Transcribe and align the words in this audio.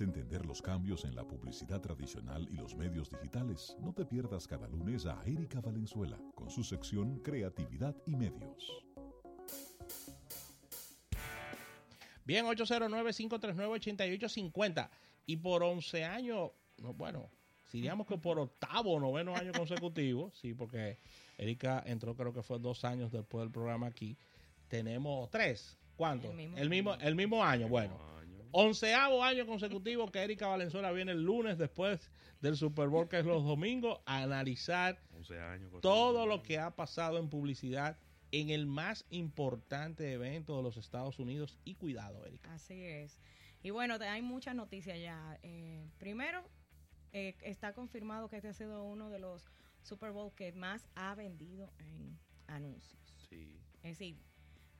¿Quieres 0.00 0.16
entender 0.16 0.46
los 0.46 0.62
cambios 0.62 1.04
en 1.04 1.14
la 1.14 1.28
publicidad 1.28 1.82
tradicional 1.82 2.48
y 2.50 2.56
los 2.56 2.74
medios 2.74 3.10
digitales? 3.10 3.76
No 3.80 3.92
te 3.92 4.06
pierdas 4.06 4.46
cada 4.46 4.66
lunes 4.66 5.04
a 5.04 5.20
Erika 5.26 5.60
Valenzuela 5.60 6.18
con 6.34 6.48
su 6.48 6.64
sección 6.64 7.18
Creatividad 7.18 7.94
y 8.06 8.16
Medios. 8.16 8.82
Bien, 12.24 12.46
809-539-8850. 12.46 14.88
Y 15.26 15.36
por 15.36 15.62
11 15.62 16.04
años, 16.06 16.52
no, 16.78 16.94
bueno, 16.94 17.28
si 17.68 17.82
digamos 17.82 18.06
que 18.06 18.16
por 18.16 18.38
octavo 18.38 18.94
o 18.94 19.00
noveno 19.00 19.36
año 19.36 19.52
consecutivo, 19.52 20.32
sí, 20.34 20.54
porque 20.54 20.98
Erika 21.36 21.82
entró 21.84 22.16
creo 22.16 22.32
que 22.32 22.42
fue 22.42 22.58
dos 22.58 22.86
años 22.86 23.12
después 23.12 23.42
del 23.42 23.50
programa 23.50 23.88
aquí, 23.88 24.16
tenemos 24.66 25.28
tres. 25.28 25.76
¿Cuánto? 25.94 26.30
El 26.30 26.70
mismo, 26.70 26.94
el 26.94 27.14
mismo, 27.14 27.44
año. 27.44 27.68
Bueno, 27.68 27.98
onceavo 28.52 29.22
año 29.24 29.46
consecutivo 29.46 30.10
que 30.10 30.22
Erika 30.22 30.46
Valenzuela 30.46 30.92
viene 30.92 31.12
el 31.12 31.22
lunes 31.22 31.58
después 31.58 32.10
del 32.40 32.56
Super 32.56 32.88
Bowl, 32.88 33.08
que 33.08 33.18
es 33.18 33.24
los 33.24 33.44
domingos, 33.44 34.00
a 34.06 34.22
analizar 34.22 35.00
todo 35.82 36.26
lo 36.26 36.42
que 36.42 36.58
ha 36.58 36.74
pasado 36.74 37.18
en 37.18 37.28
publicidad 37.28 37.98
en 38.32 38.50
el 38.50 38.66
más 38.66 39.04
importante 39.10 40.12
evento 40.12 40.56
de 40.56 40.62
los 40.62 40.76
Estados 40.76 41.18
Unidos. 41.18 41.58
Y 41.64 41.74
cuidado, 41.74 42.24
Erika. 42.24 42.52
Así 42.54 42.82
es. 42.82 43.20
Y 43.62 43.70
bueno, 43.70 43.98
hay 44.00 44.22
muchas 44.22 44.54
noticias 44.54 44.98
ya. 44.98 45.38
Eh, 45.42 45.86
primero, 45.98 46.42
eh, 47.12 47.36
está 47.42 47.74
confirmado 47.74 48.28
que 48.28 48.36
este 48.36 48.48
ha 48.48 48.54
sido 48.54 48.84
uno 48.84 49.10
de 49.10 49.18
los 49.18 49.50
Super 49.82 50.12
Bowl 50.12 50.32
que 50.34 50.52
más 50.52 50.86
ha 50.94 51.14
vendido 51.14 51.72
en 51.78 52.18
anuncios. 52.46 53.00
Sí. 53.28 53.60
Es 53.82 53.98
decir, 53.98 54.16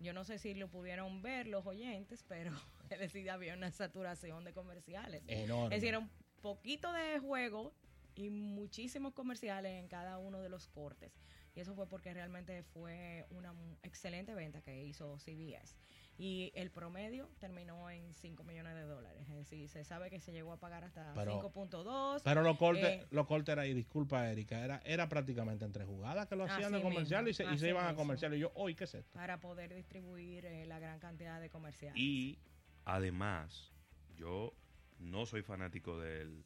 yo 0.00 0.12
no 0.12 0.24
sé 0.24 0.38
si 0.38 0.54
lo 0.54 0.68
pudieron 0.68 1.22
ver 1.22 1.46
los 1.46 1.66
oyentes, 1.66 2.24
pero 2.26 2.52
es 2.90 2.98
decir, 2.98 3.30
había 3.30 3.54
una 3.54 3.70
saturación 3.70 4.44
de 4.44 4.52
comerciales. 4.52 5.22
Enorme. 5.28 5.76
Es 5.76 5.82
decir, 5.82 5.96
un 5.96 6.10
poquito 6.40 6.92
de 6.92 7.18
juego 7.20 7.72
y 8.14 8.30
muchísimos 8.30 9.12
comerciales 9.12 9.72
en 9.78 9.88
cada 9.88 10.18
uno 10.18 10.40
de 10.40 10.48
los 10.48 10.68
cortes. 10.68 11.12
Y 11.54 11.60
eso 11.60 11.74
fue 11.74 11.88
porque 11.88 12.14
realmente 12.14 12.62
fue 12.62 13.26
una 13.30 13.54
excelente 13.82 14.34
venta 14.34 14.62
que 14.62 14.84
hizo 14.84 15.18
CBS 15.18 15.76
y 16.20 16.52
el 16.54 16.70
promedio 16.70 17.30
terminó 17.38 17.88
en 17.88 18.12
5 18.12 18.44
millones 18.44 18.74
de 18.74 18.82
dólares. 18.82 19.22
Es 19.22 19.36
decir, 19.36 19.70
se 19.70 19.84
sabe 19.84 20.10
que 20.10 20.20
se 20.20 20.32
llegó 20.32 20.52
a 20.52 20.58
pagar 20.58 20.84
hasta 20.84 21.14
5.2. 21.14 22.20
Pero 22.22 22.42
los 22.42 22.58
cortes, 22.58 22.84
eh, 22.84 23.06
los 23.10 23.26
cortes 23.26 23.54
era, 23.54 23.66
y 23.66 23.72
disculpa 23.72 24.30
Erika, 24.30 24.62
era, 24.62 24.82
era 24.84 25.08
prácticamente 25.08 25.64
entre 25.64 25.86
jugadas 25.86 26.28
que 26.28 26.36
lo 26.36 26.44
hacían 26.44 26.72
de 26.72 26.82
comercial 26.82 27.26
y 27.26 27.32
se, 27.32 27.50
y 27.50 27.56
se 27.56 27.70
iban 27.70 27.86
a 27.86 27.94
comercial. 27.94 28.34
Y 28.34 28.40
yo, 28.40 28.52
hoy, 28.54 28.74
¿qué 28.74 28.84
es 28.84 28.94
esto? 28.94 29.14
Para 29.14 29.40
poder 29.40 29.74
distribuir 29.74 30.44
eh, 30.44 30.66
la 30.66 30.78
gran 30.78 30.98
cantidad 30.98 31.40
de 31.40 31.48
comerciales. 31.48 31.98
Y 31.98 32.38
además, 32.84 33.72
yo 34.14 34.52
no 34.98 35.24
soy 35.24 35.40
fanático 35.40 35.98
del, 35.98 36.44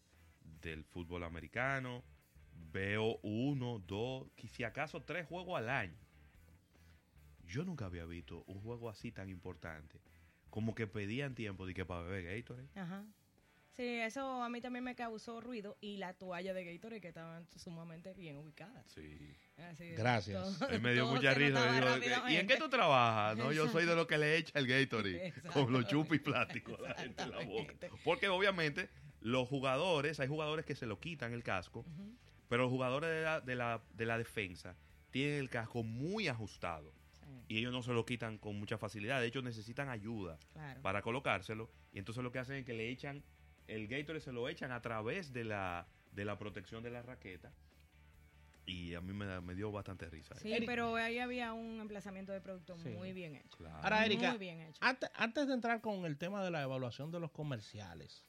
del 0.60 0.84
fútbol 0.84 1.24
americano. 1.24 2.04
Veo 2.70 3.18
uno, 3.22 3.80
dos, 3.80 4.28
si 4.52 4.62
acaso 4.62 5.02
tres 5.02 5.26
juegos 5.26 5.58
al 5.58 5.68
año 5.68 6.03
yo 7.46 7.64
nunca 7.64 7.86
había 7.86 8.04
visto 8.04 8.44
un 8.46 8.60
juego 8.60 8.88
así 8.88 9.12
tan 9.12 9.28
importante. 9.28 10.00
Como 10.50 10.74
que 10.74 10.86
pedían 10.86 11.34
tiempo 11.34 11.66
de 11.66 11.74
que 11.74 11.84
para 11.84 12.02
beber 12.02 12.36
Gatorade. 12.36 12.68
Ajá. 12.74 13.04
Sí, 13.76 13.82
eso 13.82 14.40
a 14.40 14.48
mí 14.48 14.60
también 14.60 14.84
me 14.84 14.94
causó 14.94 15.40
ruido 15.40 15.76
y 15.80 15.96
la 15.96 16.14
toalla 16.14 16.54
de 16.54 16.64
Gatorade 16.64 17.00
que 17.00 17.08
estaban 17.08 17.48
sumamente 17.56 18.14
bien 18.14 18.36
ubicadas. 18.36 18.86
Sí. 18.92 19.36
Gracias. 19.96 20.60
me 20.80 20.92
dio 20.92 21.08
mucha 21.08 21.34
risa. 21.34 21.98
¿Y 22.28 22.36
en 22.36 22.46
qué 22.46 22.56
tú 22.56 22.68
trabajas? 22.68 23.36
No, 23.36 23.52
yo 23.52 23.68
soy 23.68 23.84
de 23.84 23.96
lo 23.96 24.06
que 24.06 24.16
le 24.16 24.36
echa 24.36 24.58
el 24.60 24.68
Gatorade 24.68 25.32
con 25.52 25.72
los 25.72 25.88
chupis 25.88 26.20
plásticos 26.20 26.80
la 26.80 26.94
gente 26.94 27.22
en 27.24 27.30
la 27.32 27.44
boca. 27.44 27.74
Porque 28.04 28.28
obviamente 28.28 28.88
los 29.20 29.48
jugadores, 29.48 30.20
hay 30.20 30.28
jugadores 30.28 30.64
que 30.64 30.76
se 30.76 30.86
lo 30.86 31.00
quitan 31.00 31.32
el 31.32 31.42
casco, 31.42 31.84
pero 32.48 32.64
los 32.64 32.70
jugadores 32.70 33.10
de 33.10 33.22
la, 33.22 33.40
de 33.40 33.56
la, 33.56 33.82
de 33.92 34.06
la 34.06 34.18
defensa 34.18 34.76
tienen 35.10 35.40
el 35.40 35.50
casco 35.50 35.82
muy 35.82 36.28
ajustado 36.28 36.93
y 37.48 37.58
ellos 37.58 37.72
no 37.72 37.82
se 37.82 37.92
lo 37.92 38.04
quitan 38.04 38.38
con 38.38 38.58
mucha 38.58 38.78
facilidad. 38.78 39.20
De 39.20 39.26
hecho, 39.26 39.42
necesitan 39.42 39.88
ayuda 39.88 40.38
para 40.82 41.02
colocárselo. 41.02 41.70
Y 41.92 41.98
entonces 41.98 42.22
lo 42.22 42.32
que 42.32 42.38
hacen 42.38 42.56
es 42.56 42.64
que 42.64 42.74
le 42.74 42.88
echan 42.88 43.22
el 43.66 43.86
Gatorade, 43.88 44.20
se 44.20 44.32
lo 44.32 44.48
echan 44.48 44.72
a 44.72 44.80
través 44.80 45.32
de 45.32 45.44
la, 45.44 45.86
de 46.12 46.24
la 46.24 46.38
protección 46.38 46.82
de 46.82 46.90
la 46.90 47.02
raqueta. 47.02 47.52
Y 48.66 48.94
a 48.94 49.00
mí 49.02 49.12
me, 49.12 49.40
me 49.42 49.54
dio 49.54 49.70
bastante 49.70 50.08
risa. 50.08 50.34
Sí, 50.36 50.54
pero 50.64 50.96
ahí 50.96 51.18
había 51.18 51.52
un 51.52 51.80
emplazamiento 51.80 52.32
de 52.32 52.40
producto 52.40 52.76
muy 52.78 53.12
bien 53.12 53.36
hecho. 53.36 53.58
Ahora, 53.82 54.06
Erika, 54.06 54.38
Antes, 54.80 55.46
de 55.46 55.52
entrar 55.52 55.82
con 55.82 56.06
el 56.06 56.16
tema 56.16 56.42
de 56.42 56.50
la 56.50 56.62
evaluación 56.62 57.10
de 57.10 57.20
los 57.20 57.30
comerciales, 57.30 58.24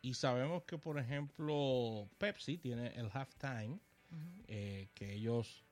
y 0.00 0.14
sabemos 0.14 0.64
que, 0.64 0.78
por 0.78 0.98
ejemplo, 0.98 2.08
Pepsi 2.18 2.58
tiene 2.58 2.88
el 2.96 3.08
halftime, 3.12 3.78
eh, 4.48 4.88
que 4.94 5.12
ellos 5.12 5.64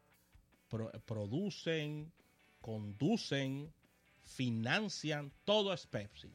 producen, 1.04 2.12
conducen, 2.60 3.72
financian, 4.22 5.32
todo 5.44 5.72
es 5.72 5.86
Pepsi. 5.86 6.34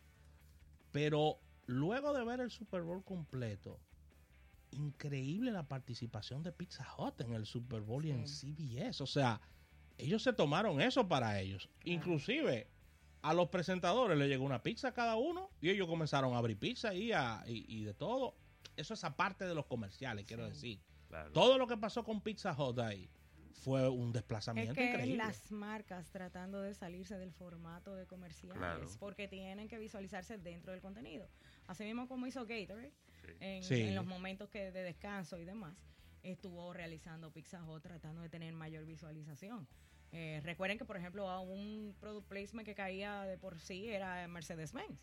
Pero 0.91 1.39
luego 1.65 2.13
de 2.13 2.23
ver 2.23 2.39
el 2.39 2.51
Super 2.51 2.81
Bowl 2.83 3.03
completo, 3.03 3.79
increíble 4.71 5.51
la 5.51 5.67
participación 5.67 6.43
de 6.43 6.51
Pizza 6.51 6.85
Hut 6.97 7.21
en 7.21 7.33
el 7.33 7.45
Super 7.45 7.81
Bowl 7.81 8.05
y 8.05 8.11
en 8.11 8.27
CBS. 8.27 9.01
O 9.01 9.07
sea, 9.07 9.41
ellos 9.97 10.23
se 10.23 10.33
tomaron 10.33 10.81
eso 10.81 11.07
para 11.07 11.39
ellos. 11.39 11.69
Inclusive 11.83 12.69
a 13.21 13.33
los 13.33 13.49
presentadores 13.49 14.17
le 14.17 14.27
llegó 14.27 14.45
una 14.45 14.61
pizza 14.61 14.89
a 14.89 14.93
cada 14.93 15.15
uno 15.15 15.49
y 15.61 15.69
ellos 15.69 15.87
comenzaron 15.87 16.33
a 16.33 16.37
abrir 16.37 16.57
pizza 16.57 16.93
y, 16.93 17.11
y, 17.47 17.83
de 17.83 17.93
todo. 17.93 18.35
Eso 18.75 18.93
es 18.93 19.03
aparte 19.03 19.45
de 19.45 19.55
los 19.55 19.65
comerciales, 19.65 20.25
quiero 20.25 20.45
decir. 20.45 20.79
Todo 21.33 21.57
lo 21.57 21.65
que 21.65 21.77
pasó 21.77 22.03
con 22.03 22.19
Pizza 22.21 22.53
Hut 22.53 22.79
ahí 22.79 23.09
fue 23.63 23.89
un 23.89 24.11
desplazamiento 24.11 24.73
es 24.73 24.77
que 24.77 24.89
increíble. 24.89 25.17
las 25.17 25.51
marcas 25.51 26.11
tratando 26.11 26.61
de 26.61 26.73
salirse 26.73 27.17
del 27.17 27.31
formato 27.31 27.95
de 27.95 28.05
comerciales 28.05 28.97
porque 28.99 29.27
tienen 29.27 29.67
que 29.67 29.79
visualizarse 29.79 30.37
dentro 30.37 30.71
del 30.71 30.81
contenido. 30.81 31.29
Así 31.67 31.83
mismo 31.83 32.07
como 32.07 32.27
hizo 32.27 32.45
Gatorade 32.45 32.93
en, 33.39 33.95
los 33.95 34.05
momentos 34.05 34.49
que 34.49 34.71
de 34.71 34.83
descanso 34.83 35.39
y 35.39 35.45
demás, 35.45 35.75
estuvo 36.21 36.73
realizando 36.73 37.31
Pizza 37.31 37.63
Hut 37.63 37.81
tratando 37.81 38.21
de 38.21 38.29
tener 38.29 38.53
mayor 38.53 38.85
visualización. 38.85 39.67
Eh, 40.11 40.39
recuerden 40.43 40.77
que, 40.77 40.85
por 40.85 40.95
ejemplo, 40.95 41.29
a 41.29 41.41
un 41.41 41.95
product 41.99 42.27
placement 42.27 42.65
que 42.65 42.73
caía 42.73 43.23
de 43.23 43.37
por 43.37 43.59
sí 43.59 43.89
era 43.89 44.25
Mercedes-Benz 44.27 44.97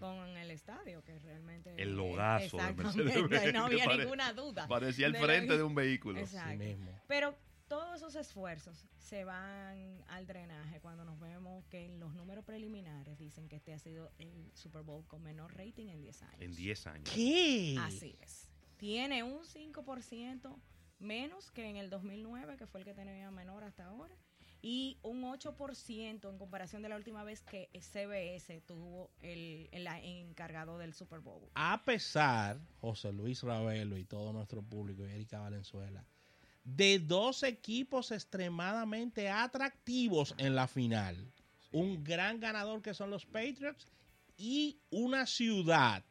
con 0.00 0.36
el 0.36 0.50
estadio, 0.50 1.04
que 1.04 1.18
realmente... 1.20 1.74
El 1.76 1.94
logazo 1.94 2.56
de 2.56 2.72
Mercedes-Benz. 2.72 3.52
No 3.52 3.66
había 3.66 3.86
ninguna 3.86 4.32
duda. 4.32 4.66
Parecía 4.66 5.06
el 5.06 5.16
frente 5.16 5.56
de 5.56 5.62
un 5.62 5.74
vehículo. 5.74 6.18
Exacto. 6.18 6.64
Pero 7.06 7.36
todos 7.68 7.96
esos 7.96 8.14
esfuerzos 8.14 8.86
se 8.98 9.24
van 9.24 10.04
al 10.08 10.26
drenaje 10.26 10.80
cuando 10.80 11.04
nos 11.04 11.18
vemos 11.18 11.64
que 11.66 11.84
en 11.84 11.98
los 11.98 12.14
números 12.14 12.44
preliminares 12.44 13.18
dicen 13.18 13.48
que 13.48 13.56
este 13.56 13.72
ha 13.74 13.78
sido 13.78 14.10
el 14.18 14.50
Super 14.54 14.82
Bowl 14.82 15.06
con 15.06 15.22
menor 15.22 15.56
rating 15.56 15.88
en 15.88 16.00
10 16.00 16.22
años. 16.22 16.40
En 16.40 16.54
10 16.54 16.86
años. 16.86 17.10
¿Qué? 17.12 17.76
Así 17.80 18.16
es. 18.20 18.50
Tiene 18.76 19.22
un 19.22 19.42
5% 19.44 20.56
menos 20.98 21.50
que 21.50 21.68
en 21.68 21.76
el 21.76 21.90
2009, 21.90 22.56
que 22.56 22.66
fue 22.66 22.80
el 22.80 22.86
que 22.86 22.94
tenía 22.94 23.30
menor 23.30 23.64
hasta 23.64 23.86
ahora, 23.86 24.14
y 24.62 24.98
un 25.02 25.22
8% 25.22 26.28
en 26.28 26.38
comparación 26.38 26.82
de 26.82 26.88
la 26.88 26.96
última 26.96 27.24
vez 27.24 27.42
que 27.42 27.70
CBS 27.74 28.60
tuvo 28.62 29.10
el, 29.20 29.68
el, 29.72 29.86
encargado 29.86 30.78
del 30.78 30.94
Super 30.94 31.20
Bowl. 31.20 31.50
A 31.54 31.84
pesar, 31.84 32.58
José 32.80 33.12
Luis 33.12 33.42
Ravelo 33.42 33.96
y 33.96 34.04
todo 34.04 34.32
nuestro 34.32 34.62
público 34.62 35.06
y 35.06 35.10
Erika 35.10 35.40
Valenzuela, 35.40 36.04
de 36.66 36.98
dos 36.98 37.44
equipos 37.44 38.10
extremadamente 38.10 39.30
atractivos 39.30 40.34
en 40.36 40.56
la 40.56 40.66
final. 40.66 41.32
Un 41.70 42.02
gran 42.02 42.40
ganador 42.40 42.82
que 42.82 42.92
son 42.92 43.08
los 43.08 43.24
Patriots 43.24 43.86
y 44.36 44.80
una 44.90 45.26
ciudad 45.26 46.04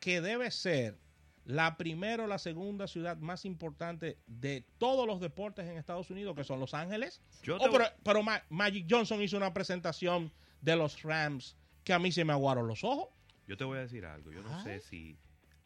que 0.00 0.20
debe 0.20 0.50
ser 0.50 0.98
la 1.44 1.76
primera 1.76 2.24
o 2.24 2.26
la 2.26 2.38
segunda 2.38 2.88
ciudad 2.88 3.16
más 3.18 3.44
importante 3.44 4.18
de 4.26 4.66
todos 4.78 5.06
los 5.06 5.20
deportes 5.20 5.68
en 5.68 5.76
Estados 5.76 6.10
Unidos, 6.10 6.34
que 6.34 6.44
son 6.44 6.58
Los 6.58 6.74
Ángeles. 6.74 7.22
Oh, 7.48 7.68
pero, 8.02 8.22
Magic 8.48 8.86
Johnson 8.90 9.22
hizo 9.22 9.36
una 9.36 9.54
presentación 9.54 10.32
de 10.60 10.74
los 10.74 11.00
Rams 11.02 11.56
que 11.84 11.92
a 11.92 12.00
mí 12.00 12.10
se 12.10 12.24
me 12.24 12.32
aguaron 12.32 12.66
los 12.66 12.82
ojos. 12.82 13.08
Yo 13.46 13.56
te 13.56 13.64
voy 13.64 13.78
a 13.78 13.82
decir 13.82 14.04
algo. 14.04 14.32
Yo 14.32 14.42
no 14.42 14.62
sé 14.64 14.80
si 14.80 15.16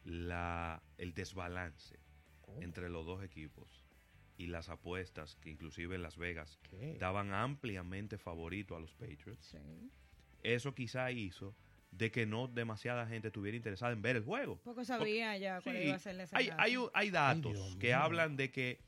la, 0.05 0.83
el 0.99 1.15
desbalance 1.15 1.99
entre 2.61 2.89
los 2.89 3.05
dos 3.07 3.23
equipos 3.23 3.86
y 4.37 4.49
las 4.49 4.69
apuestas, 4.69 5.37
que 5.37 5.51
inclusive 5.51 5.95
en 5.95 6.03
Las 6.03 6.17
Vegas 6.17 6.59
daban 6.99 7.33
ampliamente 7.33 8.19
favorito 8.19 8.77
a 8.77 8.81
los 8.81 8.95
Patriots, 8.95 9.57
eso 10.43 10.75
quizá 10.75 11.11
hizo 11.11 11.55
de 11.91 12.11
que 12.11 12.27
no 12.27 12.49
demasiada 12.49 13.07
gente 13.07 13.29
estuviera 13.29 13.57
interesada 13.57 13.93
en 13.93 14.03
ver 14.03 14.17
el 14.17 14.25
juego. 14.25 14.59
Poco 14.59 14.85
sabía 14.85 15.37
ya 15.39 15.61
cuál 15.63 15.83
iba 15.83 15.95
a 15.95 15.99
ser 15.99 16.21
esa 16.21 16.37
hay, 16.37 16.51
hay, 16.59 16.77
hay, 16.93 17.11
datos 17.11 17.77
que 17.81 17.95
hablan 17.95 18.37
de 18.37 18.51
que 18.51 18.81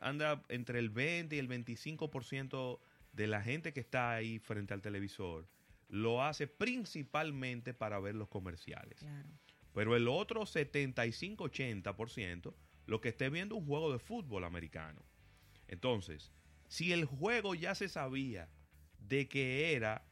anda 0.00 0.42
entre 0.48 0.78
el 0.78 0.90
20 0.90 1.36
y 1.36 1.38
el 1.38 1.48
25% 1.48 2.80
de 3.12 3.26
la 3.26 3.42
gente 3.42 3.72
que 3.72 3.80
está 3.80 4.12
ahí 4.12 4.38
frente 4.38 4.74
al 4.74 4.80
televisor 4.80 5.46
lo 5.88 6.24
hace 6.24 6.46
principalmente 6.46 7.74
para 7.74 7.98
ver 8.00 8.14
los 8.14 8.28
comerciales. 8.28 9.04
Pero 9.72 9.96
el 9.96 10.08
otro 10.08 10.42
75-80% 10.42 12.54
lo 12.86 13.00
que 13.00 13.10
esté 13.10 13.30
viendo 13.30 13.56
un 13.56 13.66
juego 13.66 13.92
de 13.92 13.98
fútbol 13.98 14.44
americano. 14.44 15.02
Entonces, 15.68 16.32
si 16.68 16.92
el 16.92 17.04
juego 17.04 17.54
ya 17.54 17.74
se 17.74 17.88
sabía 17.88 18.48
de 18.98 19.28
que 19.28 19.74
era, 19.74 20.06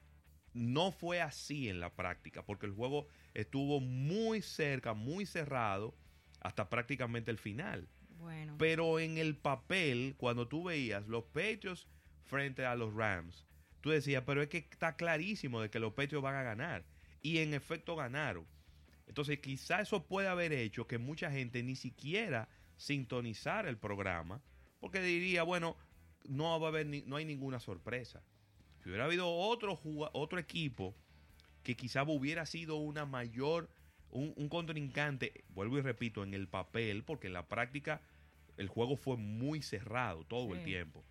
no 0.55 0.93
fue 0.93 1.21
así 1.21 1.69
en 1.69 1.81
la 1.81 1.95
práctica, 1.95 2.45
porque 2.45 2.67
el 2.67 2.73
juego 2.73 3.07
estuvo 3.35 3.81
muy 3.81 4.43
cerca, 4.43 4.95
muy 4.95 5.27
cerrado, 5.27 5.95
hasta 6.41 6.69
prácticamente 6.69 7.31
el 7.31 7.39
final. 7.39 7.89
Bueno. 8.19 8.57
Pero 8.59 8.99
en 8.99 9.19
el 9.19 9.37
papel, 9.37 10.15
cuando 10.17 10.49
tú 10.49 10.65
veías 10.65 11.07
los 11.09 11.25
Patriots 11.25 11.89
frente 12.25 12.65
a 12.65 12.75
los 12.75 12.95
Rams, 12.95 13.47
tú 13.81 13.91
decías, 13.91 14.23
pero 14.27 14.43
es 14.43 14.49
que 14.49 14.59
está 14.59 14.97
clarísimo 14.97 15.61
de 15.61 15.71
que 15.71 15.81
los 15.81 15.93
Patriots 15.93 16.23
van 16.23 16.37
a 16.37 16.43
ganar. 16.43 16.85
Y 17.21 17.39
en 17.39 17.55
efecto 17.55 17.95
ganaron. 17.95 18.47
Entonces 19.07 19.39
quizá 19.41 19.81
eso 19.81 20.07
puede 20.07 20.29
haber 20.29 20.53
hecho 20.53 20.87
que 20.87 20.99
mucha 20.99 21.31
gente 21.31 21.63
ni 21.63 21.77
siquiera 21.77 22.49
sintonizara 22.83 23.69
el 23.69 23.79
programa, 23.79 24.43
porque 24.81 25.01
diría, 25.01 25.43
bueno, 25.45 25.77
no 26.25 26.59
va 26.61 26.67
a 26.67 26.71
haber 26.71 26.87
no 26.87 27.17
hay 27.17 27.25
ninguna 27.25 27.61
sorpresa. 27.61 28.23
Si 28.83 28.89
hubiera 28.89 29.05
habido 29.05 29.33
otro, 29.33 29.81
otro 30.13 30.39
equipo 30.39 30.95
que 31.63 31.77
quizá 31.77 32.03
hubiera 32.03 32.45
sido 32.47 32.77
una 32.77 33.07
mayor, 33.07 33.71
un, 34.11 34.33
un, 34.37 34.49
contrincante, 34.49 35.45
vuelvo 35.51 35.79
y 35.79 35.83
repito, 35.83 36.25
en 36.25 36.35
el 36.35 36.49
papel, 36.49 37.05
porque 37.05 37.29
en 37.29 37.35
la 37.35 37.47
práctica 37.47 38.03
el 38.57 38.69
juego 38.69 38.97
fue 38.97 39.17
muy 39.17 39.63
cerrado 39.63 40.25
todo 40.25 40.55
el 40.55 40.65
tiempo. 40.65 41.05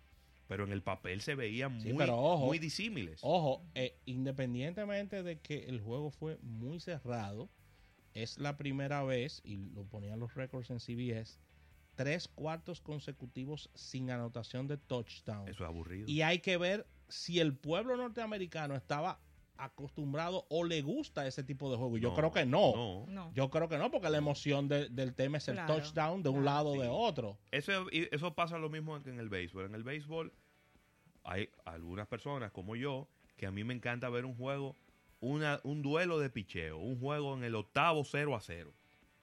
Pero 0.48 0.64
en 0.64 0.72
el 0.72 0.82
papel 0.82 1.22
se 1.22 1.34
veían 1.34 1.72
muy, 1.72 1.94
muy 1.94 2.58
disímiles. 2.58 3.20
Ojo, 3.22 3.64
eh, 3.74 3.96
independientemente 4.04 5.22
de 5.22 5.40
que 5.40 5.64
el 5.64 5.80
juego 5.80 6.10
fue 6.10 6.36
muy 6.42 6.78
cerrado, 6.78 7.48
es 8.12 8.36
la 8.36 8.58
primera 8.58 9.02
vez, 9.02 9.40
y 9.44 9.56
lo 9.56 9.84
ponían 9.84 10.20
los 10.20 10.34
récords 10.34 10.68
en 10.68 10.78
CBS, 10.78 11.38
tres 11.94 12.28
cuartos 12.28 12.80
consecutivos 12.80 13.70
sin 13.74 14.10
anotación 14.10 14.66
de 14.66 14.76
touchdown. 14.78 15.48
Eso 15.48 15.64
es 15.64 15.68
aburrido. 15.68 16.08
Y 16.08 16.22
hay 16.22 16.40
que 16.40 16.56
ver 16.56 16.86
si 17.08 17.40
el 17.40 17.56
pueblo 17.56 17.96
norteamericano 17.96 18.74
estaba 18.74 19.20
acostumbrado 19.56 20.46
o 20.48 20.64
le 20.64 20.82
gusta 20.82 21.26
ese 21.26 21.44
tipo 21.44 21.70
de 21.70 21.76
juego. 21.76 21.96
Yo 21.98 22.14
creo 22.14 22.32
que 22.32 22.44
no. 22.44 23.06
Yo 23.34 23.50
creo 23.50 23.68
que 23.68 23.78
no, 23.78 23.90
porque 23.90 24.10
la 24.10 24.18
emoción 24.18 24.68
del 24.68 25.14
tema 25.14 25.38
es 25.38 25.48
el 25.48 25.64
touchdown 25.66 26.22
de 26.22 26.30
un 26.30 26.44
lado 26.44 26.70
o 26.70 26.80
de 26.80 26.88
otro. 26.88 27.38
Eso, 27.50 27.86
eso 27.90 28.34
pasa 28.34 28.58
lo 28.58 28.70
mismo 28.70 28.98
que 29.00 29.10
en 29.10 29.20
el 29.20 29.28
béisbol. 29.28 29.66
En 29.66 29.74
el 29.74 29.84
béisbol 29.84 30.32
hay 31.24 31.50
algunas 31.64 32.08
personas 32.08 32.50
como 32.50 32.74
yo 32.76 33.08
que 33.36 33.46
a 33.46 33.50
mí 33.50 33.64
me 33.64 33.74
encanta 33.74 34.08
ver 34.08 34.24
un 34.24 34.36
juego, 34.36 34.76
una, 35.20 35.60
un 35.62 35.82
duelo 35.82 36.18
de 36.18 36.30
picheo, 36.30 36.78
un 36.78 36.98
juego 36.98 37.34
en 37.34 37.44
el 37.44 37.54
octavo 37.54 38.04
0 38.04 38.34
a 38.34 38.40
0. 38.40 38.72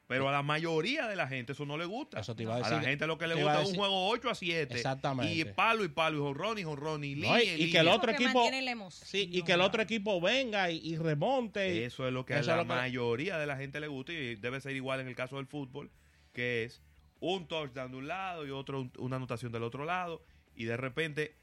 Pero 0.09 0.27
a 0.27 0.31
la 0.31 0.41
mayoría 0.41 1.05
de 1.05 1.15
la 1.15 1.27
gente 1.27 1.51
eso 1.51 1.67
no 1.67 1.77
le 1.77 1.85
gusta. 1.85 2.21
Eso 2.21 2.35
te 2.35 2.41
iba 2.41 2.55
a, 2.55 2.57
decir, 2.57 2.73
a 2.73 2.77
la 2.77 2.81
gente 2.81 3.05
lo 3.05 3.19
que 3.19 3.27
le 3.27 3.35
gusta 3.35 3.61
es 3.61 3.69
un 3.69 3.75
juego 3.75 4.07
8 4.09 4.31
a 4.31 4.33
7. 4.33 4.73
Exactamente. 4.73 5.31
Y 5.31 5.45
palo 5.45 5.85
y 5.85 5.89
palo, 5.89 6.17
y 6.17 6.19
jonrón 6.19 6.57
y 6.57 6.63
jonrón 6.63 7.03
y 7.03 7.13
línea. 7.13 7.43
y, 7.43 7.71
que 7.71 7.77
el 7.77 7.87
otro 7.89 8.11
equipo. 8.11 8.43
Sí, 8.89 9.29
y 9.31 9.43
que 9.43 9.51
el 9.51 9.61
otro 9.61 9.83
equipo 9.83 10.19
venga 10.19 10.71
y, 10.71 10.97
remonte. 10.97 11.85
Eso 11.85 12.07
es 12.07 12.11
lo 12.11 12.25
que 12.25 12.33
a 12.33 12.41
la 12.41 12.63
mayoría 12.63 13.37
de 13.37 13.45
la 13.45 13.55
gente 13.55 13.79
le 13.79 13.87
gusta 13.87 14.11
y 14.11 14.35
debe 14.35 14.59
ser 14.61 14.75
igual 14.75 14.99
en 14.99 15.09
el 15.09 15.15
caso 15.15 15.35
del 15.35 15.45
fútbol, 15.45 15.91
que 16.33 16.63
es 16.63 16.81
un 17.19 17.47
touchdown 17.47 17.91
de 17.91 17.97
un 17.97 18.07
lado 18.07 18.47
y 18.47 18.49
otro 18.49 18.89
una 18.97 19.17
anotación 19.17 19.51
del 19.51 19.61
otro 19.61 19.85
lado. 19.85 20.23
Y 20.55 20.65
de 20.65 20.75
repente, 20.75 21.37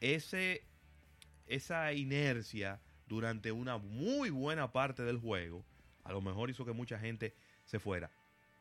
ese, 0.00 0.64
esa 1.44 1.92
inercia 1.92 2.80
durante 3.08 3.52
una 3.52 3.76
muy 3.76 4.30
buena 4.30 4.72
parte 4.72 5.02
del 5.02 5.18
juego, 5.18 5.66
a 6.02 6.12
lo 6.12 6.22
mejor 6.22 6.48
hizo 6.48 6.64
que 6.64 6.72
mucha 6.72 6.98
gente 6.98 7.34
se 7.66 7.78
fuera. 7.78 8.10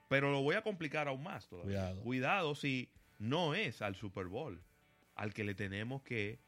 Pero 0.10 0.32
lo 0.32 0.42
voy 0.42 0.56
a 0.56 0.62
complicar 0.62 1.08
aún 1.08 1.24
más 1.24 1.48
todavía. 1.48 1.96
Cuidado. 2.04 2.54
si 2.56 2.90
no 3.18 3.56
es 3.56 3.82
al 3.82 3.96
Super 3.96 4.28
Bowl 4.28 4.62
al 5.16 5.34
que 5.34 5.44
le 5.44 5.56
tenemos 5.56 6.04
que 6.04 6.40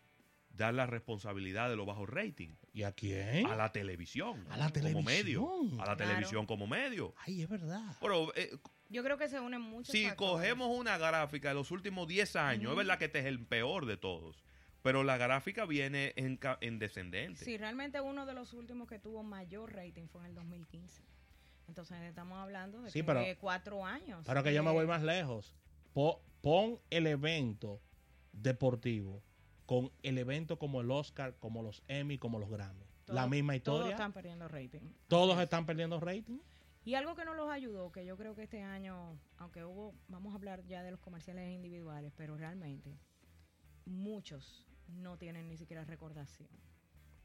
dar 0.49 0.73
la 0.73 0.85
responsabilidad 0.85 1.69
de 1.69 1.75
los 1.75 1.85
bajos 1.85 2.09
rating. 2.09 2.49
¿Y 2.73 2.83
a 2.83 2.91
quién? 2.91 3.45
A 3.45 3.55
la 3.55 3.71
televisión. 3.71 4.45
A 4.49 4.57
la 4.57 4.69
televisión. 4.69 5.03
Como 5.03 5.09
medio. 5.09 5.81
A 5.81 5.85
la 5.85 5.95
televisión 5.95 6.45
como 6.45 6.67
medio. 6.67 7.13
Ay, 7.25 7.43
es 7.43 7.49
verdad. 7.49 7.95
Pero, 8.01 8.35
eh, 8.35 8.57
Yo 8.89 9.03
creo 9.03 9.17
que 9.17 9.29
se 9.29 9.39
unen 9.39 9.61
muchos. 9.61 9.91
Si 9.91 10.09
cogemos 10.15 10.75
una 10.75 10.97
gráfica 10.97 11.49
de 11.49 11.55
los 11.55 11.71
últimos 11.71 12.07
10 12.07 12.35
años, 12.35 12.71
es 12.71 12.77
verdad 12.77 12.97
que 12.97 13.05
este 13.05 13.19
es 13.19 13.25
el 13.25 13.39
peor 13.45 13.85
de 13.85 13.97
todos. 13.97 14.43
Pero 14.81 15.03
la 15.03 15.17
gráfica 15.17 15.65
viene 15.65 16.13
en, 16.15 16.39
en 16.61 16.79
descendente. 16.79 17.43
Sí, 17.43 17.57
realmente 17.57 17.99
uno 18.01 18.25
de 18.25 18.33
los 18.33 18.53
últimos 18.53 18.87
que 18.87 18.99
tuvo 18.99 19.23
mayor 19.23 19.73
rating 19.73 20.07
fue 20.07 20.21
en 20.21 20.27
el 20.27 20.35
2015. 20.35 21.03
Entonces 21.67 22.01
estamos 22.01 22.37
hablando 22.39 22.81
de 22.81 22.91
que 22.91 23.37
cuatro 23.39 23.85
años. 23.85 24.23
Pero 24.25 24.43
que 24.43 24.53
yo 24.53 24.63
me 24.63 24.71
voy 24.71 24.87
más 24.87 25.03
lejos. 25.03 25.55
pon 25.93 26.79
el 26.89 27.07
evento 27.07 27.81
deportivo 28.31 29.21
con 29.65 29.91
el 30.01 30.17
evento 30.17 30.57
como 30.57 30.79
el 30.81 30.89
Oscar, 30.89 31.35
como 31.39 31.61
los 31.61 31.83
Emmy, 31.87 32.17
como 32.17 32.39
los 32.39 32.49
Grammy. 32.49 32.85
la 33.07 33.27
misma 33.27 33.55
historia. 33.55 33.81
Todos 33.81 33.91
están 33.91 34.13
perdiendo 34.13 34.47
rating. 34.47 34.81
Todos 35.07 35.39
están 35.39 35.65
perdiendo 35.65 35.99
rating. 35.99 36.39
Y 36.85 36.95
algo 36.95 37.15
que 37.15 37.25
no 37.25 37.33
los 37.33 37.49
ayudó, 37.49 37.91
que 37.91 38.05
yo 38.05 38.15
creo 38.15 38.33
que 38.33 38.43
este 38.43 38.63
año, 38.63 39.19
aunque 39.37 39.65
hubo, 39.65 39.93
vamos 40.07 40.31
a 40.31 40.37
hablar 40.37 40.63
ya 40.65 40.83
de 40.83 40.91
los 40.91 41.01
comerciales 41.01 41.51
individuales, 41.51 42.13
pero 42.15 42.37
realmente 42.37 42.97
muchos 43.83 44.65
no 44.87 45.17
tienen 45.17 45.49
ni 45.49 45.57
siquiera 45.57 45.83
recordación. 45.83 46.47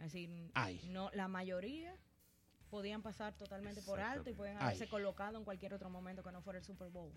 Es 0.00 0.12
decir, 0.12 0.50
no 0.88 1.10
la 1.12 1.28
mayoría 1.28 1.96
podían 2.72 3.02
pasar 3.02 3.34
totalmente 3.34 3.82
por 3.82 4.00
alto 4.00 4.30
y 4.30 4.32
pueden 4.32 4.56
haberse 4.56 4.88
colocado 4.88 5.36
en 5.36 5.44
cualquier 5.44 5.74
otro 5.74 5.90
momento 5.90 6.22
que 6.22 6.32
no 6.32 6.40
fuera 6.40 6.58
el 6.58 6.64
Super 6.64 6.88
Bowl. 6.88 7.12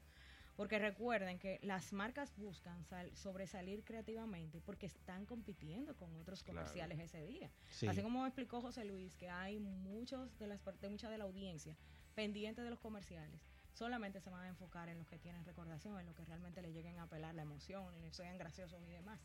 Porque 0.57 0.79
recuerden 0.79 1.39
que 1.39 1.59
las 1.63 1.93
marcas 1.93 2.35
buscan 2.35 2.85
sobresalir 3.13 3.85
creativamente 3.85 4.59
porque 4.59 4.85
están 4.85 5.25
compitiendo 5.25 5.95
con 5.95 6.13
otros 6.17 6.43
comerciales 6.43 6.99
ese 6.99 7.25
día. 7.25 7.49
Así 7.87 8.01
como 8.01 8.25
explicó 8.25 8.59
José 8.59 8.83
Luis, 8.83 9.15
que 9.15 9.29
hay 9.29 9.59
muchos 9.59 10.37
de 10.39 10.47
las 10.47 10.61
de 10.81 10.89
mucha 10.89 11.09
de 11.09 11.17
la 11.17 11.23
audiencia 11.23 11.77
pendiente 12.15 12.61
de 12.61 12.69
los 12.69 12.79
comerciales. 12.79 13.39
Solamente 13.71 14.19
se 14.19 14.29
van 14.29 14.43
a 14.43 14.49
enfocar 14.49 14.89
en 14.89 14.97
los 14.97 15.07
que 15.07 15.19
tienen 15.19 15.45
recordación, 15.45 15.97
en 16.01 16.05
los 16.05 16.15
que 16.15 16.25
realmente 16.25 16.61
le 16.61 16.73
lleguen 16.73 16.99
a 16.99 17.03
apelar 17.03 17.33
la 17.33 17.43
emoción, 17.43 17.93
en 17.93 18.01
los 18.01 18.09
que 18.09 18.13
sean 18.13 18.37
graciosos 18.37 18.81
y 18.83 18.91
demás. 18.91 19.21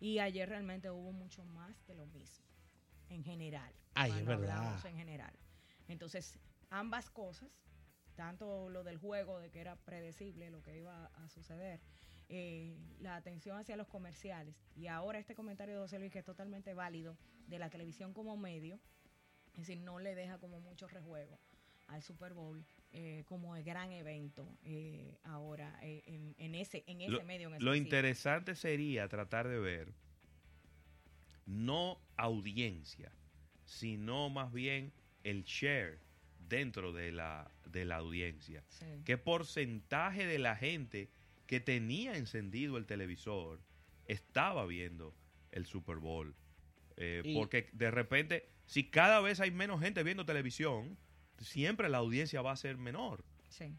Y 0.00 0.18
ayer 0.18 0.46
realmente 0.50 0.90
hubo 0.90 1.12
mucho 1.12 1.44
más 1.44 1.86
de 1.86 1.94
lo 1.94 2.04
mismo, 2.06 2.44
en 3.08 3.24
general. 3.24 3.72
Ay, 3.94 4.10
es 4.10 4.26
verdad. 4.26 4.78
En 4.86 4.96
general. 4.96 5.32
Entonces, 5.92 6.38
ambas 6.70 7.10
cosas, 7.10 7.50
tanto 8.14 8.68
lo 8.68 8.82
del 8.82 8.96
juego, 8.96 9.38
de 9.38 9.50
que 9.50 9.60
era 9.60 9.76
predecible 9.76 10.50
lo 10.50 10.62
que 10.62 10.78
iba 10.78 11.06
a 11.06 11.28
suceder, 11.28 11.80
eh, 12.28 12.76
la 13.00 13.16
atención 13.16 13.58
hacia 13.58 13.76
los 13.76 13.88
comerciales 13.88 14.54
y 14.74 14.86
ahora 14.86 15.18
este 15.18 15.34
comentario 15.34 15.74
de 15.74 15.80
José 15.80 15.98
Luis 15.98 16.10
que 16.10 16.20
es 16.20 16.24
totalmente 16.24 16.72
válido 16.72 17.18
de 17.46 17.58
la 17.58 17.68
televisión 17.68 18.14
como 18.14 18.36
medio, 18.38 18.80
es 19.52 19.66
decir, 19.66 19.78
no 19.78 19.98
le 19.98 20.14
deja 20.14 20.38
como 20.38 20.58
mucho 20.60 20.88
rejuego 20.88 21.38
al 21.88 22.02
Super 22.02 22.32
Bowl 22.32 22.64
eh, 22.92 23.24
como 23.26 23.54
el 23.54 23.64
gran 23.64 23.92
evento 23.92 24.48
eh, 24.62 25.18
ahora 25.24 25.78
en, 25.82 26.54
ese, 26.54 26.84
en 26.86 27.02
ese 27.02 27.22
medio. 27.24 27.50
lo 27.58 27.74
interesante 27.74 28.54
sería 28.54 29.08
tratar 29.08 29.46
de 29.46 29.58
ver 29.58 29.92
no 31.44 32.00
audiencia, 32.16 33.12
sino 33.64 34.30
más 34.30 34.52
bien 34.52 34.92
el 35.24 35.44
share 35.44 35.98
dentro 36.48 36.92
de 36.92 37.12
la, 37.12 37.50
de 37.66 37.84
la 37.84 37.96
audiencia. 37.96 38.64
¿Qué 39.04 39.18
porcentaje 39.18 40.26
de 40.26 40.38
la 40.38 40.56
gente 40.56 41.10
que 41.46 41.60
tenía 41.60 42.16
encendido 42.16 42.76
el 42.76 42.86
televisor 42.86 43.60
estaba 44.06 44.66
viendo 44.66 45.14
el 45.50 45.66
Super 45.66 45.96
Bowl? 45.96 46.34
Eh, 46.96 47.32
porque 47.34 47.70
de 47.72 47.90
repente, 47.90 48.50
si 48.66 48.90
cada 48.90 49.20
vez 49.20 49.40
hay 49.40 49.50
menos 49.50 49.80
gente 49.80 50.02
viendo 50.02 50.26
televisión, 50.26 50.98
siempre 51.38 51.88
la 51.88 51.98
audiencia 51.98 52.42
va 52.42 52.52
a 52.52 52.56
ser 52.56 52.76
menor. 52.76 53.24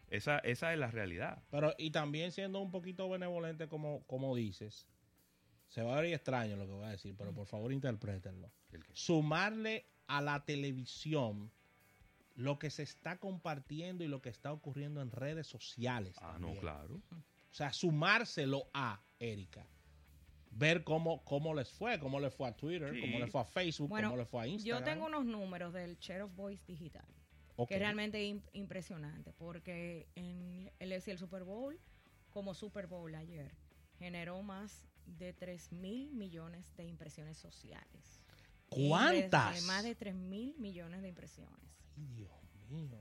Esa, 0.08 0.38
esa 0.38 0.72
es 0.72 0.78
la 0.78 0.90
realidad. 0.90 1.42
Pero, 1.50 1.74
y 1.78 1.90
también 1.90 2.30
siendo 2.30 2.60
un 2.60 2.70
poquito 2.70 3.08
benevolente, 3.08 3.66
como, 3.68 4.04
como 4.06 4.36
dices, 4.36 4.88
se 5.68 5.82
va 5.82 5.98
a 5.98 6.00
ver 6.00 6.12
extraño 6.12 6.56
lo 6.56 6.66
que 6.66 6.72
voy 6.72 6.84
a 6.86 6.90
decir, 6.90 7.14
pero 7.16 7.34
por 7.34 7.46
favor 7.46 7.72
interprétenlo. 7.72 8.52
Sumarle 8.92 9.86
a 10.06 10.20
la 10.20 10.44
televisión 10.44 11.50
lo 12.34 12.58
que 12.58 12.70
se 12.70 12.82
está 12.82 13.18
compartiendo 13.18 14.04
y 14.04 14.08
lo 14.08 14.20
que 14.20 14.28
está 14.28 14.52
ocurriendo 14.52 15.00
en 15.00 15.10
redes 15.10 15.46
sociales. 15.46 16.16
Ah, 16.20 16.36
no, 16.40 16.54
claro. 16.54 17.00
O 17.12 17.54
sea, 17.54 17.72
sumárselo 17.72 18.68
a 18.74 19.00
Erika. 19.20 19.66
Ver 20.50 20.84
cómo, 20.84 21.24
cómo 21.24 21.54
les 21.54 21.70
fue, 21.70 21.98
cómo 21.98 22.20
les 22.20 22.32
fue 22.34 22.48
a 22.48 22.56
Twitter, 22.56 23.00
cómo 23.00 23.18
les 23.18 23.30
fue 23.30 23.40
a 23.40 23.44
Facebook, 23.44 23.88
cómo 23.88 24.16
les 24.16 24.28
fue 24.28 24.42
a 24.42 24.46
Instagram. 24.46 24.80
Yo 24.80 24.84
tengo 24.84 25.06
unos 25.06 25.24
números 25.24 25.72
del 25.72 25.96
Share 25.98 26.22
of 26.22 26.34
Voice 26.34 26.64
digital. 26.66 27.06
Que 27.68 27.74
es 27.74 27.80
realmente 27.80 28.40
impresionante. 28.52 29.32
Porque 29.32 30.08
en 30.16 30.72
el, 30.80 30.92
el 30.92 31.18
Super 31.18 31.44
Bowl, 31.44 31.78
como 32.30 32.54
Super 32.54 32.88
Bowl 32.88 33.14
ayer, 33.14 33.54
generó 33.98 34.42
más 34.42 34.84
de 35.06 35.32
3 35.32 35.72
mil 35.72 36.12
millones 36.12 36.74
de 36.76 36.84
impresiones 36.84 37.36
sociales. 37.36 38.20
¿Cuántas? 38.68 39.62
más 39.64 39.84
de 39.84 39.94
3 39.94 40.14
mil 40.14 40.54
millones 40.58 41.02
de 41.02 41.08
impresiones. 41.08 41.58
Ay, 41.96 42.06
Dios 42.14 42.30
mío. 42.68 42.98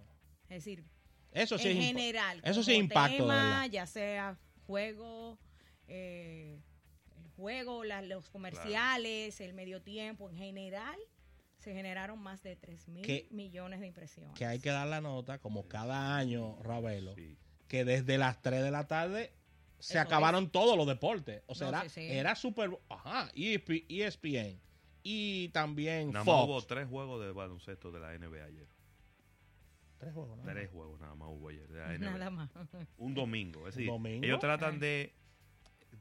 Es 0.49 0.63
decir, 0.63 0.85
Eso 1.31 1.57
sí 1.57 1.69
en 1.69 1.81
general. 1.81 2.41
Eso 2.43 2.63
sí 2.63 2.73
impacto. 2.73 3.27
ya 3.71 3.85
sea 3.87 4.37
juego, 4.67 5.39
eh, 5.87 6.61
el 7.17 7.27
juego, 7.31 7.83
los 7.83 8.29
comerciales, 8.29 9.41
el 9.41 9.53
medio 9.53 9.81
tiempo, 9.81 10.29
en 10.29 10.37
general 10.37 10.97
se 11.57 11.73
generaron 11.73 12.19
más 12.19 12.43
de 12.43 12.57
3 12.57 12.89
mil 12.89 13.27
millones 13.31 13.79
de 13.79 13.87
impresiones. 13.87 14.35
Que 14.35 14.45
hay 14.45 14.59
que 14.59 14.69
dar 14.69 14.85
la 14.85 14.99
nota, 14.99 15.39
como 15.39 15.67
cada 15.67 16.17
año, 16.17 16.57
Ravelo, 16.61 17.15
que 17.67 17.85
desde 17.85 18.17
las 18.17 18.41
3 18.41 18.61
de 18.63 18.71
la 18.71 18.87
tarde 18.87 19.33
se 19.79 19.97
acabaron 19.97 20.49
todos 20.49 20.77
los 20.77 20.85
deportes. 20.85 21.41
O 21.47 21.55
sea, 21.55 21.69
era, 21.69 21.85
era 21.95 22.35
super. 22.35 22.77
Ajá, 22.89 23.31
ESPN. 23.35 24.59
Y 25.03 25.49
también 25.49 26.11
nada 26.11 26.23
Más 26.25 26.45
hubo 26.45 26.61
tres 26.61 26.87
juegos 26.87 27.21
de 27.23 27.31
baloncesto 27.31 27.91
de 27.91 27.99
la 27.99 28.17
NBA 28.17 28.45
ayer. 28.45 28.67
Tres 29.97 30.13
juegos, 30.13 30.37
¿no? 30.37 30.43
Tres 30.43 30.69
juegos 30.71 30.99
nada 30.99 31.15
más 31.15 31.29
hubo 31.29 31.49
ayer. 31.49 31.67
De 31.67 31.79
la 31.79 31.87
NBA. 31.97 32.17
Nada 32.17 32.29
más. 32.29 32.49
Un 32.97 33.13
domingo. 33.13 33.67
Es 33.67 33.75
decir, 33.75 33.91
ellos 34.23 34.39
tratan 34.39 34.79
de 34.79 35.13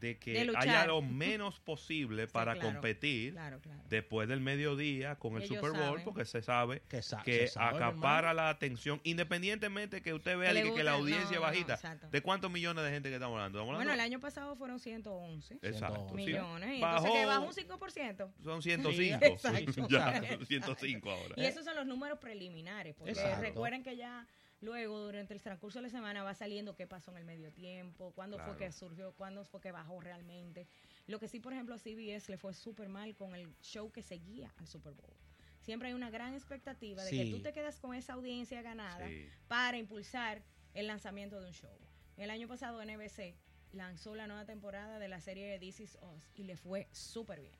de 0.02 0.18
que 0.18 0.50
haya 0.56 0.84
lo 0.86 1.00
menos 1.00 1.60
posible 1.60 2.26
para 2.32 2.58
competir 2.58 3.36
después 3.88 4.28
del 4.28 4.40
mediodía 4.40 5.14
con 5.14 5.36
el 5.36 5.46
Super 5.46 5.70
Bowl, 5.70 6.02
porque 6.02 6.24
se 6.24 6.42
sabe 6.42 6.82
que, 7.24 7.48
acapara 7.56 8.34
la 8.34 8.48
atención, 8.48 9.00
independientemente 9.04 10.02
que 10.02 10.12
usted 10.12 10.36
vea 10.36 10.52
que, 10.52 10.82
la 10.82 10.94
audiencia 10.94 11.38
bajita. 11.38 11.78
¿De 12.10 12.20
cuántos 12.20 12.50
millones 12.50 12.84
de 12.84 12.90
gente 12.90 13.08
que 13.08 13.14
estamos 13.14 13.36
hablando? 13.36 13.64
Bueno, 13.64 13.92
el 13.92 14.00
año 14.00 14.18
pasado 14.18 14.56
fueron 14.56 14.80
111 14.80 15.58
exacto, 15.62 16.12
millones. 16.14 16.80
y 16.80 16.82
entonces 16.82 17.12
que 17.12 17.26
bajó 17.26 17.46
un 17.46 17.52
5%. 17.52 18.32
Son 18.42 18.62
105. 18.62 19.18
ya, 19.88 20.20
105 20.44 21.10
ahora. 21.10 21.34
Y 21.36 21.44
esos 21.44 21.64
son 21.64 21.76
los 21.76 21.86
números 21.86 22.18
preliminares, 22.18 22.96
porque 22.96 23.14
recuerden 23.40 23.84
que 23.84 23.96
ya 23.96 24.26
Luego, 24.62 25.00
durante 25.00 25.34
el 25.34 25.42
transcurso 25.42 25.80
de 25.80 25.82
la 25.82 25.88
semana 25.88 26.22
va 26.22 26.34
saliendo 26.34 26.76
qué 26.76 26.86
pasó 26.86 27.10
en 27.10 27.16
el 27.16 27.24
medio 27.24 27.52
tiempo, 27.52 28.12
cuándo 28.14 28.38
fue 28.38 28.56
que 28.56 28.70
surgió, 28.70 29.12
cuándo 29.12 29.44
fue 29.44 29.60
que 29.60 29.72
bajó 29.72 30.00
realmente. 30.00 30.68
Lo 31.08 31.18
que 31.18 31.26
sí, 31.26 31.40
por 31.40 31.52
ejemplo, 31.52 31.74
a 31.74 31.78
CBS 31.78 32.30
le 32.30 32.38
fue 32.38 32.54
súper 32.54 32.88
mal 32.88 33.16
con 33.16 33.34
el 33.34 33.52
show 33.60 33.90
que 33.90 34.02
seguía 34.02 34.54
al 34.58 34.68
Super 34.68 34.92
Bowl. 34.92 35.16
Siempre 35.58 35.88
hay 35.88 35.94
una 35.94 36.10
gran 36.10 36.32
expectativa 36.34 37.02
de 37.02 37.10
que 37.10 37.30
tú 37.32 37.42
te 37.42 37.52
quedas 37.52 37.80
con 37.80 37.92
esa 37.92 38.12
audiencia 38.12 38.62
ganada 38.62 39.08
para 39.48 39.78
impulsar 39.78 40.44
el 40.74 40.86
lanzamiento 40.86 41.40
de 41.40 41.48
un 41.48 41.52
show. 41.52 41.76
El 42.16 42.30
año 42.30 42.46
pasado 42.46 42.84
NBC 42.84 43.34
lanzó 43.72 44.14
la 44.14 44.28
nueva 44.28 44.44
temporada 44.44 45.00
de 45.00 45.08
la 45.08 45.20
serie 45.20 45.58
This 45.58 45.80
Is 45.80 45.98
Us 46.00 46.30
y 46.36 46.44
le 46.44 46.56
fue 46.56 46.86
súper 46.92 47.40
bien. 47.40 47.58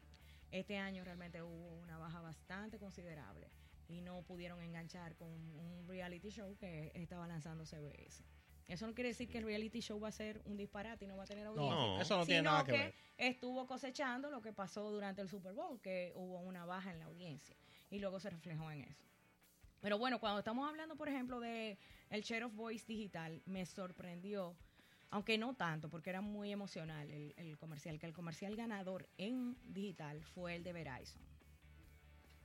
Este 0.53 0.79
año 0.79 1.03
realmente 1.03 1.43
hubo 1.43 1.75
una 1.81 1.99
baja 1.99 2.21
bastante 2.21 2.79
considerable 2.79 3.51
y 3.93 4.01
no 4.01 4.23
pudieron 4.23 4.61
enganchar 4.63 5.15
con 5.17 5.29
un 5.29 5.87
reality 5.87 6.31
show 6.31 6.57
que 6.57 6.91
estaba 6.95 7.27
lanzando 7.27 7.67
CBS. 7.67 8.25
Eso 8.69 8.87
no 8.87 8.95
quiere 8.95 9.09
decir 9.09 9.29
que 9.29 9.39
el 9.39 9.45
reality 9.45 9.81
show 9.81 10.01
va 10.01 10.09
a 10.09 10.13
ser 10.13 10.41
un 10.47 10.57
disparate 10.57 11.05
y 11.05 11.09
no 11.09 11.17
va 11.17 11.25
a 11.25 11.27
tener 11.27 11.47
audiencia. 11.47 11.77
No, 11.77 12.01
eso 12.01 12.17
no 12.17 12.25
tiene 12.25 12.43
nada 12.43 12.65
que, 12.65 12.73
ver. 12.73 12.95
estuvo 13.19 13.67
cosechando 13.67 14.31
lo 14.31 14.41
que 14.41 14.53
pasó 14.53 14.91
durante 14.91 15.21
el 15.21 15.29
Super 15.29 15.53
Bowl, 15.53 15.81
que 15.81 16.13
hubo 16.15 16.41
una 16.41 16.65
baja 16.65 16.91
en 16.91 16.99
la 16.99 17.07
audiencia 17.07 17.57
y 17.91 17.99
luego 17.99 18.19
se 18.19 18.31
reflejó 18.31 18.71
en 18.71 18.83
eso. 18.83 19.05
Pero 19.81 19.99
bueno, 19.99 20.21
cuando 20.21 20.39
estamos 20.39 20.67
hablando, 20.69 20.97
por 20.97 21.09
ejemplo, 21.09 21.41
de 21.41 21.77
el 22.09 22.23
Share 22.23 22.45
of 22.45 22.55
Voice 22.55 22.87
digital, 22.87 23.43
me 23.47 23.67
sorprendió, 23.67 24.57
aunque 25.11 25.37
no 25.37 25.55
tanto, 25.55 25.91
porque 25.91 26.11
era 26.11 26.21
muy 26.21 26.53
emocional 26.53 27.11
el, 27.11 27.35
el 27.37 27.59
comercial, 27.59 27.99
que 27.99 28.07
el 28.07 28.15
comercial 28.15 28.55
ganador 28.55 29.09
en 29.19 29.57
digital 29.65 30.23
fue 30.23 30.55
el 30.55 30.63
de 30.63 30.73
Verizon. 30.73 31.32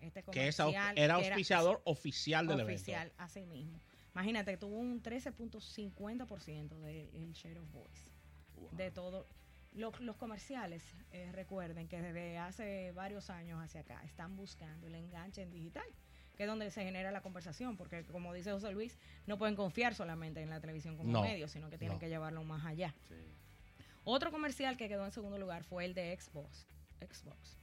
Este 0.01 0.24
que 0.24 0.51
era 0.96 1.16
auspiciador 1.16 1.82
oficial 1.86 2.48
del 2.48 2.62
oficial, 2.62 3.12
así 3.18 3.46
mismo. 3.46 3.80
Imagínate 4.13 4.51
que 4.51 4.58
tuvo 4.58 4.77
un 4.77 5.01
13.50% 5.04 6.80
del 6.80 7.34
share 7.34 7.60
of 7.60 7.72
voice. 7.72 8.12
De 8.72 8.89
todo. 8.92 9.27
Los, 9.74 10.00
los 10.00 10.16
comerciales, 10.16 10.84
eh, 11.12 11.32
recuerden 11.34 11.88
que 11.88 12.01
desde 12.01 12.39
hace 12.39 12.92
varios 12.94 13.30
años 13.30 13.62
hacia 13.62 13.82
acá 13.82 14.01
están 14.04 14.36
buscando 14.36 14.88
el 14.88 14.96
enganche 14.96 15.44
en 15.44 15.51
digital, 15.51 15.86
que 16.36 16.44
es 16.44 16.50
donde 16.50 16.72
se 16.72 16.84
genera 16.84 17.12
la 17.12 17.22
conversación, 17.22 17.77
porque 17.77 18.04
como 18.06 18.34
dice 18.34 18.51
José 18.51 18.72
Luis, 18.72 18.98
no 19.27 19.38
pueden 19.38 19.56
confiar 19.56 19.94
solamente 19.94 20.42
en 20.42 20.50
la 20.50 20.60
televisión 20.60 20.98
como 20.98 21.22
medio, 21.22 21.48
sino 21.48 21.70
que 21.70 21.77
tienen 21.77 22.00
que 22.00 22.10
llevarlo 22.10 22.44
más 22.44 22.66
allá. 22.66 22.96
Otro 24.04 24.32
comercial 24.32 24.77
que 24.77 24.88
quedó 24.88 25.06
en 25.06 25.12
segundo 25.12 25.38
lugar 25.38 25.63
fue 25.63 25.86
el 25.86 25.94
de 25.94 26.18
Xbox. 26.20 26.66
Xbox 27.00 27.58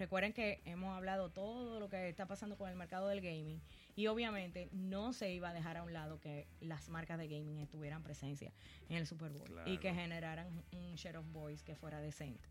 Recuerden 0.00 0.32
que 0.32 0.62
hemos 0.64 0.96
hablado 0.96 1.28
todo 1.28 1.78
lo 1.78 1.90
que 1.90 2.08
está 2.08 2.24
pasando 2.24 2.56
con 2.56 2.70
el 2.70 2.74
mercado 2.74 3.08
del 3.08 3.20
gaming 3.20 3.60
y 3.94 4.06
obviamente 4.06 4.70
no 4.72 5.12
se 5.12 5.30
iba 5.30 5.50
a 5.50 5.52
dejar 5.52 5.76
a 5.76 5.82
un 5.82 5.92
lado 5.92 6.18
que 6.18 6.48
las 6.62 6.88
marcas 6.88 7.18
de 7.18 7.28
gaming 7.28 7.66
tuvieran 7.66 8.02
presencia 8.02 8.50
en 8.88 8.96
el 8.96 9.06
Super 9.06 9.30
Bowl 9.30 9.60
y 9.66 9.76
que 9.76 9.92
generaran 9.92 10.64
un 10.72 10.94
share 10.94 11.18
of 11.18 11.30
voice 11.32 11.62
que 11.62 11.76
fuera 11.76 12.00
decente. 12.00 12.48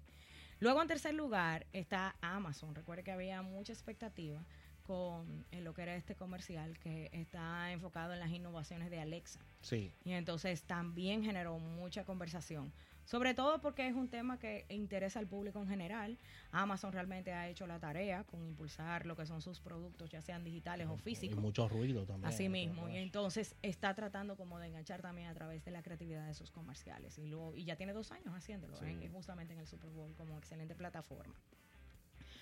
Luego 0.60 0.80
en 0.80 0.88
tercer 0.88 1.16
lugar 1.16 1.66
está 1.74 2.16
Amazon. 2.22 2.76
Recuerden 2.76 3.04
que 3.04 3.12
había 3.14 3.42
mucha 3.42 3.74
expectativa 3.74 4.46
con 4.84 5.44
lo 5.52 5.74
que 5.74 5.82
era 5.82 5.96
este 5.96 6.14
comercial 6.14 6.78
que 6.78 7.10
está 7.14 7.72
enfocado 7.72 8.14
en 8.14 8.20
las 8.20 8.30
innovaciones 8.30 8.92
de 8.92 9.00
Alexa. 9.00 9.40
Sí. 9.62 9.92
Y 10.04 10.12
entonces 10.12 10.66
también 10.66 11.24
generó 11.24 11.58
mucha 11.58 12.06
conversación 12.06 12.72
sobre 13.10 13.34
todo 13.34 13.60
porque 13.60 13.88
es 13.88 13.96
un 13.96 14.08
tema 14.08 14.38
que 14.38 14.68
interesa 14.70 15.18
al 15.18 15.26
público 15.26 15.60
en 15.60 15.68
general. 15.68 16.20
Amazon 16.52 16.94
realmente 16.94 17.34
ha 17.34 17.50
hecho 17.50 17.66
la 17.66 17.80
tarea 17.80 18.24
con 18.24 18.46
impulsar 18.46 19.08
lo 19.08 19.16
que 19.16 19.26
son 19.26 19.42
sus 19.42 19.60
productos, 19.60 20.12
ya 20.12 20.22
sean 20.22 20.44
digitales 20.44 20.88
o 20.88 20.96
físicos. 20.96 21.36
Y 21.36 21.42
mucho 21.42 21.68
ruido 21.68 22.06
también. 22.06 22.32
Así 22.32 22.50
mismo. 22.50 22.88
Y 22.88 22.98
entonces 22.98 23.56
está 23.64 23.96
tratando 23.96 24.38
como 24.38 24.60
de 24.60 24.68
enganchar 24.68 25.02
también 25.02 25.28
a 25.28 25.34
través 25.34 25.66
de 25.66 25.72
la 25.72 25.82
creatividad 25.82 26.28
de 26.28 26.36
sus 26.36 26.52
comerciales. 26.52 27.18
Y, 27.18 27.26
luego, 27.26 27.56
y 27.56 27.66
ya 27.66 27.76
tiene 27.76 27.94
dos 27.94 28.12
años 28.12 28.32
haciéndolo, 28.36 28.78
justamente 29.12 29.54
en 29.54 29.60
el 29.60 29.66
Super 29.66 29.90
Bowl 29.90 30.14
como 30.14 30.38
excelente 30.38 30.76
plataforma. 30.76 31.34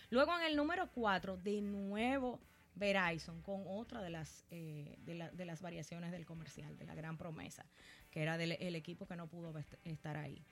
Luego 0.09 0.37
en 0.37 0.47
el 0.47 0.57
número 0.57 0.89
cuatro, 0.91 1.37
de 1.37 1.61
nuevo 1.61 2.41
Verizon 2.75 3.41
con 3.41 3.63
otra 3.67 4.01
de 4.01 4.09
las, 4.09 4.45
eh, 4.51 4.97
de, 4.99 5.29
de, 5.31 5.45
las 5.45 5.61
variaciones 5.61 6.11
del 6.11 6.25
comercial, 6.25 6.77
de 6.77 6.85
la 6.85 6.93
gran 6.93 7.17
promesa, 7.17 7.65
que 8.11 8.21
era 8.21 8.37
del 8.37 8.51
el 8.59 8.75
equipo 8.75 9.07
que 9.07 9.15
no 9.15 9.27
pudo 9.27 9.53
estar 9.85 10.17
ahí. 10.17 10.43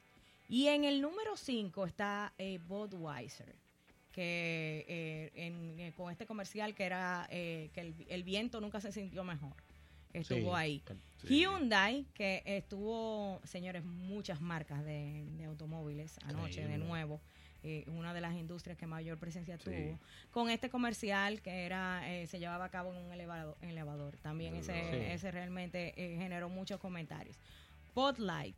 Y 0.47 0.67
en 0.67 0.83
el 0.83 1.01
número 1.01 1.35
5 1.35 1.85
está 1.85 2.33
eh, 2.37 2.59
Budweiser, 2.67 3.55
que 4.11 4.85
eh, 4.87 5.31
eh, 5.35 5.91
con 5.95 6.11
este 6.11 6.25
comercial 6.25 6.75
que 6.75 6.83
era 6.83 7.27
que 7.29 7.93
el, 8.07 8.23
viento 8.23 8.61
nunca 8.61 8.79
se 8.79 8.91
sintió 8.91 9.23
mejor. 9.23 9.53
Estuvo 10.13 10.55
ahí. 10.55 10.81
Hyundai, 11.23 12.05
que 12.13 12.41
estuvo, 12.45 13.41
señores, 13.43 13.83
muchas 13.83 14.39
marcas 14.39 14.85
de, 14.85 15.25
automóviles 15.45 16.17
anoche 16.23 16.65
de 16.65 16.77
nuevo. 16.77 17.19
una 17.87 18.13
de 18.13 18.21
las 18.21 18.35
industrias 18.35 18.77
que 18.77 18.87
mayor 18.87 19.17
presencia 19.17 19.57
tuvo, 19.57 19.99
con 20.31 20.49
este 20.49 20.69
comercial 20.69 21.41
que 21.41 21.65
era 21.65 22.01
se 22.27 22.39
llevaba 22.39 22.65
a 22.65 22.69
cabo 22.69 22.93
en 22.93 23.03
un 23.03 23.11
elevador. 23.11 23.57
elevador. 23.61 24.15
También 24.17 24.55
ese, 24.55 25.11
ese 25.11 25.31
realmente 25.31 25.93
generó 25.97 26.47
muchos 26.47 26.79
comentarios. 26.79 27.37
Spotlight, 27.89 28.57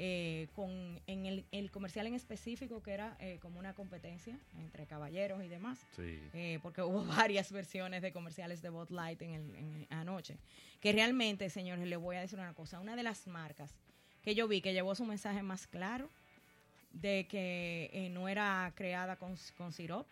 eh, 0.00 0.46
con, 0.54 1.00
en 1.08 1.44
el, 1.50 1.70
comercial 1.72 2.06
en 2.06 2.14
específico 2.14 2.80
que 2.84 2.92
era 2.92 3.16
eh, 3.18 3.40
como 3.42 3.58
una 3.58 3.74
competencia 3.74 4.38
entre 4.60 4.86
caballeros 4.86 5.42
y 5.42 5.48
demás, 5.48 5.80
eh, 5.98 6.60
porque 6.62 6.82
hubo 6.82 7.04
varias 7.16 7.50
versiones 7.50 8.00
de 8.00 8.12
comerciales 8.12 8.62
de 8.62 8.68
Bot 8.68 8.90
Light 8.90 9.20
en 9.22 9.34
el, 9.34 9.86
anoche, 9.90 10.36
que 10.80 10.92
realmente, 10.92 11.50
señores, 11.50 11.84
les 11.84 11.98
voy 11.98 12.14
a 12.14 12.20
decir 12.20 12.38
una 12.38 12.54
cosa, 12.54 12.78
una 12.78 12.94
de 12.94 13.02
las 13.02 13.26
marcas 13.26 13.74
que 14.22 14.36
yo 14.36 14.46
vi 14.46 14.60
que 14.60 14.72
llevó 14.72 14.94
su 14.94 15.04
mensaje 15.04 15.42
más 15.42 15.66
claro 15.66 16.08
de 16.92 17.26
que 17.28 18.08
no 18.12 18.28
era 18.28 18.72
creada 18.76 19.16
con, 19.16 19.34
con 19.56 19.72
sirop, 19.72 20.06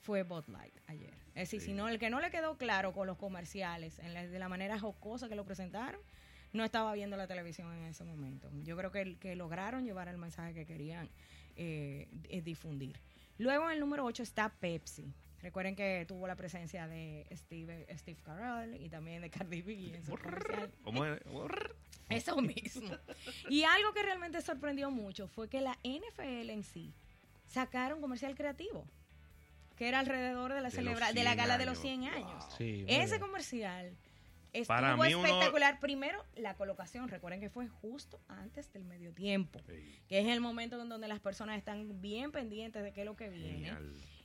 fue 0.00 0.22
Bot 0.22 0.48
Light 0.48 0.74
ayer. 0.86 1.12
Es 1.34 1.50
decir, 1.50 1.60
sino 1.60 1.88
el 1.88 1.98
que 1.98 2.08
no 2.08 2.22
le 2.22 2.30
quedó 2.30 2.56
claro 2.56 2.94
con 2.94 3.06
los 3.06 3.18
comerciales, 3.18 3.98
en 3.98 4.14
de 4.14 4.38
la 4.38 4.48
manera 4.48 4.78
jocosa 4.78 5.28
que 5.28 5.34
lo 5.34 5.44
presentaron, 5.44 6.00
no 6.52 6.64
estaba 6.64 6.92
viendo 6.94 7.16
la 7.16 7.26
televisión 7.26 7.72
en 7.74 7.84
ese 7.84 8.04
momento. 8.04 8.50
Yo 8.64 8.76
creo 8.76 8.90
que, 8.90 9.16
que 9.16 9.36
lograron 9.36 9.84
llevar 9.84 10.08
el 10.08 10.18
mensaje 10.18 10.54
que 10.54 10.66
querían 10.66 11.08
eh, 11.56 12.08
difundir. 12.44 13.00
Luego 13.38 13.66
en 13.66 13.72
el 13.72 13.80
número 13.80 14.04
8 14.04 14.22
está 14.22 14.48
Pepsi. 14.48 15.12
Recuerden 15.40 15.76
que 15.76 16.04
tuvo 16.08 16.26
la 16.26 16.36
presencia 16.36 16.88
de 16.88 17.26
Steve, 17.32 17.86
Steve 17.96 18.18
Carell 18.22 18.82
y 18.82 18.88
también 18.88 19.22
de 19.22 19.30
Cardi 19.30 19.62
B 19.62 19.94
en 19.94 20.04
su 20.04 20.16
comercial. 20.16 20.72
¿Cómo 20.82 21.04
es? 21.04 21.20
Eso 22.08 22.40
mismo. 22.40 22.90
Y 23.48 23.62
algo 23.64 23.92
que 23.92 24.02
realmente 24.02 24.40
sorprendió 24.42 24.90
mucho 24.90 25.28
fue 25.28 25.48
que 25.48 25.60
la 25.60 25.78
NFL 25.84 26.50
en 26.50 26.62
sí 26.62 26.92
sacaron 27.46 28.00
comercial 28.00 28.34
creativo, 28.34 28.86
que 29.76 29.88
era 29.88 30.00
alrededor 30.00 30.52
de 30.52 30.60
la, 30.60 30.70
celebra 30.70 31.12
de 31.12 31.24
la 31.24 31.34
gala 31.34 31.58
de 31.58 31.66
los 31.66 31.78
100 31.78 32.04
años. 32.04 32.44
Ese 32.58 33.20
comercial 33.20 33.96
Estuvo 34.60 34.74
Para 34.74 34.96
mí 34.96 35.12
espectacular. 35.12 35.80
Primero, 35.80 36.24
la 36.34 36.54
colocación. 36.54 37.08
Recuerden 37.08 37.40
que 37.40 37.50
fue 37.50 37.68
justo 37.68 38.20
antes 38.28 38.72
del 38.72 38.84
medio 38.84 39.12
tiempo, 39.12 39.60
que 40.08 40.20
es 40.20 40.26
el 40.28 40.40
momento 40.40 40.80
en 40.80 40.88
donde 40.88 41.08
las 41.08 41.20
personas 41.20 41.58
están 41.58 42.00
bien 42.00 42.32
pendientes 42.32 42.82
de 42.82 42.92
qué 42.92 43.00
es 43.00 43.06
lo 43.06 43.16
que 43.16 43.28
viene. 43.28 43.72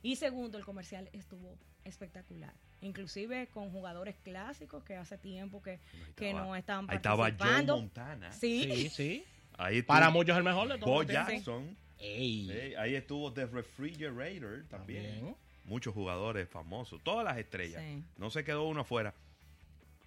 Y 0.02 0.16
segundo, 0.16 0.58
el 0.58 0.64
comercial 0.64 1.08
estuvo 1.12 1.58
espectacular. 1.84 2.54
Inclusive 2.80 3.46
con 3.48 3.70
jugadores 3.70 4.16
clásicos 4.24 4.82
que 4.84 4.96
hace 4.96 5.18
tiempo 5.18 5.62
que, 5.62 5.78
que 6.16 6.34
no 6.34 6.56
estaban 6.56 6.86
participando. 6.86 7.24
Ahí 7.24 7.30
estaba 7.32 7.50
Joe 7.50 7.80
Montana. 7.80 8.32
Sí, 8.32 8.88
sí. 8.88 9.24
Ahí 9.58 9.82
Para 9.82 10.10
muchos 10.10 10.36
el 10.36 10.42
mejor 10.42 10.68
de 10.68 10.78
todos. 10.78 10.86
Bo 10.86 11.02
Jackson. 11.02 11.76
ahí 12.00 12.94
estuvo 12.94 13.32
The 13.32 13.46
Refrigerator 13.46 14.64
también. 14.68 15.36
Muchos 15.64 15.94
jugadores 15.94 16.48
famosos. 16.48 17.00
Todas 17.02 17.24
las 17.24 17.36
estrellas. 17.38 17.82
No 18.16 18.30
se 18.30 18.44
quedó 18.44 18.64
uno 18.64 18.80
afuera. 18.80 19.14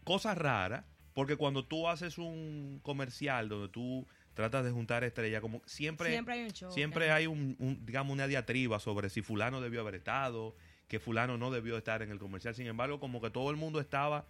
Cosa 0.06 0.34
rara, 0.34 0.86
porque 1.14 1.36
cuando 1.36 1.66
tú 1.66 1.90
haces 1.90 2.18
un 2.18 2.80
comercial 2.82 3.50
donde 3.50 3.68
tú 3.68 4.08
tratas 4.34 4.64
de 4.64 4.72
juntar 4.72 5.04
estrellas, 5.04 5.42
como 5.42 5.62
siempre, 5.66 6.10
siempre 6.10 6.36
hay 6.36 6.44
un 6.44 6.52
show, 6.52 6.72
siempre 6.72 7.12
hay 7.12 7.28
un, 7.28 7.86
digamos, 7.86 8.14
una 8.14 8.28
diatriba 8.28 8.80
sobre 8.80 9.10
si 9.10 9.22
fulano 9.22 9.60
debió 9.60 9.82
haber 9.82 9.96
estado, 9.96 10.56
que 10.88 11.00
fulano 11.00 11.38
no 11.38 11.52
debió 11.52 11.78
estar 11.78 12.02
en 12.02 12.12
el 12.12 12.20
comercial. 12.20 12.56
Sin 12.56 12.68
embargo, 12.68 13.00
como 13.00 13.20
que 13.20 13.30
todo 13.30 13.50
el 13.50 13.58
mundo 13.58 13.80
estaba, 13.82 14.28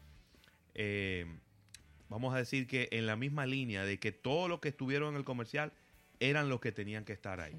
eh, 0.73 1.25
vamos 2.09 2.33
a 2.33 2.37
decir 2.37 2.65
que 2.67 2.87
en 2.91 3.05
la 3.05 3.15
misma 3.15 3.45
línea 3.45 3.83
de 3.83 3.99
que 3.99 4.11
todos 4.11 4.49
los 4.49 4.59
que 4.59 4.69
estuvieron 4.69 5.09
en 5.09 5.17
el 5.17 5.25
comercial 5.25 5.73
eran 6.19 6.49
los 6.49 6.61
que 6.61 6.71
tenían 6.71 7.03
que 7.03 7.13
estar 7.13 7.41
ahí. 7.41 7.55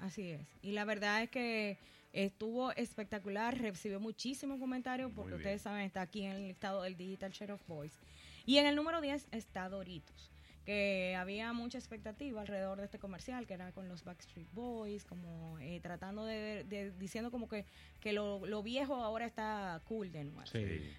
Así 0.00 0.30
es. 0.30 0.48
Y 0.62 0.72
la 0.72 0.84
verdad 0.84 1.22
es 1.22 1.30
que 1.30 1.78
estuvo 2.12 2.72
espectacular, 2.72 3.56
recibió 3.58 4.00
muchísimos 4.00 4.58
comentarios 4.58 5.12
porque 5.14 5.34
ustedes 5.34 5.62
saben, 5.62 5.82
está 5.82 6.02
aquí 6.02 6.24
en 6.24 6.32
el 6.32 6.48
listado 6.48 6.82
del 6.82 6.96
Digital 6.96 7.30
Share 7.30 7.52
of 7.52 7.66
Voice. 7.66 7.98
Y 8.46 8.58
en 8.58 8.66
el 8.66 8.74
número 8.74 9.00
10 9.00 9.28
está 9.30 9.68
Doritos 9.68 10.30
que 10.64 11.16
había 11.16 11.52
mucha 11.52 11.78
expectativa 11.78 12.40
alrededor 12.40 12.78
de 12.78 12.84
este 12.84 12.98
comercial, 12.98 13.46
que 13.46 13.54
era 13.54 13.72
con 13.72 13.88
los 13.88 14.04
Backstreet 14.04 14.48
Boys, 14.52 15.04
como 15.04 15.58
eh, 15.58 15.80
tratando 15.80 16.24
de, 16.24 16.92
diciendo 16.98 17.30
como 17.30 17.48
que, 17.48 17.64
que 18.00 18.12
lo, 18.12 18.62
viejo 18.62 18.96
ahora 18.96 19.26
está 19.26 19.80
cool 19.86 20.12
de 20.12 20.24
nuevo. 20.24 20.48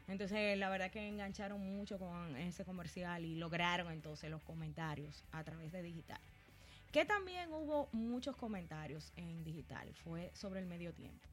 Entonces, 0.08 0.58
la 0.58 0.70
verdad 0.70 0.92
que 0.92 1.08
engancharon 1.08 1.62
mucho 1.62 2.00
con 2.00 2.36
ese 2.38 2.66
comercial 2.66 3.24
y 3.24 3.36
lograron 3.36 3.92
entonces 3.92 4.30
los 4.30 4.44
comentarios 4.44 5.24
a 5.32 5.44
través 5.44 5.72
de 5.72 5.84
digital. 5.84 6.20
Que 6.92 7.06
también 7.06 7.52
hubo 7.54 7.88
muchos 7.92 8.36
comentarios 8.36 9.14
en 9.16 9.44
digital, 9.44 9.94
fue 10.04 10.32
sobre 10.34 10.60
el 10.60 10.66
medio 10.66 10.94
tiempo. 10.94 11.28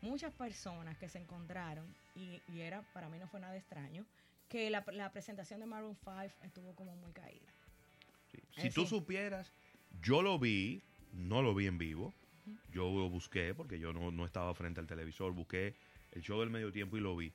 Muchas 0.00 0.34
personas 0.34 0.98
que 0.98 1.08
se 1.08 1.18
encontraron, 1.18 1.86
y, 2.14 2.40
y, 2.48 2.60
era, 2.60 2.82
para 2.92 3.08
mí 3.08 3.18
no 3.18 3.28
fue 3.28 3.38
nada 3.40 3.56
extraño, 3.56 4.04
que 4.48 4.68
la, 4.68 4.84
la 4.92 5.12
presentación 5.12 5.60
de 5.60 5.66
Maroon 5.66 5.96
5 5.96 6.20
estuvo 6.42 6.74
como 6.74 6.96
muy 6.96 7.12
caída. 7.12 7.52
Si 8.50 8.70
tú 8.70 8.86
supieras, 8.86 9.52
yo 10.02 10.22
lo 10.22 10.38
vi, 10.38 10.82
no 11.12 11.42
lo 11.42 11.54
vi 11.54 11.66
en 11.66 11.78
vivo, 11.78 12.14
yo 12.72 12.90
lo 12.90 13.08
busqué 13.08 13.54
porque 13.54 13.78
yo 13.78 13.92
no, 13.92 14.24
estaba 14.24 14.54
frente 14.54 14.80
al 14.80 14.86
televisor, 14.86 15.32
busqué 15.32 15.74
el 16.12 16.22
show 16.22 16.40
del 16.40 16.50
medio 16.50 16.72
tiempo 16.72 16.96
y 16.96 17.00
lo 17.00 17.16
vi. 17.16 17.32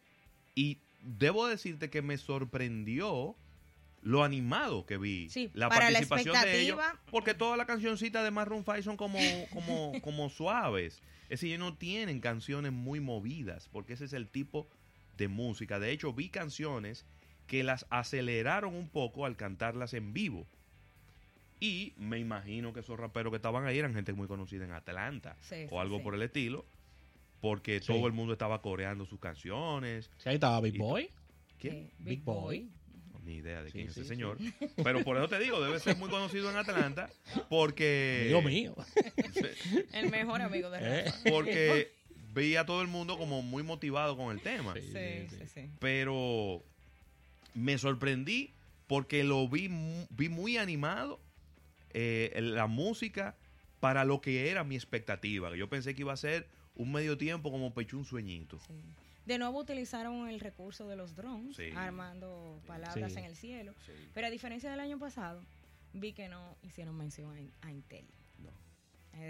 Y 0.56 0.80
debo 1.02 1.48
decirte 1.48 1.90
que 1.90 2.02
me 2.02 2.18
sorprendió 2.18 3.36
lo 4.06 4.24
animado 4.24 4.86
que 4.86 4.98
vi, 4.98 5.28
la 5.56 5.68
participación 5.68 6.40
de 6.44 6.62
ellos, 6.62 6.80
porque 7.10 7.34
todas 7.34 7.58
las 7.58 7.66
cancioncitas 7.66 8.24
de 8.24 8.30
Maroon 8.30 8.64
5 8.64 8.84
son 8.84 8.98
como, 8.98 9.18
como, 9.50 9.94
como 10.04 10.30
suaves. 10.30 11.02
Es 11.24 11.42
decir, 11.42 11.58
no 11.58 11.76
tienen 11.76 12.20
canciones 12.20 12.72
muy 12.72 13.00
movidas, 13.00 13.68
porque 13.72 13.94
ese 13.94 14.06
es 14.06 14.14
el 14.14 14.28
tipo 14.28 14.68
de 15.18 15.28
música. 15.28 15.80
De 15.80 15.92
hecho, 15.92 16.14
vi 16.14 16.30
canciones 16.30 17.04
que 17.48 17.64
las 17.64 17.88
aceleraron 17.90 18.76
un 18.76 18.90
poco 18.90 19.26
al 19.26 19.38
cantarlas 19.38 19.96
en 19.96 20.14
vivo. 20.14 20.46
Y 21.60 21.94
me 21.98 22.20
imagino 22.20 22.74
que 22.74 22.82
esos 22.82 23.00
raperos 23.00 23.32
que 23.32 23.38
estaban 23.38 23.66
ahí 23.66 23.80
eran 23.80 23.96
gente 23.96 24.14
muy 24.14 24.28
conocida 24.28 24.66
en 24.66 24.72
Atlanta 24.72 25.36
o 25.72 25.82
algo 25.82 26.04
por 26.04 26.14
el 26.14 26.22
estilo, 26.22 26.64
porque 27.42 27.82
todo 27.82 28.06
el 28.06 28.14
mundo 28.14 28.34
estaba 28.34 28.62
coreando 28.62 29.08
sus 29.08 29.20
canciones. 29.20 30.12
Sí, 30.18 30.30
ahí 30.30 30.36
estaba 30.36 30.62
Big 30.62 30.78
Boy. 30.78 31.10
¿Quién? 31.58 31.90
Big 31.98 32.24
Boy. 32.24 32.70
Ni 33.26 33.36
idea 33.36 33.64
de 33.64 33.72
quién 33.72 33.88
es 33.88 33.98
ese 33.98 34.06
señor. 34.06 34.38
Pero 34.84 35.04
por 35.04 35.18
eso 35.18 35.28
te 35.28 35.40
digo, 35.40 35.62
debe 35.62 35.80
ser 35.80 35.98
muy 35.98 36.10
conocido 36.10 36.50
en 36.50 36.58
Atlanta, 36.58 37.10
porque... 37.50 38.26
Dios 38.28 38.44
mío. 38.44 38.76
el 39.94 40.10
mejor 40.10 40.42
amigo 40.42 40.70
de 40.70 40.80
¿Eh? 40.82 41.14
Porque 41.30 41.92
veía 42.34 42.62
a 42.62 42.66
todo 42.66 42.82
el 42.82 42.88
mundo 42.88 43.18
como 43.18 43.42
muy 43.42 43.64
motivado 43.64 44.16
con 44.16 44.36
el 44.36 44.42
tema. 44.42 44.74
Sí, 44.76 45.28
sí, 45.30 45.48
sí. 45.54 45.70
Pero 45.80 46.64
me 47.54 47.78
sorprendí 47.78 48.54
porque 48.88 49.24
lo 49.24 49.48
vi, 49.48 49.70
vi 50.10 50.30
muy 50.30 50.58
animado 50.58 51.20
eh, 51.94 52.38
la 52.42 52.68
música 52.68 53.36
para 53.80 54.04
lo 54.04 54.22
que 54.22 54.50
era 54.50 54.64
mi 54.64 54.76
expectativa. 54.76 55.56
Yo 55.56 55.70
pensé 55.70 55.96
que 55.96 56.02
iba 56.02 56.14
a 56.14 56.18
ser 56.18 56.48
un 56.76 56.92
medio 56.92 57.18
tiempo 57.18 57.52
como 57.52 57.74
pechó 57.74 57.98
un 57.98 58.06
sueñito. 58.06 58.60
De 59.26 59.38
nuevo 59.38 59.60
utilizaron 59.60 60.30
el 60.30 60.40
recurso 60.40 60.88
de 60.88 60.96
los 60.96 61.16
drones, 61.16 61.58
armando 61.76 62.62
palabras 62.68 63.16
en 63.16 63.26
el 63.26 63.36
cielo. 63.36 63.74
Pero 64.14 64.28
a 64.28 64.30
diferencia 64.30 64.70
del 64.70 64.80
año 64.80 65.00
pasado, 65.00 65.42
vi 65.94 66.14
que 66.14 66.30
no 66.30 66.58
hicieron 66.62 66.96
mención 66.96 67.52
a, 67.62 67.72
Intel. 67.72 68.06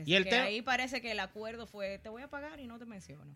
y 0.05 0.15
el 0.15 0.27
ahí 0.33 0.61
parece 0.61 1.01
que 1.01 1.11
el 1.11 1.19
acuerdo 1.19 1.67
fue, 1.67 1.99
te 1.99 2.09
voy 2.09 2.23
a 2.23 2.27
pagar 2.27 2.59
y 2.59 2.67
no 2.67 2.77
te 2.77 2.85
menciono 2.85 3.33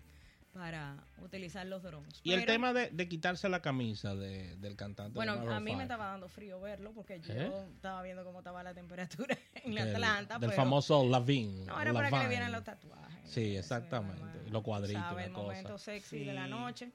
para 0.54 0.98
utilizar 1.22 1.66
los 1.66 1.84
drones. 1.84 2.20
Y 2.24 2.34
el 2.34 2.46
tema 2.46 2.74
de, 2.74 3.08
quitarse 3.08 3.48
la 3.50 3.62
camisa 3.62 4.16
del 4.16 4.76
cantante. 4.76 5.14
Bueno, 5.14 5.34
a 5.52 5.60
mí 5.60 5.76
me 5.76 5.84
estaba 5.84 6.08
dando 6.08 6.28
frío 6.28 6.60
verlo 6.60 6.92
porque 6.94 7.20
yo 7.20 7.34
¿Eh? 7.34 7.52
estaba 7.76 8.02
viendo 8.02 8.24
cómo 8.24 8.40
estaba 8.40 8.64
la 8.64 8.74
temperatura 8.74 9.38
en 9.56 9.78
Atlanta. 9.78 10.40
Del 10.40 10.52
famoso 10.52 11.08
Lavín. 11.08 11.66
No, 11.66 11.80
era 11.80 11.94
para 11.94 12.10
que 12.10 12.20
le 12.20 12.28
vieran 12.28 12.52
los 12.52 12.64
tatuajes. 12.64 13.30
Sí, 13.30 13.56
exactamente. 13.56 14.50
los 14.50 14.64
cuadritos. 14.64 15.04
Sabe, 15.04 15.26
el 15.26 15.32
momento 15.32 15.78
sexy 15.78 16.26
de 16.26 16.34
la 16.34 16.48
noche. 16.48 16.92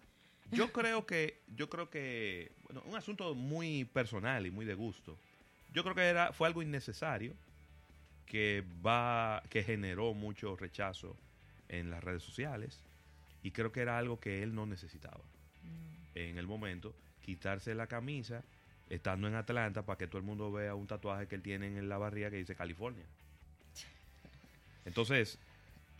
Yo 0.51 0.73
creo 0.73 1.07
que, 1.07 1.43
yo 1.55 1.69
creo 1.71 1.91
que, 1.91 2.53
bueno, 2.65 2.83
un 2.87 2.97
asunto 2.97 3.35
muy 3.35 3.85
personal 3.85 4.47
y 4.47 4.51
muy 4.51 4.67
de 4.67 4.75
gusto. 4.75 5.17
Yo 5.73 5.83
creo 5.83 5.95
que 5.95 6.03
era, 6.03 6.33
fue 6.33 6.49
algo 6.49 6.63
innecesario 6.63 7.35
que 8.27 8.65
va, 8.85 9.43
que 9.49 9.63
generó 9.63 10.15
mucho 10.15 10.57
rechazo 10.57 11.17
en 11.69 11.91
las 11.91 12.03
redes 12.03 12.23
sociales 12.23 12.81
y 13.45 13.51
creo 13.51 13.71
que 13.71 13.83
era 13.83 13.99
algo 13.99 14.19
que 14.19 14.43
él 14.43 14.55
no 14.55 14.65
necesitaba 14.65 15.23
mm. 15.63 16.19
en 16.19 16.39
el 16.39 16.47
momento. 16.47 16.97
Quitarse 17.21 17.75
la 17.75 17.87
camisa 17.87 18.43
estando 18.89 19.29
en 19.29 19.35
Atlanta 19.35 19.85
para 19.85 19.99
que 19.99 20.07
todo 20.07 20.19
el 20.19 20.25
mundo 20.25 20.51
vea 20.51 20.75
un 20.75 20.87
tatuaje 20.87 21.29
que 21.29 21.35
él 21.35 21.43
tiene 21.43 21.67
en 21.67 21.89
la 21.89 21.99
barriga 21.99 22.31
que 22.31 22.37
dice 22.37 22.57
California. 22.57 23.05
Entonces, 24.87 25.39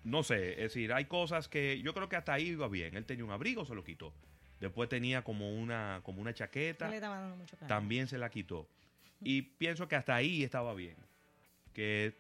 no 0.05 0.23
sé, 0.23 0.53
es 0.53 0.73
decir, 0.75 0.93
hay 0.95 1.05
cosas 1.05 1.49
que 1.49 1.81
yo 1.83 1.93
creo 1.93 2.09
que 2.09 2.17
hasta 2.17 2.33
ahí 2.33 2.49
iba 2.49 2.67
bien. 2.67 2.97
Él 2.97 3.05
tenía 3.05 3.27
un 3.27 3.31
abrigo, 3.31 3.67
se 3.67 3.75
lo 3.75 3.85
quitó. 3.85 4.15
Después 4.59 4.89
tenía 4.89 5.23
como 5.23 5.55
una, 5.55 6.01
como 6.03 6.23
una 6.23 6.33
chaqueta. 6.33 6.91
también 7.69 8.09
se 8.09 8.17
la 8.17 8.31
quitó. 8.31 8.67
Y 9.21 9.43
pienso 9.43 9.87
que 9.87 9.97
hasta 9.97 10.15
ahí 10.15 10.43
estaba 10.43 10.73
bien. 10.73 10.97
Que 11.75 12.15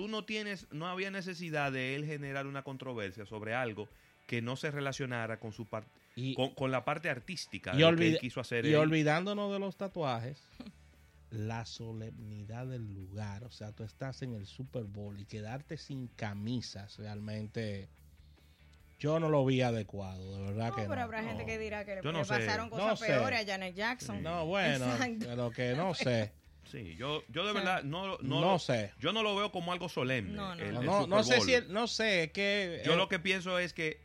tú 0.00 0.08
no 0.08 0.24
tienes, 0.24 0.66
no 0.70 0.88
había 0.88 1.10
necesidad 1.10 1.72
de 1.72 1.94
él 1.94 2.06
generar 2.06 2.46
una 2.46 2.62
controversia 2.62 3.26
sobre 3.26 3.54
algo 3.54 3.86
que 4.26 4.40
no 4.40 4.56
se 4.56 4.70
relacionara 4.70 5.38
con 5.38 5.52
su 5.52 5.66
parte 5.66 5.90
con, 6.56 6.70
la 6.70 6.86
parte 6.86 7.10
artística 7.10 7.72
de 7.72 7.80
lo 7.80 7.94
que 7.94 8.08
él 8.08 8.18
quiso 8.18 8.40
hacer. 8.40 8.64
Y 8.64 8.74
olvidándonos 8.74 9.52
de 9.52 9.58
los 9.58 9.76
tatuajes, 9.76 10.42
la 11.30 11.66
solemnidad 11.66 12.66
del 12.66 12.94
lugar. 12.94 13.44
O 13.44 13.50
sea, 13.50 13.72
tú 13.72 13.82
estás 13.82 14.22
en 14.22 14.32
el 14.32 14.46
Super 14.46 14.84
Bowl 14.84 15.20
y 15.20 15.26
quedarte 15.26 15.76
sin 15.76 16.06
camisas 16.06 16.96
realmente. 16.96 17.90
Yo 18.98 19.20
no 19.20 19.28
lo 19.28 19.44
vi 19.44 19.60
adecuado, 19.60 20.34
de 20.34 20.42
verdad 20.44 20.74
que 20.74 20.82
no. 20.84 20.88
Pero 20.88 21.02
habrá 21.02 21.22
gente 21.22 21.44
que 21.44 21.58
dirá 21.58 21.84
que 21.84 21.96
le, 21.96 22.02
pasaron 22.02 22.70
cosas 22.70 23.00
peores 23.00 23.42
a 23.42 23.46
Janet 23.46 23.74
Jackson. 23.74 24.22
No, 24.22 24.46
bueno, 24.46 24.86
pero 25.18 25.50
que 25.50 25.74
no 25.74 25.92
sé. 25.94 26.39
Sí, 26.64 26.94
yo, 26.96 27.24
yo 27.28 27.46
de 27.46 27.52
verdad 27.52 27.82
no, 27.82 28.18
no, 28.18 28.58
sé. 28.58 28.92
Yo 28.98 29.12
no 29.12 29.22
lo 29.22 29.34
veo 29.34 29.50
como 29.50 29.72
algo 29.72 29.88
solemne. 29.88 30.34
No, 30.34 30.54
no, 30.54 31.06
no, 31.06 31.24
sé 31.24 31.40
si 31.40 31.54
no 31.68 31.86
sé 31.86 32.30
que 32.32 32.82
yo 32.84 32.96
lo 32.96 33.08
que 33.08 33.18
pienso 33.18 33.58
es 33.58 33.72
que 33.72 34.00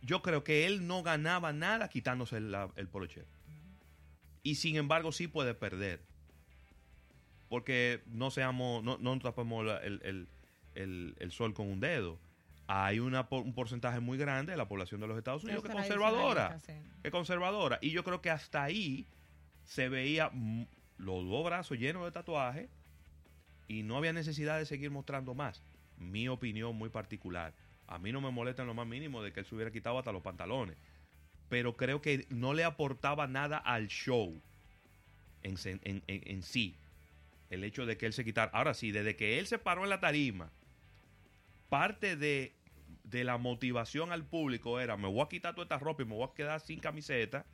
yo 0.00 0.22
creo 0.22 0.44
que 0.44 0.66
él 0.66 0.86
no 0.86 1.02
ganaba 1.02 1.52
nada 1.52 1.88
quitándose 1.88 2.36
el, 2.36 2.54
el 2.76 2.88
poloche. 2.88 3.24
Y 4.42 4.56
sin 4.56 4.76
embargo 4.76 5.12
sí 5.12 5.26
puede 5.26 5.54
perder. 5.54 6.02
Porque 7.48 8.02
no 8.06 8.30
seamos, 8.30 8.82
no, 8.82 8.98
no 8.98 9.18
tapemos 9.18 9.66
el, 9.82 10.28
el, 10.74 11.32
sol 11.32 11.54
con 11.54 11.68
un 11.68 11.80
dedo. 11.80 12.18
Hay 12.66 12.98
una, 12.98 13.26
un 13.30 13.54
porcentaje 13.54 14.00
muy 14.00 14.18
grande 14.18 14.52
de 14.52 14.58
la 14.58 14.66
población 14.66 15.00
de 15.00 15.06
los 15.06 15.18
Estados 15.18 15.44
Unidos 15.44 15.62
que 15.62 15.68
es 15.68 15.74
conservadora. 15.74 16.58
Que 16.66 17.08
es 17.08 17.10
conservadora. 17.10 17.78
Y 17.80 17.90
yo 17.90 18.04
creo 18.04 18.20
que 18.20 18.30
hasta 18.30 18.62
ahí 18.62 19.06
se 19.64 19.88
veía 19.88 20.30
los 20.98 21.28
dos 21.28 21.44
brazos 21.44 21.78
llenos 21.78 22.04
de 22.04 22.12
tatuajes 22.12 22.68
y 23.68 23.82
no 23.82 23.96
había 23.96 24.12
necesidad 24.12 24.58
de 24.58 24.66
seguir 24.66 24.90
mostrando 24.90 25.34
más. 25.34 25.62
Mi 25.96 26.28
opinión 26.28 26.76
muy 26.76 26.88
particular. 26.88 27.54
A 27.86 27.98
mí 27.98 28.12
no 28.12 28.20
me 28.20 28.30
molesta 28.30 28.62
en 28.62 28.68
lo 28.68 28.74
más 28.74 28.86
mínimo 28.86 29.22
de 29.22 29.32
que 29.32 29.40
él 29.40 29.46
se 29.46 29.54
hubiera 29.54 29.70
quitado 29.70 29.98
hasta 29.98 30.12
los 30.12 30.22
pantalones. 30.22 30.76
Pero 31.48 31.76
creo 31.76 32.00
que 32.00 32.26
no 32.30 32.54
le 32.54 32.64
aportaba 32.64 33.26
nada 33.26 33.58
al 33.58 33.88
show 33.88 34.40
en, 35.42 35.56
en, 36.06 36.42
sí. 36.42 36.76
El 37.50 37.64
hecho 37.64 37.86
de 37.86 37.96
que 37.96 38.06
él 38.06 38.12
se 38.12 38.24
quitara. 38.24 38.50
Ahora 38.52 38.74
sí, 38.74 38.90
desde 38.90 39.16
que 39.16 39.38
él 39.38 39.46
se 39.46 39.58
paró 39.58 39.84
en 39.84 39.90
la 39.90 40.00
tarima, 40.00 40.50
parte 41.68 42.16
de 42.16 42.54
de 43.04 43.22
la 43.22 43.38
motivación 43.38 44.12
al 44.12 44.24
público 44.24 44.80
era, 44.80 44.96
me 44.96 45.08
voy 45.08 45.20
a 45.20 45.28
quitar 45.28 45.54
toda 45.54 45.64
esta 45.64 45.78
ropa 45.78 46.02
y 46.02 46.06
me 46.06 46.14
voy 46.14 46.26
a 46.28 46.34
quedar 46.34 46.60
sin 46.60 46.80
camiseta, 46.80 47.46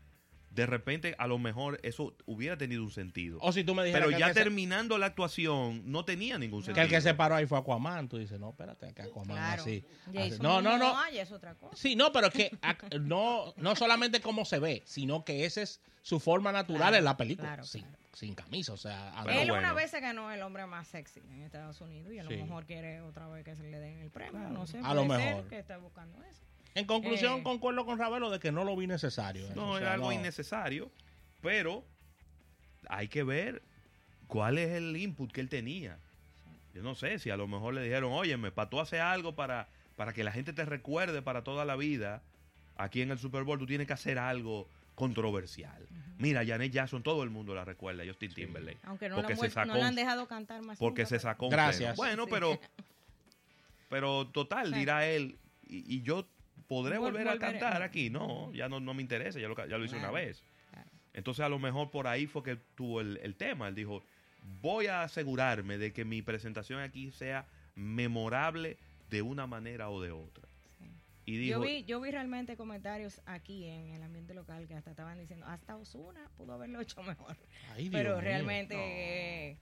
de 0.51 0.67
repente 0.67 1.15
a 1.19 1.27
lo 1.27 1.39
mejor 1.39 1.79
eso 1.83 2.17
hubiera 2.27 2.59
tenido 2.59 2.83
un 2.83 2.91
sentido. 2.91 3.39
O 3.41 3.53
si 3.53 3.65
tú 3.65 3.75
me 3.75 3.91
Pero 3.91 4.11
ya 4.11 4.35
terminando 4.35 4.99
la 4.99 5.07
actuación 5.07 5.83
no 5.91 6.05
tenía 6.05 6.39
ningún 6.39 6.63
sentido. 6.63 6.75
Que 6.75 6.83
el 6.83 6.89
que 6.89 7.01
se 7.01 7.15
paró 7.15 7.37
ahí 7.37 7.47
fue 7.47 7.59
Aquaman, 7.59 8.09
tú 8.09 8.19
dices, 8.19 8.39
no, 8.41 8.51
espérate, 8.51 8.93
que 8.93 9.03
Aquaman 9.03 9.39
así. 9.39 9.85
No, 10.41 10.61
no, 10.61 10.77
no. 10.77 10.95
es 11.07 11.31
otra 11.33 11.55
cosa. 11.55 11.77
Sí, 11.77 11.95
no, 11.97 12.13
pero 12.13 12.27
es 12.29 12.35
que 12.35 12.51
no, 13.01 13.55
no 13.57 13.77
solamente 13.77 14.21
cómo 14.21 14.45
se 14.45 14.59
ve, 14.59 14.83
sino 14.85 15.25
que 15.25 15.45
esa 15.45 15.63
es 15.63 15.81
su 16.03 16.19
forma 16.19 16.51
natural 16.51 16.95
en 16.95 17.05
la 17.05 17.17
película. 17.17 17.63
sin, 17.63 17.85
sin, 18.13 18.35
camisa, 18.35 18.73
o 18.73 18.77
sea. 18.77 19.15
Él 19.29 19.51
una 19.53 19.73
vez 19.73 19.91
se 19.91 20.01
ganó 20.01 20.33
el 20.33 20.43
hombre 20.43 20.67
más 20.67 20.89
sexy 20.89 21.21
en 21.21 21.43
Estados 21.43 21.81
Unidos 21.81 22.13
y 22.13 22.19
a 22.19 22.25
lo 22.25 22.31
mejor 22.31 22.67
quiere 22.67 23.01
otra 23.03 23.29
vez 23.29 23.45
que 23.45 23.55
se 23.55 23.63
le 23.63 23.79
den 23.79 23.99
el 24.01 24.11
premio, 24.11 24.49
no 24.49 24.67
sé. 24.67 24.81
A 24.83 24.95
lo 24.95 25.05
mejor. 25.05 25.47
que 25.49 25.59
está 25.59 25.77
buscando 25.79 26.23
eso. 26.25 26.43
En 26.75 26.87
conclusión, 26.87 27.41
eh, 27.41 27.43
concuerdo 27.43 27.85
con 27.85 27.99
Ravelo 27.99 28.31
de 28.31 28.39
que 28.39 28.53
no 28.53 28.65
lo 28.65 28.77
vi 28.77 28.87
necesario. 28.87 29.49
No, 29.55 29.77
era 29.77 29.95
algo 29.95 30.13
innecesario, 30.13 30.91
pero 31.41 31.85
hay 32.89 33.09
que 33.09 33.23
ver 33.23 33.63
cuál 34.27 34.59
es 34.59 34.71
el 34.71 34.97
input 34.97 35.33
que 35.33 35.41
él 35.41 35.49
tenía. 35.49 35.99
Yo 36.75 36.83
no 36.83 36.95
sé 36.95 37.19
si 37.19 37.31
a 37.31 37.37
lo 37.37 37.49
mejor 37.49 37.75
le 37.75 37.83
dijeron, 37.83 38.13
oye, 38.13 38.37
me 38.37 38.53
pató 38.53 38.81
hace 38.81 39.01
algo 39.01 39.35
para, 39.35 39.69
para 39.97 40.13
que 40.13 40.23
la 40.23 40.33
gente 40.33 40.53
te 40.53 40.65
recuerde 40.65 41.23
para 41.23 41.43
toda 41.43 41.65
la 41.65 41.77
vida. 41.77 42.23
Aquí 42.77 43.03
en 43.03 43.11
el 43.11 43.19
Super 43.19 43.43
Bowl 43.43 43.59
tú 43.59 43.67
tienes 43.67 43.87
que 43.87 43.93
hacer 43.93 44.19
algo 44.19 44.69
controversial. 44.95 45.87
Mira, 46.19 46.45
Janet 46.47 46.73
Jackson, 46.73 47.03
todo 47.03 47.25
el 47.25 47.31
mundo 47.31 47.55
la 47.55 47.65
recuerda, 47.65 48.05
Justin 48.07 48.33
Timberlake. 48.33 48.79
Aunque 48.85 49.09
no, 49.09 49.17
porque 49.17 49.35
se 49.35 49.51
sacó, 49.51 49.73
no 49.73 49.79
la 49.79 49.89
han 49.89 49.95
dejado 49.95 50.29
cantar 50.29 50.63
más. 50.63 50.79
Porque 50.79 51.07
se 51.07 51.19
sacó 51.19 51.47
un 51.47 51.51
Gracias. 51.51 51.97
Bueno, 51.97 52.27
pero, 52.27 52.59
pero 53.89 54.29
total, 54.29 54.73
dirá 54.73 55.07
él, 55.07 55.39
y 55.67 56.03
yo 56.03 56.27
¿podré 56.71 56.99
volver 56.99 57.27
a 57.27 57.37
cantar 57.37 57.83
aquí? 57.83 58.11
No, 58.11 58.53
ya 58.53 58.69
no, 58.69 58.79
no 58.79 58.95
me 58.95 59.03
interesa, 59.03 59.41
ya 59.41 59.49
lo, 59.49 59.57
ya 59.67 59.77
lo 59.77 59.85
hice 59.85 59.97
una 59.97 60.13
vez. 60.13 60.45
Entonces 61.13 61.45
a 61.45 61.49
lo 61.49 61.59
mejor 61.59 61.91
por 61.91 62.07
ahí 62.07 62.29
fue 62.29 62.45
que 62.45 62.55
tuvo 62.77 63.01
el, 63.01 63.35
tema. 63.35 63.67
Él 63.67 63.75
dijo, 63.75 64.05
voy 64.63 64.87
a 64.87 65.03
asegurarme 65.03 65.79
de 65.79 65.93
que 65.93 66.05
mi 66.05 66.23
presentación 66.23 66.79
aquí 66.79 67.11
sea 67.11 67.49
memorable 67.75 68.79
de 69.11 69.21
una 69.21 69.49
manera 69.49 69.91
o 69.91 70.01
de 70.01 70.13
otra. 70.13 70.49
Y 71.25 71.39
dijo, 71.39 71.59
yo, 71.59 71.67
vi, 71.67 71.83
yo 71.83 72.01
vi 72.01 72.13
realmente 72.13 72.57
comentarios 72.57 73.21
aquí 73.27 73.67
en 73.67 73.93
el 73.93 74.03
ambiente 74.05 74.33
local 74.33 74.69
que 74.69 74.75
hasta 74.75 74.91
estaban 74.91 75.19
diciendo, 75.19 75.47
hasta 75.47 75.75
Osuna 75.77 76.31
pudo 76.37 76.53
haberlo 76.53 76.81
hecho 76.81 77.03
mejor. 77.03 77.37
Pero 77.91 78.21
realmente 78.21 79.59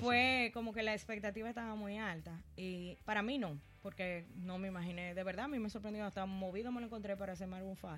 fue 0.00 0.52
como 0.54 0.72
que 0.72 0.84
la 0.84 0.92
expectativa 0.92 1.48
estaba 1.48 1.74
muy 1.74 1.98
alta. 1.98 2.40
Y 2.54 2.96
para 3.04 3.22
mí 3.22 3.38
no 3.38 3.58
porque 3.82 4.26
no 4.36 4.58
me 4.58 4.68
imaginé, 4.68 5.14
de 5.14 5.24
verdad, 5.24 5.46
a 5.46 5.48
mí 5.48 5.58
me 5.58 5.68
sorprendió, 5.68 6.04
hasta 6.04 6.24
movido 6.24 6.70
me 6.70 6.80
lo 6.80 6.86
encontré 6.86 7.16
para 7.16 7.32
hacer 7.32 7.48
Maroon 7.48 7.76
5. 7.76 7.96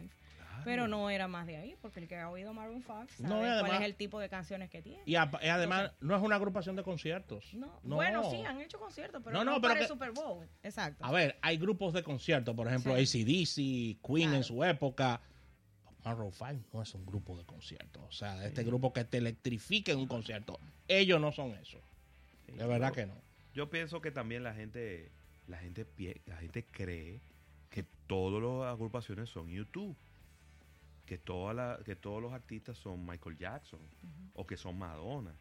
Pero 0.64 0.88
no 0.88 1.11
era 1.11 1.29
más 1.29 1.47
de 1.47 1.57
ahí, 1.57 1.77
porque 1.83 2.01
el 2.01 2.09
que 2.09 2.16
ha 2.16 2.31
oído 2.31 2.55
Maroon 2.55 2.83
5 2.83 3.07
sabe 3.29 3.61
cuál 3.61 3.75
es 3.75 3.81
el 3.83 3.97
tipo 3.97 4.18
de 4.18 4.31
canciones 4.31 4.70
que 4.70 4.81
tiene. 4.81 5.03
Y, 5.05 5.16
además, 5.16 5.92
no 6.01 6.16
es 6.16 6.23
una 6.23 6.37
agrupación 6.37 6.75
de 6.75 6.83
conciertos. 6.83 7.53
No. 7.53 7.81
Bueno, 7.83 8.31
sí, 8.31 8.42
han 8.44 8.61
hecho 8.61 8.79
conciertos, 8.79 9.20
pero 9.23 9.44
no, 9.44 9.61
para 9.61 9.81
el 9.81 9.87
Super 9.87 10.12
Bowl. 10.12 10.47
Exacto. 10.62 11.05
A 11.05 11.12
ver, 11.12 11.37
hay 11.42 11.59
grupos 11.59 11.92
de 11.92 12.03
conciertos, 12.03 12.55
por 12.55 12.66
ejemplo, 12.66 12.94
ACDC, 12.94 14.01
Queen 14.03 14.35
en 14.35 14.44
su 14.44 14.64
época. 14.64 15.20
Maroon 16.05 16.33
5 16.33 16.55
no 16.73 16.83
es 16.83 16.94
un 16.94 17.05
grupo 17.07 17.37
de 17.37 17.44
conciertos. 17.44 18.03
O 18.03 18.12
sea, 18.12 18.44
este 18.47 18.62
grupo 18.62 18.92
que 18.92 19.05
te 19.05 19.18
electrifique 19.18 19.92
en 19.92 19.99
un 19.99 20.07
concierto. 20.07 20.59
Ellos 20.88 21.20
no 21.20 21.33
son 21.33 21.53
eso. 21.53 21.79
de 22.47 22.66
verdad 22.66 22.92
que 22.92 23.07
no. 23.07 23.14
Yo 23.55 23.70
pienso 23.70 24.01
que 24.01 24.11
también 24.11 24.42
la 24.42 24.53
gente 24.53 25.11
la 25.48 25.59
gente, 25.59 25.87
la 26.26 26.37
gente 26.37 26.64
cree 26.64 27.20
que 27.70 27.85
todas 28.07 28.42
las 28.42 28.72
agrupaciones 28.72 29.28
son 29.28 29.48
YouTube. 29.48 29.96
Que, 31.07 31.18
toda 31.18 31.52
la, 31.52 31.80
que 31.85 31.96
todos 31.96 32.22
los 32.22 32.33
artistas 32.33 32.78
son 32.78 33.04
Michael 33.04 33.37
Jackson 33.37 33.80
o 34.33 34.46
que 34.46 34.57
son 34.57 34.78
Madonna. 34.78 35.35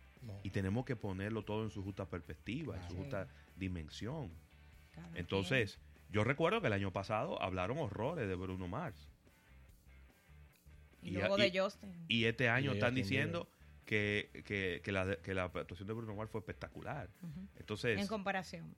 Y 0.44 0.50
tenemos 0.50 0.86
que 0.86 0.96
ponerlo 0.98 1.44
todo 1.44 1.64
en 1.64 1.70
su 1.70 1.84
justa 1.84 2.06
perspectiva, 2.06 2.76
en 2.76 2.90
su 2.90 2.98
justa 2.98 3.28
dimensión. 3.56 4.30
Entonces, 5.16 5.80
yo 6.12 6.24
recuerdo 6.24 6.60
que 6.62 6.68
el 6.68 6.74
año 6.74 6.92
pasado 6.92 7.42
hablaron 7.42 7.78
horrores 7.78 8.28
de 8.28 8.36
Bruno 8.36 8.68
Mars. 8.68 9.10
Y, 11.02 11.12
luego 11.12 11.38
de 11.38 11.58
Justin. 11.58 12.06
Y 12.08 12.26
este 12.26 12.50
año 12.50 12.74
están 12.74 12.96
diciendo 12.96 13.48
que, 13.86 14.82
que, 14.84 14.92
la, 14.92 15.16
que 15.18 15.34
la 15.34 15.46
actuación 15.46 15.88
de 15.88 15.94
Bruno 15.94 16.16
Mars 16.16 16.32
fue 16.32 16.40
espectacular. 16.40 17.10
Entonces, 17.58 18.00
en 18.00 18.08
comparación. 18.08 18.74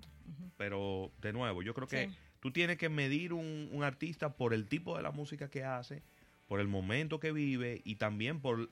Pero 0.58 1.12
de 1.22 1.34
nuevo, 1.34 1.62
yo 1.62 1.74
creo 1.74 1.88
que 1.88 2.10
tú 2.40 2.52
tienes 2.52 2.78
que 2.78 2.90
medir 2.90 3.34
un, 3.34 3.70
un, 3.72 3.84
artista 3.84 4.36
por 4.36 4.54
el 4.54 4.68
tipo 4.68 4.96
de 4.98 5.04
la 5.04 5.12
música 5.12 5.50
que 5.50 5.64
hace, 5.64 6.04
por 6.48 6.60
el 6.60 6.68
momento 6.68 7.20
que 7.20 7.32
vive 7.32 7.82
y 7.84 7.96
también 7.96 8.40
por 8.42 8.70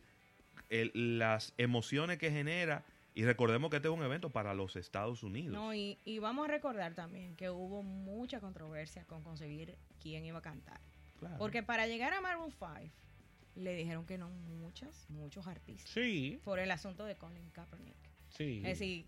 las 0.70 1.54
emociones 1.58 2.18
que 2.18 2.32
genera. 2.32 2.86
Y 3.16 3.26
recordemos 3.26 3.70
que 3.70 3.76
este 3.76 3.90
es 3.90 3.94
un 3.94 4.04
evento 4.04 4.32
para 4.32 4.56
los 4.56 4.76
Estados 4.76 5.22
Unidos. 5.22 5.54
No, 5.54 5.74
y, 5.74 6.00
y 6.04 6.18
vamos 6.18 6.46
a 6.46 6.52
recordar 6.52 6.96
también 6.96 7.36
que 7.36 7.52
hubo 7.52 7.84
mucha 7.84 8.40
controversia 8.40 9.06
con 9.06 9.24
conseguir 9.24 9.78
quién 10.02 10.26
iba 10.26 10.40
a 10.40 10.42
cantar. 10.42 10.82
Porque 11.38 11.64
para 11.64 11.88
llegar 11.88 12.14
a 12.14 12.22
Maroon 12.22 12.52
5 12.52 12.68
le 13.56 13.76
dijeron 13.76 14.06
que 14.06 14.18
no 14.18 14.30
muchas, 14.30 15.10
muchos 15.10 15.48
artistas. 15.48 15.90
Sí. 15.90 16.40
Por 16.44 16.60
el 16.60 16.72
asunto 16.72 17.06
de 17.06 17.16
Colin 17.16 17.50
Kaepernick. 17.52 17.96
Sí. 18.30 18.58
Es 18.58 18.80
decir, 18.80 19.06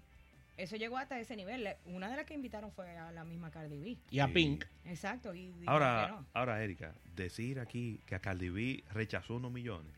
eso 0.58 0.75
llegó 0.77 0.97
hasta 0.97 1.19
ese 1.19 1.36
nivel. 1.36 1.67
Una 1.86 2.10
de 2.10 2.15
las 2.15 2.25
que 2.25 2.34
invitaron 2.34 2.71
fue 2.71 2.89
a 2.97 3.12
la 3.12 3.25
misma 3.25 3.51
Cardi 3.51 3.77
B. 3.77 3.97
Y 4.10 4.19
a 4.19 4.27
Pink. 4.27 4.65
Exacto. 4.86 5.34
ahora, 5.65 6.23
ahora, 6.34 6.63
Erika, 6.63 6.95
decir 7.15 7.60
aquí 7.60 8.01
que 8.05 8.15
a 8.15 8.19
Cardi 8.19 8.49
B 8.49 8.84
rechazó 8.91 9.36
unos 9.36 9.51
millones. 9.51 9.93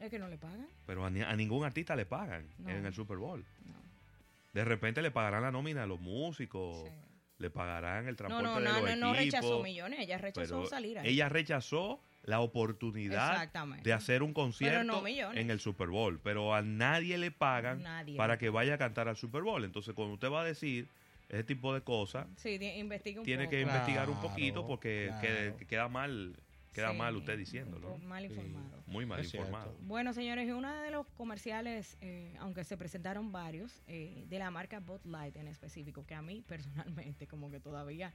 Es 0.00 0.10
que 0.10 0.18
no 0.18 0.28
le 0.28 0.38
pagan. 0.38 0.66
Pero 0.86 1.04
a, 1.04 1.10
ningún 1.10 1.64
artista 1.64 1.94
le 1.94 2.06
pagan 2.06 2.48
en 2.66 2.86
el 2.86 2.94
Super 2.94 3.18
Bowl. 3.18 3.44
No. 3.66 3.74
De 4.52 4.64
repente 4.64 5.02
le 5.02 5.10
pagarán 5.10 5.42
la 5.42 5.52
nómina 5.52 5.84
a 5.84 5.86
los 5.86 6.00
músicos. 6.00 6.88
Le 7.38 7.50
pagarán 7.50 8.06
el 8.06 8.16
transporte 8.16 8.44
no, 8.44 8.60
no, 8.60 8.80
no, 8.80 8.86
no, 8.86 8.96
no 8.96 9.14
rechazó 9.14 9.62
millones, 9.62 9.98
ella 9.98 10.16
rechazó 10.16 10.64
salir 10.64 10.98
ahí. 10.98 11.08
Ella 11.08 11.28
rechazó 11.28 12.00
la 12.24 12.40
oportunidad 12.40 13.52
de 13.82 13.92
hacer 13.92 14.22
un 14.22 14.32
concierto 14.32 15.06
en 15.06 15.50
el 15.50 15.60
Super 15.60 15.88
Bowl, 15.88 16.20
pero 16.22 16.54
a 16.54 16.62
nadie 16.62 17.18
le 17.18 17.30
pagan 17.30 17.82
para 18.16 18.38
que 18.38 18.48
vaya 18.48 18.74
a 18.74 18.78
cantar 18.78 19.08
al 19.08 19.16
Super 19.16 19.42
Bowl. 19.42 19.64
Entonces, 19.64 19.94
cuando 19.94 20.14
usted 20.14 20.30
va 20.30 20.42
a 20.42 20.44
decir 20.44 20.88
ese 21.28 21.44
tipo 21.44 21.74
de 21.74 21.80
cosas, 21.80 22.26
tiene 22.42 23.48
que 23.48 23.60
investigar 23.60 24.08
un 24.08 24.20
poquito 24.20 24.66
porque 24.66 25.10
queda, 25.68 25.88
mal 25.88 26.36
queda 26.72 26.92
mal 26.92 27.16
usted 27.16 27.36
diciéndolo. 27.36 27.98
Mal 27.98 28.24
informado. 28.24 28.82
muy 28.86 29.04
mal 29.04 29.22
informado. 29.24 29.76
Bueno, 29.80 30.12
señores, 30.12 30.50
uno 30.50 30.72
de 30.82 30.90
los 30.90 31.06
comerciales, 31.16 31.98
eh, 32.00 32.34
aunque 32.38 32.64
se 32.64 32.76
presentaron 32.76 33.32
varios, 33.32 33.82
eh, 33.86 34.24
de 34.28 34.38
la 34.38 34.50
marca 34.50 34.80
Bud 34.80 35.00
Light 35.04 35.36
en 35.36 35.48
específico, 35.48 36.06
que 36.06 36.14
a 36.14 36.22
mí 36.22 36.42
personalmente 36.46 37.26
como 37.26 37.50
que 37.50 37.60
todavía 37.60 38.12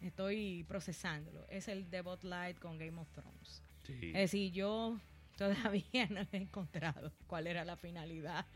estoy 0.00 0.64
procesándolo. 0.68 1.46
Es 1.48 1.68
el 1.68 1.90
de 1.90 2.02
Light 2.22 2.58
con 2.58 2.78
Game 2.78 3.00
of 3.00 3.10
Thrones. 3.12 3.62
Es 3.88 4.14
decir, 4.14 4.52
yo 4.52 4.98
todavía 5.36 6.06
no 6.10 6.26
he 6.32 6.36
encontrado 6.36 7.12
cuál 7.26 7.46
era 7.46 7.64
la 7.64 7.76
finalidad 7.76 8.46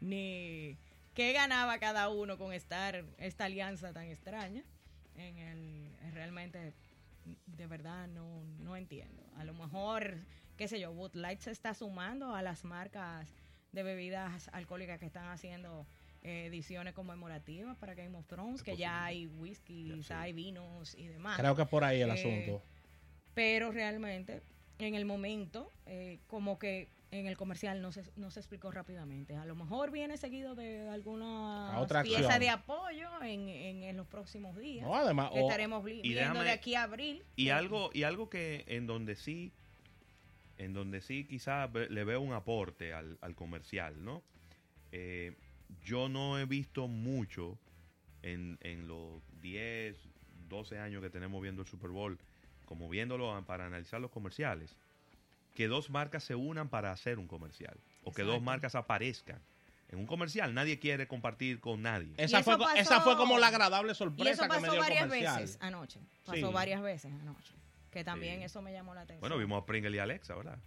ni 0.00 0.78
qué 1.14 1.32
ganaba 1.32 1.78
cada 1.78 2.08
uno 2.08 2.38
con 2.38 2.52
estar 2.52 3.04
esta 3.18 3.44
alianza 3.44 3.92
tan 3.92 4.04
extraña. 4.04 4.64
En 5.16 5.36
el 5.38 6.12
realmente 6.12 6.74
de 7.46 7.66
verdad 7.66 8.06
no, 8.08 8.44
no 8.60 8.76
entiendo. 8.76 9.22
A 9.36 9.44
lo 9.44 9.52
mejor, 9.52 10.18
qué 10.56 10.68
sé 10.68 10.80
yo, 10.80 10.92
Bud 10.92 11.14
Light 11.14 11.40
se 11.40 11.50
está 11.50 11.74
sumando 11.74 12.34
a 12.34 12.42
las 12.42 12.64
marcas 12.64 13.34
de 13.72 13.82
bebidas 13.82 14.48
alcohólicas 14.52 14.98
que 14.98 15.06
están 15.06 15.28
haciendo 15.28 15.86
ediciones 16.22 16.94
conmemorativas 16.94 17.76
para 17.76 17.94
Game 17.94 18.16
of 18.16 18.26
Thrones, 18.26 18.62
que 18.62 18.76
ya 18.76 19.04
hay 19.04 19.26
whisky, 19.26 20.00
hay 20.10 20.32
vinos 20.32 20.94
y 20.96 21.06
demás. 21.06 21.38
Creo 21.38 21.54
que 21.54 21.66
por 21.66 21.84
ahí 21.84 22.00
el 22.00 22.10
eh, 22.10 22.12
asunto. 22.12 22.62
Pero 23.34 23.70
realmente, 23.70 24.42
en 24.78 24.94
el 24.94 25.04
momento, 25.04 25.72
eh, 25.86 26.18
como 26.26 26.58
que 26.58 26.88
en 27.10 27.26
el 27.26 27.36
comercial 27.36 27.80
no 27.80 27.92
se, 27.92 28.02
no 28.16 28.30
se 28.30 28.40
explicó 28.40 28.70
rápidamente. 28.70 29.34
A 29.36 29.46
lo 29.46 29.54
mejor 29.54 29.90
viene 29.90 30.16
seguido 30.16 30.54
de 30.54 30.88
alguna 30.88 31.86
pieza 32.02 32.38
de 32.38 32.50
apoyo 32.50 33.08
en, 33.22 33.48
en, 33.48 33.96
los 33.96 34.06
próximos 34.06 34.56
días. 34.56 34.86
además, 34.92 35.30
estaremos 35.34 35.84
viendo 35.84 36.42
de 36.42 36.50
aquí 36.50 36.74
a 36.74 36.82
abril. 36.82 37.24
Y 37.36 37.48
algo, 37.50 37.90
y 37.94 38.02
algo 38.02 38.28
que 38.28 38.64
en 38.66 38.86
donde 38.86 39.16
sí, 39.16 39.52
en 40.58 40.74
donde 40.74 41.00
sí 41.00 41.24
quizás 41.24 41.70
le 41.72 42.04
veo 42.04 42.20
un 42.20 42.34
aporte 42.34 42.92
al, 42.92 43.18
al 43.22 43.34
comercial, 43.34 44.04
¿no? 44.04 44.22
Eh, 44.92 45.36
yo 45.84 46.08
no 46.08 46.38
he 46.38 46.44
visto 46.44 46.88
mucho 46.88 47.58
en, 48.22 48.58
los 48.86 49.22
10, 49.40 49.96
12 50.48 50.78
años 50.78 51.02
que 51.02 51.10
tenemos 51.10 51.40
viendo 51.42 51.62
el 51.62 51.68
Super 51.68 51.90
Bowl, 51.90 52.18
como 52.64 52.88
viéndolo 52.88 53.42
para 53.46 53.66
analizar 53.66 54.00
los 54.00 54.10
comerciales, 54.10 54.76
que 55.54 55.68
dos 55.68 55.90
marcas 55.90 56.24
se 56.24 56.34
unan 56.34 56.68
para 56.68 56.92
hacer 56.92 57.18
un 57.18 57.26
comercial 57.26 57.76
o 58.04 58.12
que 58.12 58.22
dos 58.22 58.40
marcas 58.42 58.74
aparezcan. 58.74 59.40
en 59.88 59.98
un 59.98 60.06
comercial 60.06 60.52
nadie 60.54 60.78
quiere 60.78 61.08
compartir 61.08 61.60
con 61.60 61.82
nadie. 61.82 62.12
Esa, 62.16 62.42
fue, 62.42 62.56
esa 62.76 63.00
fue 63.00 63.16
como 63.16 63.38
la 63.38 63.48
agradable 63.48 63.94
sorpresa. 63.94 64.28
Y 64.28 64.32
eso 64.32 64.42
pasó 64.46 64.60
que 64.60 64.66
me 64.66 64.72
dio 64.72 64.80
varias 64.80 65.08
veces 65.08 65.58
anoche. 65.60 66.00
Pasó 66.24 66.52
varias 66.52 66.82
veces 66.82 67.12
anoche. 67.12 67.54
Que 67.90 68.04
también 68.04 68.42
eso 68.42 68.60
me 68.60 68.72
llamó 68.72 68.94
la 68.94 69.02
atención. 69.02 69.20
Bueno, 69.20 69.38
vimos 69.38 69.62
a 69.62 69.66
Pringles 69.66 69.94
y 69.94 69.98
Alexa, 69.98 70.34
¿verdad? 70.34 70.58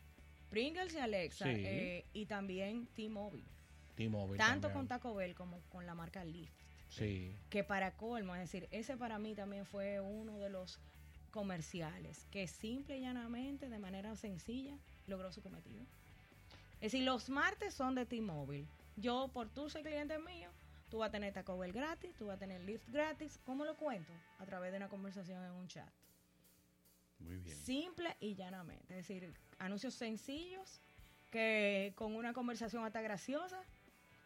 Pringles 0.49 0.93
y 0.95 0.97
Alexa. 0.97 1.45
Eh, 1.47 2.05
y 2.13 2.25
también 2.25 2.87
T-Mobile. 2.87 3.45
T-Mobile. 3.95 4.37
Tanto 4.37 4.71
con 4.71 4.87
Taco 4.87 5.15
Bell 5.15 5.35
como 5.35 5.59
con 5.69 5.85
la 5.85 5.95
marca 5.95 6.23
Lyft. 6.23 6.53
Sí. 6.89 7.35
Que 7.49 7.63
para 7.63 7.95
colmo, 7.95 8.35
es 8.35 8.41
decir, 8.41 8.67
ese 8.71 8.97
para 8.97 9.17
mí 9.17 9.33
también 9.33 9.65
fue 9.65 10.01
uno 10.01 10.39
de 10.39 10.49
los 10.49 10.79
comerciales 11.31 12.27
que 12.31 12.47
simple 12.47 12.97
y 12.97 13.01
llanamente, 13.01 13.69
de 13.69 13.79
manera 13.79 14.15
sencilla, 14.15 14.77
logró 15.07 15.31
su 15.31 15.41
cometido. 15.41 15.83
Es 16.75 16.91
decir, 16.91 17.03
los 17.03 17.29
martes 17.29 17.73
son 17.73 17.95
de 17.95 18.05
T-Mobile. 18.05 18.67
Yo, 18.97 19.29
por 19.33 19.49
tú 19.49 19.69
ser 19.69 19.83
cliente 19.83 20.17
mío, 20.19 20.49
tú 20.89 20.97
vas 20.99 21.09
a 21.09 21.11
tener 21.11 21.33
Taco 21.33 21.57
Bell 21.57 21.71
gratis, 21.71 22.13
tú 22.15 22.27
vas 22.27 22.35
a 22.35 22.39
tener 22.39 22.61
Lyft 22.61 22.89
gratis. 22.89 23.39
¿Cómo 23.45 23.63
lo 23.65 23.77
cuento? 23.77 24.11
A 24.39 24.45
través 24.45 24.71
de 24.71 24.77
una 24.77 24.89
conversación 24.89 25.43
en 25.43 25.51
un 25.51 25.67
chat. 25.67 25.89
Muy 27.19 27.37
bien. 27.37 27.55
Simple 27.55 28.17
y 28.19 28.35
llanamente. 28.35 28.99
Es 28.99 29.07
decir, 29.07 29.33
anuncios 29.59 29.93
sencillos 29.93 30.81
que 31.29 31.93
con 31.95 32.15
una 32.15 32.33
conversación 32.33 32.83
hasta 32.83 33.01
graciosa 33.01 33.63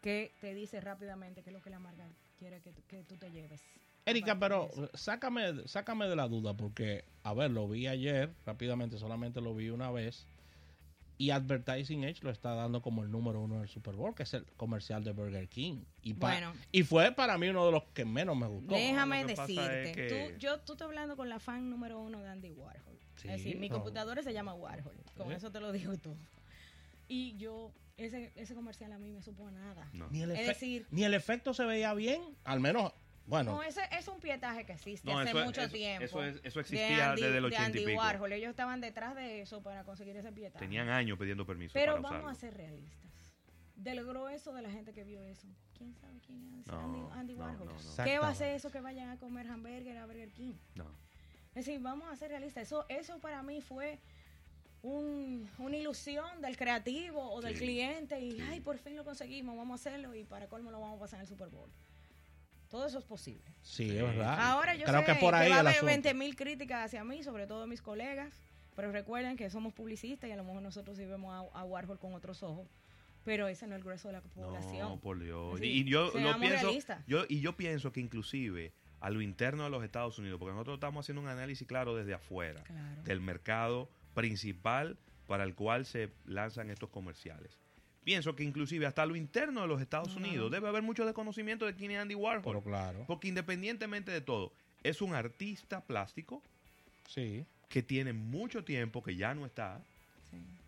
que 0.00 0.32
te 0.40 0.54
dice 0.54 0.80
rápidamente 0.80 1.42
qué 1.42 1.50
es 1.50 1.54
lo 1.54 1.62
que 1.62 1.70
la 1.70 1.78
marca 1.78 2.08
quiere 2.38 2.60
que, 2.60 2.72
que 2.86 3.04
tú 3.04 3.16
te 3.16 3.30
lleves. 3.30 3.62
Erika, 4.06 4.38
pero 4.38 4.70
sácame, 4.94 5.66
sácame 5.66 6.08
de 6.08 6.14
la 6.14 6.28
duda 6.28 6.54
porque, 6.54 7.04
a 7.24 7.34
ver, 7.34 7.50
lo 7.50 7.68
vi 7.68 7.88
ayer, 7.88 8.32
rápidamente, 8.44 8.98
solamente 8.98 9.40
lo 9.40 9.54
vi 9.54 9.70
una 9.70 9.90
vez. 9.90 10.28
Y 11.18 11.30
Advertising 11.30 12.04
Edge 12.04 12.22
lo 12.22 12.30
está 12.30 12.54
dando 12.54 12.82
como 12.82 13.02
el 13.02 13.10
número 13.10 13.40
uno 13.40 13.60
del 13.60 13.68
Super 13.68 13.94
Bowl, 13.94 14.14
que 14.14 14.22
es 14.22 14.34
el 14.34 14.44
comercial 14.56 15.02
de 15.02 15.12
Burger 15.12 15.48
King. 15.48 15.82
Y, 16.02 16.12
bueno, 16.12 16.52
y 16.70 16.82
fue 16.82 17.10
para 17.10 17.38
mí 17.38 17.48
uno 17.48 17.66
de 17.66 17.72
los 17.72 17.84
que 17.94 18.04
menos 18.04 18.36
me 18.36 18.46
gustó. 18.46 18.74
Déjame 18.74 19.24
decirte, 19.24 20.08
tú, 20.08 20.38
yo, 20.38 20.60
tú 20.60 20.72
estás 20.74 20.86
hablando 20.86 21.16
con 21.16 21.28
la 21.28 21.40
fan 21.40 21.70
número 21.70 21.98
uno 21.98 22.20
de 22.20 22.28
Andy 22.28 22.50
Warhol. 22.50 22.98
es 23.16 23.22
decir, 23.24 23.56
mi 23.56 23.70
computadora 23.70 24.22
se 24.22 24.32
llama 24.32 24.54
Warhol. 24.54 24.94
Con 25.16 25.32
eso 25.32 25.50
te 25.50 25.58
lo 25.58 25.72
digo 25.72 25.96
todo. 25.96 26.18
Y 27.08 27.36
yo, 27.38 27.72
ese, 27.96 28.32
ese 28.36 28.54
comercial 28.54 28.92
a 28.92 28.98
mí 28.98 29.10
me 29.10 29.22
supo 29.22 29.50
nada. 29.50 29.88
Ni, 30.10 30.22
el 30.22 30.30
es 30.32 30.46
decir, 30.46 30.86
ni 30.90 31.04
el 31.04 31.14
efecto 31.14 31.54
se 31.54 31.64
veía 31.64 31.94
bien, 31.94 32.22
al 32.44 32.60
menos 32.60 32.92
bueno. 33.26 33.56
No, 33.56 33.62
ese 33.62 33.80
es 33.90 34.06
un 34.06 34.20
pietaje 34.20 34.64
que 34.64 34.72
existe 34.72 35.10
hace 35.10 35.34
mucho 35.34 35.68
tiempo. 35.68 36.04
Eso, 36.04 36.22
eso 36.22 36.60
existía 36.60 37.12
desde 37.12 37.38
el 37.38 37.44
80 37.44 37.70
de 37.70 37.78
Andy 37.80 37.92
y 37.92 37.96
Warhol. 37.96 38.32
Ellos 38.32 38.50
estaban 38.50 38.80
detrás 38.80 39.16
de 39.16 39.40
eso 39.40 39.62
para 39.62 39.84
conseguir 39.84 40.16
ese 40.16 40.30
pietaje. 40.30 40.64
Tenían 40.64 40.88
años 40.88 41.18
pidiendo 41.18 41.44
permiso 41.44 41.72
Pero 41.74 42.00
vamos 42.00 42.30
a 42.30 42.34
ser 42.34 42.54
realistas. 42.54 43.10
Del 43.74 44.04
grueso 44.06 44.54
de 44.54 44.62
la 44.62 44.70
gente 44.70 44.94
que 44.94 45.04
vio 45.04 45.22
eso, 45.22 45.48
¿quién 45.76 45.94
sabe 45.94 46.18
quién 46.20 46.62
es 46.64 46.70
Andy, 46.70 47.34
Warhol? 47.34 47.68
¿Qué 48.04 48.18
va 48.18 48.28
a 48.28 48.30
hacer 48.30 48.54
eso 48.54 48.70
que 48.70 48.80
vayan 48.80 49.10
a 49.10 49.18
comer 49.18 49.48
hamburger 49.48 49.98
a 49.98 50.06
Burger 50.06 50.32
King? 50.32 50.54
No. 50.74 50.86
Es 51.54 51.66
decir, 51.66 51.80
vamos 51.80 52.08
a 52.10 52.16
ser 52.16 52.30
realistas. 52.30 52.62
Eso, 52.62 52.86
eso 52.88 53.18
para 53.18 53.42
mí 53.42 53.60
fue 53.60 53.98
un, 54.86 55.50
una 55.58 55.76
ilusión 55.76 56.40
del 56.40 56.56
creativo 56.56 57.20
o 57.32 57.40
del 57.40 57.54
cliente 57.58 58.20
y, 58.20 58.40
ay, 58.40 58.60
por 58.60 58.78
fin 58.78 58.96
lo 58.96 59.04
conseguimos, 59.04 59.56
vamos 59.56 59.72
a 59.72 59.88
hacerlo 59.88 60.14
y 60.14 60.24
para 60.24 60.46
colmo 60.46 60.70
lo 60.70 60.80
vamos 60.80 60.96
a 60.98 61.00
pasar 61.00 61.18
en 61.18 61.22
el 61.22 61.26
Super 61.28 61.48
Bowl. 61.48 61.68
Todo 62.70 62.86
eso 62.86 62.98
es 62.98 63.04
posible. 63.04 63.44
Sí, 63.62 63.96
es 63.96 64.02
verdad. 64.02 64.38
Ahora 64.40 64.74
yo 64.74 64.84
Creo 64.84 65.00
sé 65.00 65.06
que, 65.06 65.14
por 65.16 65.34
ahí 65.34 65.50
va 65.50 65.56
a 65.56 65.60
haber 65.60 65.84
20 65.84 66.14
mil 66.14 66.36
críticas 66.36 66.86
hacia 66.86 67.04
mí, 67.04 67.22
sobre 67.22 67.46
todo 67.46 67.66
mis 67.66 67.82
colegas, 67.82 68.32
pero 68.74 68.92
recuerden 68.92 69.36
que 69.36 69.50
somos 69.50 69.72
publicistas 69.72 70.28
y 70.30 70.32
a 70.32 70.36
lo 70.36 70.44
mejor 70.44 70.62
nosotros 70.62 70.96
sí 70.96 71.04
vemos 71.04 71.50
a, 71.52 71.64
Warhol 71.64 71.98
con 71.98 72.14
otros 72.14 72.42
ojos. 72.42 72.68
Pero 73.24 73.48
ese 73.48 73.66
no 73.66 73.74
es 73.74 73.78
el 73.78 73.84
grueso 73.84 74.08
de 74.08 74.12
la 74.12 74.20
población. 74.20 74.88
No, 74.88 75.00
por 75.00 75.18
Dios. 75.18 75.60
y 75.60 75.82
yo 75.84 76.12
lo 76.14 76.38
pienso, 76.38 76.70
yo, 77.08 77.24
y 77.28 77.40
yo 77.40 77.56
pienso 77.56 77.92
que 77.92 77.98
inclusive 78.00 78.72
a 79.00 79.10
lo 79.10 79.20
interno 79.20 79.64
de 79.64 79.70
los 79.70 79.82
Estados 79.82 80.18
Unidos, 80.18 80.38
porque 80.38 80.52
nosotros 80.52 80.76
estamos 80.76 81.04
haciendo 81.04 81.22
un 81.22 81.28
análisis 81.28 81.66
claro 81.66 81.96
desde 81.96 82.14
afuera, 82.14 82.62
del 83.04 83.20
mercado 83.20 83.88
principal 84.16 84.96
para 85.28 85.44
el 85.44 85.54
cual 85.54 85.86
se 85.86 86.10
lanzan 86.24 86.70
estos 86.70 86.90
comerciales 86.90 87.56
pienso 88.06 88.36
que 88.36 88.44
inclusive 88.44 88.86
hasta 88.86 89.04
lo 89.04 89.16
interno 89.16 89.62
de 89.62 89.66
los 89.66 89.82
Estados 89.82 90.14
Unidos 90.14 90.48
debe 90.52 90.68
haber 90.68 90.84
mucho 90.84 91.04
desconocimiento 91.04 91.66
de 91.66 91.74
quién 91.74 91.90
es 91.90 91.98
Andy 91.98 92.14
Warhol. 92.14 92.62
claro. 92.62 93.02
Porque 93.08 93.26
independientemente 93.26 94.12
de 94.12 94.20
todo, 94.20 94.52
es 94.84 95.02
un 95.02 95.12
artista 95.12 95.80
plástico 95.80 96.40
sí. 97.08 97.44
que 97.68 97.82
tiene 97.82 98.12
mucho 98.12 98.62
tiempo, 98.62 99.02
que 99.02 99.16
ya 99.16 99.34
no 99.34 99.44
está, 99.44 99.82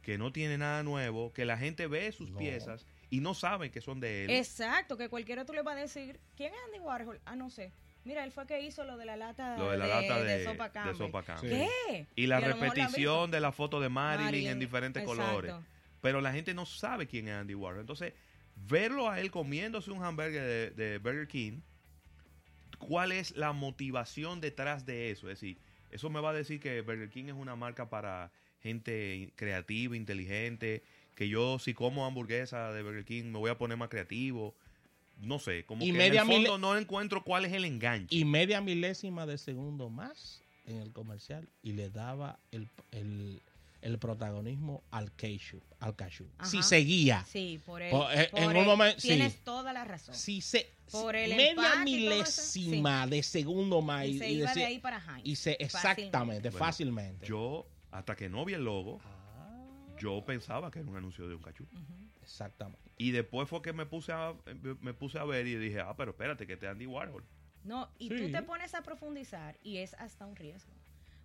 que 0.02 0.18
no 0.18 0.32
tiene 0.32 0.58
nada 0.58 0.82
nuevo, 0.82 1.32
que 1.32 1.44
la 1.44 1.56
gente 1.56 1.87
ve 1.87 2.11
sus 2.11 2.32
piezas 2.32 2.84
y 3.08 3.20
no 3.20 3.34
sabe 3.34 3.70
que 3.70 3.80
son 3.80 4.00
de 4.00 4.24
él. 4.24 4.30
Exacto, 4.30 4.96
que 4.96 5.08
cualquiera 5.08 5.44
tú 5.44 5.52
le 5.52 5.62
va 5.62 5.72
a 5.72 5.76
decir, 5.76 6.18
¿quién 6.37 6.52
es 6.52 6.61
Andy 6.66 6.80
Warhol? 6.80 7.20
Ah, 7.24 7.37
no 7.37 7.50
sé. 7.50 7.70
Mira, 8.09 8.25
él 8.25 8.33
fue 8.33 8.47
que 8.47 8.61
hizo 8.61 8.83
lo 8.85 8.97
de 8.97 9.05
la 9.05 9.16
lata, 9.16 9.55
de, 9.55 10.38
de, 10.38 10.44
sopa 10.44 10.71
Campbell. 10.73 11.51
¿Qué? 11.51 12.07
Y 12.16 12.27
la 12.27 12.40
repetición 12.40 13.31
de 13.31 13.38
la 13.38 13.53
foto 13.53 13.81
de 13.81 13.88
Marilyn, 13.88 14.49
en 14.49 14.59
diferentes 14.59 15.05
colores 15.05 15.55
pero 16.01 16.21
la 16.21 16.33
gente 16.33 16.55
no 16.55 16.66
sabe 16.66 17.07
quién 17.07 17.29
es 17.29 17.35
Andy 17.35 17.55
Warhol. 17.55 17.81
Entonces, 17.81 18.14
verlo 18.55 19.11
a 19.11 19.21
él 19.21 19.31
comiéndose 19.31 19.90
un 19.90 20.03
hamburger 20.03 20.75
de, 20.75 20.99
Burger 20.99 21.29
King, 21.29 21.61
¿cuál 22.79 23.12
es 23.12 23.37
la 23.37 23.53
motivación 23.53 24.40
detrás 24.40 24.87
de 24.87 25.11
eso? 25.11 25.29
Es 25.31 25.40
decir, 25.40 25.59
eso 25.90 26.11
me 26.11 26.21
va 26.21 26.31
a 26.31 26.35
decir 26.35 26.61
que 26.61 26.81
Burger 26.83 27.11
King 27.11 27.27
es 27.27 27.35
una 27.35 27.57
marca 27.57 27.88
para 27.88 28.31
gente 28.61 29.33
creativa, 29.37 29.97
inteligente, 29.97 30.83
que 31.14 31.29
yo 31.29 31.59
si 31.59 31.75
como 31.75 32.07
hamburguesa 32.07 32.73
de 32.73 32.83
Burger 32.83 33.05
King 33.05 33.25
me 33.25 33.38
voy 33.38 33.51
a 33.51 33.59
poner 33.59 33.77
más 33.77 33.88
creativo. 33.88 34.55
No 35.18 35.38
sé, 35.38 35.64
como 35.64 35.85
que 35.85 35.90
en 35.90 36.00
el 36.00 36.18
fondo 36.20 36.59
no 36.59 36.76
encuentro 36.76 37.24
cuál 37.24 37.44
es 37.44 37.52
el 37.52 37.64
enganche. 37.64 38.14
Y 38.14 38.24
media 38.24 38.61
milésima 38.61 39.26
de 39.26 39.38
segundo 39.38 39.90
más 39.90 40.42
en 40.64 40.76
el 40.76 40.92
comercial 40.92 41.48
y 41.62 41.72
le 41.72 41.90
daba 41.90 42.38
el, 42.52 42.68
el 43.81 43.98
protagonismo 43.98 44.83
al 44.90 45.14
Cashew. 45.14 45.61
Al 45.81 45.94
cashew. 45.94 46.26
Si 46.44 46.62
seguía. 46.62 47.24
Sí, 47.28 47.61
por, 47.64 47.83
el, 47.83 47.94
eh, 47.94 48.31
en 48.35 48.57
un 48.57 48.66
momento, 48.66 49.00
tienes 49.00 49.42
toda 49.44 49.72
la 49.72 49.85
razón. 49.85 50.14
Si 50.14 50.40
se, 50.40 50.74
por 50.90 51.14
el 51.14 51.37
media 51.37 51.76
milésima 51.85 53.07
de 53.07 53.22
segundo 53.22 53.81
más. 53.81 54.07
Y, 54.07 54.18
se 54.18 54.31
iba 54.31 54.52
de 54.52 54.64
ahí 54.64 54.78
para 54.78 54.98
Heinz. 54.98 55.22
Y 55.24 55.37
se, 55.37 55.57
exactamente, 55.61 56.50
fácilmente. 56.50 57.26
Yo, 57.26 57.66
hasta 57.90 58.16
que 58.16 58.28
no 58.28 58.44
vi 58.44 58.54
el 58.54 58.64
logo, 58.64 59.00
ah. 59.04 59.28
Yo 59.98 60.24
pensaba 60.24 60.70
que 60.70 60.80
era 60.80 60.88
un 60.88 60.96
anuncio 60.96 61.28
de 61.28 61.34
un 61.34 61.42
cachú. 61.42 61.66
Exactamente. 62.22 62.90
Y 62.96 63.11
después 63.11 63.48
fue 63.48 63.62
que 63.62 63.72
me 63.72 63.87
puse 63.87 64.12
a 64.12 64.34
me 64.80 64.94
puse 64.94 65.18
a 65.18 65.24
ver 65.24 65.46
y 65.46 65.56
dije, 65.56 65.80
ah, 65.80 65.94
pero 65.96 66.11
espérate, 66.12 66.46
que 66.46 66.56
te 66.56 66.68
Andy 66.68 66.87
Warhol. 66.87 67.24
No, 67.64 67.88
y 67.98 68.08
tú 68.08 68.30
te 68.30 68.42
pones 68.42 68.74
a 68.74 68.82
profundizar 68.82 69.58
y 69.62 69.78
es 69.78 69.94
hasta 69.94 70.26
un 70.26 70.37
riesgo. 70.37 70.72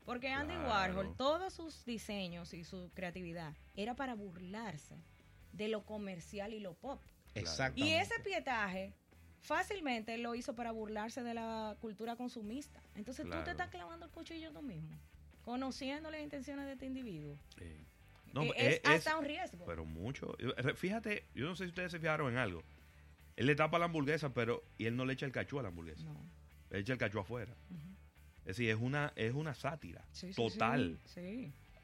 Porque 0.05 0.29
Andy 0.29 0.55
Warhol, 0.55 1.15
todos 1.15 1.53
sus 1.53 1.85
diseños 1.85 2.53
y 2.53 2.63
su 2.63 2.91
creatividad 2.93 3.53
era 3.75 3.95
para 3.95 4.15
burlarse 4.15 4.97
de 5.53 5.69
lo 5.69 5.85
comercial 5.85 6.53
y 6.53 6.59
lo 6.59 6.73
pop. 6.73 7.01
Exacto. 7.35 7.83
Y 7.83 7.93
ese 7.93 8.19
pietaje 8.19 8.93
fácilmente 9.39 10.17
lo 10.17 10.35
hizo 10.35 10.55
para 10.55 10.71
burlarse 10.71 11.23
de 11.23 11.33
la 11.33 11.77
cultura 11.79 12.15
consumista. 12.15 12.81
Entonces 12.95 13.25
tú 13.29 13.37
te 13.43 13.51
estás 13.51 13.69
clavando 13.69 14.05
el 14.05 14.11
cuchillo 14.11 14.51
tú 14.51 14.61
mismo, 14.61 14.97
conociendo 15.41 16.11
las 16.11 16.21
intenciones 16.21 16.65
de 16.65 16.73
este 16.73 16.85
individuo. 16.85 17.37
No, 18.33 18.51
es, 18.55 18.81
hasta 18.83 19.17
un 19.17 19.25
riesgo. 19.25 19.63
Pero 19.65 19.85
mucho. 19.85 20.35
Fíjate, 20.75 21.25
yo 21.35 21.45
no 21.45 21.55
sé 21.55 21.65
si 21.65 21.69
ustedes 21.69 21.91
se 21.91 21.99
fijaron 21.99 22.31
en 22.33 22.39
algo. 22.39 22.63
Él 23.35 23.45
le 23.45 23.55
tapa 23.55 23.79
la 23.79 23.85
hamburguesa, 23.85 24.33
pero 24.33 24.63
y 24.77 24.85
él 24.85 24.95
no 24.95 25.05
le 25.05 25.13
echa 25.13 25.25
el 25.25 25.31
cachú 25.31 25.59
a 25.59 25.63
la 25.63 25.69
hamburguesa. 25.69 26.03
No. 26.03 26.19
Le 26.71 26.79
echa 26.79 26.93
el 26.93 26.99
cachú 26.99 27.19
afuera. 27.19 27.55
Es 28.39 28.57
decir, 28.57 28.69
es 28.69 28.77
una, 28.79 29.13
es 29.15 29.33
una 29.33 29.53
sátira 29.53 30.03
total. 30.35 30.99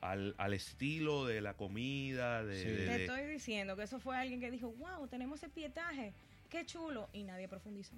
Al, 0.02 0.34
al, 0.38 0.54
estilo 0.54 1.26
de 1.26 1.42
la 1.42 1.56
comida. 1.56 2.44
De, 2.44 2.64
Te 2.64 3.02
estoy 3.04 3.26
diciendo 3.26 3.76
que 3.76 3.84
eso 3.84 4.00
fue 4.00 4.16
alguien 4.18 4.40
que 4.40 4.50
dijo, 4.50 4.72
wow, 4.72 5.08
tenemos 5.10 5.44
ese 5.44 5.50
pietaje, 5.50 6.14
qué 6.50 6.66
chulo, 6.66 7.10
y 7.12 7.26
nadie 7.26 7.50
profundizó. 7.50 7.96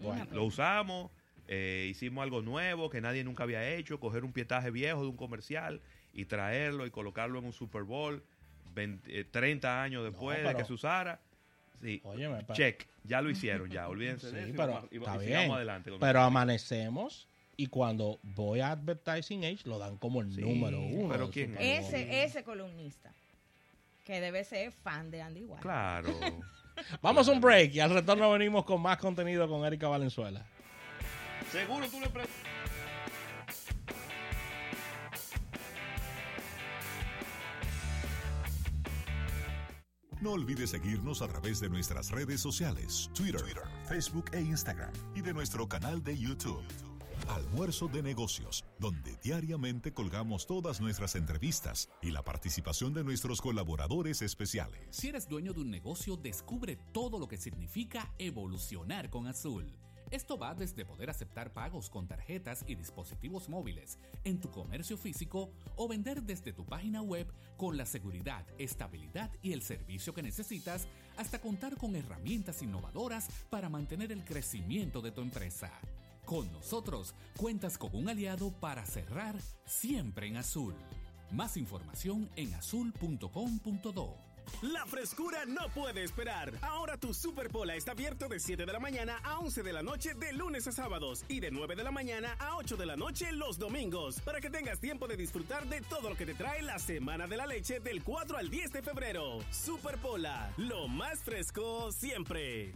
Bueno, 0.00 0.26
lo 0.32 0.44
usamos, 0.44 1.12
eh, 1.46 1.86
hicimos 1.88 2.22
algo 2.22 2.42
nuevo 2.42 2.90
que 2.90 3.00
nadie 3.00 3.22
nunca 3.22 3.44
había 3.44 3.68
hecho, 3.68 4.00
coger 4.00 4.24
un 4.24 4.32
pietaje 4.32 4.72
viejo 4.72 5.02
de 5.02 5.08
un 5.08 5.16
comercial 5.16 5.80
y 6.12 6.24
traerlo 6.24 6.86
y 6.86 6.90
colocarlo 6.90 7.38
en 7.38 7.46
un 7.46 7.52
Super 7.52 7.82
Bowl 7.82 8.22
30 8.74 9.68
eh, 9.68 9.80
años 9.80 10.04
después 10.04 10.42
de 10.42 10.54
que 10.54 10.64
se 10.64 10.72
usara. 10.72 11.20
Sí, 11.80 12.02
check, 12.54 12.88
ya 13.04 13.22
lo 13.22 13.30
hicieron, 13.30 13.70
ya, 13.70 13.88
olvídense 13.88 14.32
de 14.32 14.50
eso. 14.50 14.54
Pero, 14.56 14.88
y, 14.90 15.04
adelante. 15.04 15.92
Pero 16.00 16.20
amanecemos 16.20 17.28
y 17.56 17.66
cuando 17.66 18.18
voy 18.22 18.60
a 18.60 18.72
Advertising 18.72 19.44
Age 19.44 19.60
lo 19.64 19.78
dan 19.78 19.96
como 19.96 20.20
el 20.20 20.28
número 20.40 20.80
uno. 20.80 21.08
Pero 21.12 21.30
¿quién 21.30 21.56
Ese, 21.58 22.24
ese 22.24 22.42
columnista, 22.42 23.12
que 24.04 24.20
debe 24.20 24.42
ser 24.44 24.72
fan 24.72 25.10
de 25.10 25.22
Andy 25.22 25.42
Warhol. 25.42 25.62
Claro. 25.62 26.08
Vamos 27.02 27.28
a 27.28 27.32
un 27.32 27.40
break 27.40 27.74
y 27.74 27.80
al 27.80 27.90
retorno 27.90 28.30
venimos 28.30 28.64
con 28.64 28.80
más 28.80 28.98
contenido 28.98 29.48
con 29.48 29.64
Erika 29.64 29.88
Valenzuela. 29.88 30.44
Seguro 31.50 31.88
tú 31.88 32.00
le 32.00 32.08
No 40.20 40.32
olvides 40.32 40.70
seguirnos 40.70 41.22
a 41.22 41.28
través 41.28 41.60
de 41.60 41.68
nuestras 41.68 42.10
redes 42.10 42.40
sociales, 42.40 43.08
Twitter, 43.14 43.40
Facebook 43.86 44.24
e 44.32 44.40
Instagram, 44.40 44.90
y 45.14 45.20
de 45.20 45.32
nuestro 45.32 45.68
canal 45.68 46.02
de 46.02 46.18
YouTube. 46.18 46.64
Almuerzo 47.28 47.86
de 47.86 48.02
negocios, 48.02 48.64
donde 48.80 49.16
diariamente 49.22 49.92
colgamos 49.92 50.48
todas 50.48 50.80
nuestras 50.80 51.14
entrevistas 51.14 51.88
y 52.02 52.10
la 52.10 52.24
participación 52.24 52.94
de 52.94 53.04
nuestros 53.04 53.40
colaboradores 53.40 54.20
especiales. 54.22 54.80
Si 54.90 55.06
eres 55.06 55.28
dueño 55.28 55.52
de 55.52 55.60
un 55.60 55.70
negocio, 55.70 56.16
descubre 56.16 56.76
todo 56.92 57.20
lo 57.20 57.28
que 57.28 57.36
significa 57.36 58.12
evolucionar 58.18 59.10
con 59.10 59.28
Azul. 59.28 59.72
Esto 60.10 60.38
va 60.38 60.54
desde 60.54 60.84
poder 60.84 61.10
aceptar 61.10 61.52
pagos 61.52 61.90
con 61.90 62.06
tarjetas 62.06 62.64
y 62.66 62.74
dispositivos 62.74 63.48
móviles 63.48 63.98
en 64.24 64.40
tu 64.40 64.50
comercio 64.50 64.96
físico 64.96 65.50
o 65.76 65.86
vender 65.86 66.22
desde 66.22 66.52
tu 66.52 66.64
página 66.64 67.02
web 67.02 67.26
con 67.56 67.76
la 67.76 67.84
seguridad, 67.84 68.46
estabilidad 68.58 69.30
y 69.42 69.52
el 69.52 69.62
servicio 69.62 70.14
que 70.14 70.22
necesitas 70.22 70.88
hasta 71.16 71.40
contar 71.40 71.76
con 71.76 71.94
herramientas 71.94 72.62
innovadoras 72.62 73.28
para 73.50 73.68
mantener 73.68 74.12
el 74.12 74.24
crecimiento 74.24 75.02
de 75.02 75.10
tu 75.10 75.20
empresa. 75.20 75.70
Con 76.24 76.50
nosotros 76.52 77.14
cuentas 77.36 77.76
con 77.76 77.94
un 77.94 78.08
aliado 78.08 78.50
para 78.52 78.84
cerrar 78.84 79.36
siempre 79.66 80.26
en 80.26 80.36
azul. 80.36 80.74
Más 81.30 81.56
información 81.56 82.30
en 82.36 82.54
azul.com.do. 82.54 84.27
La 84.62 84.84
frescura 84.86 85.44
no 85.46 85.68
puede 85.74 86.02
esperar. 86.02 86.52
Ahora 86.62 86.96
tu 86.96 87.14
Super 87.14 87.48
Pola 87.48 87.76
está 87.76 87.92
abierto 87.92 88.28
de 88.28 88.40
7 88.40 88.66
de 88.66 88.72
la 88.72 88.80
mañana 88.80 89.18
a 89.22 89.38
11 89.38 89.62
de 89.62 89.72
la 89.72 89.82
noche 89.82 90.14
de 90.14 90.32
lunes 90.32 90.66
a 90.66 90.72
sábados 90.72 91.24
y 91.28 91.40
de 91.40 91.50
9 91.50 91.76
de 91.76 91.84
la 91.84 91.90
mañana 91.90 92.34
a 92.38 92.56
8 92.56 92.76
de 92.76 92.86
la 92.86 92.96
noche 92.96 93.32
los 93.32 93.58
domingos 93.58 94.20
para 94.20 94.40
que 94.40 94.50
tengas 94.50 94.80
tiempo 94.80 95.06
de 95.06 95.16
disfrutar 95.16 95.66
de 95.68 95.80
todo 95.82 96.10
lo 96.10 96.16
que 96.16 96.26
te 96.26 96.34
trae 96.34 96.62
la 96.62 96.78
Semana 96.78 97.26
de 97.26 97.36
la 97.36 97.46
Leche 97.46 97.80
del 97.80 98.02
4 98.02 98.36
al 98.36 98.50
10 98.50 98.72
de 98.72 98.82
febrero. 98.82 99.38
Super 99.50 99.96
Pola, 99.98 100.52
lo 100.56 100.88
más 100.88 101.20
fresco 101.20 101.92
siempre. 101.92 102.72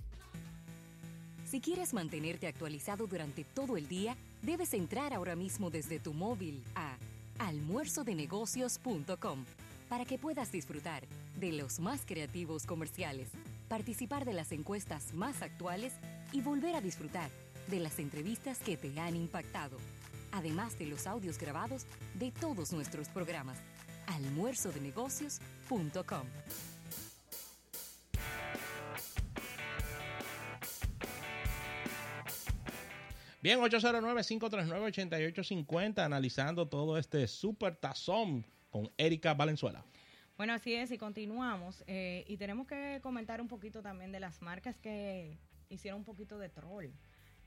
Si 1.51 1.61
quieres 1.61 1.93
mantenerte 1.93 2.47
actualizado 2.47 3.07
durante 3.07 3.45
todo 3.45 3.77
el 3.77 3.87
día, 3.87 4.17
debes 4.41 4.73
entrar 4.73 5.13
ahora 5.13 5.37
mismo 5.37 5.69
desde 5.69 5.99
tu 5.99 6.15
móvil 6.15 6.63
a 6.75 6.97
almuerzodenegocios.com 7.39 9.45
para 9.93 10.07
que 10.07 10.17
puedas 10.17 10.51
disfrutar 10.51 11.05
de 11.37 11.53
los 11.53 11.79
más 11.79 12.07
creativos 12.07 12.65
comerciales, 12.65 13.29
participar 13.69 14.25
de 14.25 14.33
las 14.33 14.51
encuestas 14.51 15.13
más 15.13 15.43
actuales 15.43 15.93
y 16.33 16.41
volver 16.41 16.75
a 16.77 16.81
disfrutar 16.81 17.29
de 17.69 17.79
las 17.79 17.99
entrevistas 17.99 18.59
que 18.61 18.79
te 18.79 18.99
han 18.99 19.15
impactado, 19.15 19.77
además 20.31 20.79
de 20.79 20.87
los 20.87 21.07
audios 21.07 21.37
grabados 21.37 21.85
de 22.15 22.31
todos 22.31 22.73
nuestros 22.73 23.11
programas. 23.11 23.59
almuerzodenegocios.com 24.07 26.27
Bien, 33.43 33.61
809-539-8850, 33.61 35.99
analizando 35.99 36.67
todo 36.67 36.97
este 36.97 37.29
super 37.29 37.77
tazón 37.77 38.47
con 38.73 38.91
Erika 38.97 39.35
Valenzuela. 39.35 39.85
Bueno, 40.37 40.55
así 40.55 40.75
es, 40.75 40.91
y 40.91 40.99
continuamos. 40.99 41.85
Eh, 41.87 42.25
y 42.27 42.39
tenemos 42.39 42.67
que 42.67 42.99
comentar 43.03 43.41
un 43.41 43.47
poquito 43.47 43.83
también 43.83 44.11
de 44.11 44.19
las 44.19 44.43
marcas 44.43 44.77
que 44.79 45.39
hicieron 45.69 46.01
un 46.01 46.05
poquito 46.05 46.39
de 46.39 46.49
troll 46.49 46.87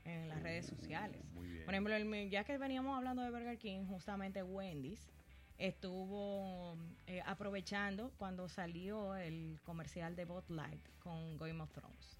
en 0.04 0.28
las 0.28 0.40
redes 0.42 0.66
sociales. 0.66 1.20
Por 1.64 1.74
ejemplo, 1.74 1.98
ya 2.30 2.44
que 2.44 2.56
veníamos 2.56 2.96
hablando 2.96 3.22
de 3.22 3.30
Burger 3.30 3.58
King, 3.58 3.84
justamente 3.86 4.42
Wendy's 4.42 5.10
estuvo 5.58 6.76
eh, 7.06 7.22
aprovechando 7.24 8.12
cuando 8.18 8.48
salió 8.48 9.16
el 9.16 9.58
comercial 9.64 10.14
de 10.14 10.24
Bot 10.24 10.48
Light 10.50 10.86
con 11.00 11.36
Game 11.38 11.60
of 11.62 11.72
Thrones. 11.72 12.16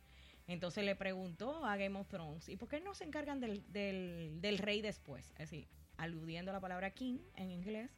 Entonces 0.49 0.85
le 0.85 0.97
preguntó 0.97 1.65
a 1.65 1.77
Game 1.77 1.99
of 1.99 2.09
Thrones, 2.09 2.49
¿y 2.49 2.57
por 2.57 2.69
qué 2.69 2.81
no 2.81 2.95
se 2.95 3.05
encargan 3.05 3.41
del, 3.41 3.71
del, 3.73 4.41
del 4.41 4.59
rey 4.59 4.81
después? 4.81 5.31
Es 5.33 5.51
decir, 5.51 5.69
aludiendo 5.97 6.51
a 6.51 6.55
la 6.55 6.61
palabra 6.61 6.91
king 6.91 7.19
en 7.35 7.51
inglés, 7.51 7.91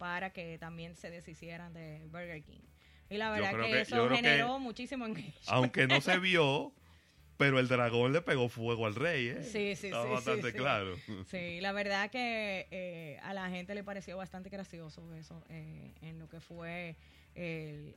para 0.00 0.32
que 0.32 0.56
también 0.56 0.96
se 0.96 1.10
deshicieran 1.10 1.74
de 1.74 2.00
Burger 2.06 2.42
King. 2.42 2.62
Y 3.10 3.18
la 3.18 3.30
verdad 3.30 3.52
que, 3.52 3.82
eso 3.82 4.08
generó 4.08 4.58
muchísimo 4.58 5.04
Aunque 5.48 5.86
no 5.86 6.00
se 6.00 6.18
vio, 6.18 6.72
pero 7.36 7.58
el 7.58 7.68
dragón 7.68 8.14
le 8.14 8.22
pegó 8.22 8.48
fuego 8.48 8.86
al 8.86 8.94
rey, 8.94 9.28
¿eh? 9.28 9.42
Sí, 9.42 9.76
sí, 9.76 9.88
Estaba 9.88 10.04
sí. 10.04 10.10
bastante 10.12 10.54
claro. 10.54 10.96
Sí, 11.26 11.60
la 11.60 11.72
verdad 11.72 12.10
que 12.10 12.66
eh, 12.70 13.18
a 13.22 13.34
la 13.34 13.50
gente 13.50 13.74
le 13.74 13.84
pareció 13.84 14.16
bastante 14.16 14.48
gracioso 14.48 15.14
eso 15.14 15.44
eh, 15.50 15.92
en 16.00 16.18
lo 16.18 16.30
que 16.30 16.40
fue 16.40 16.96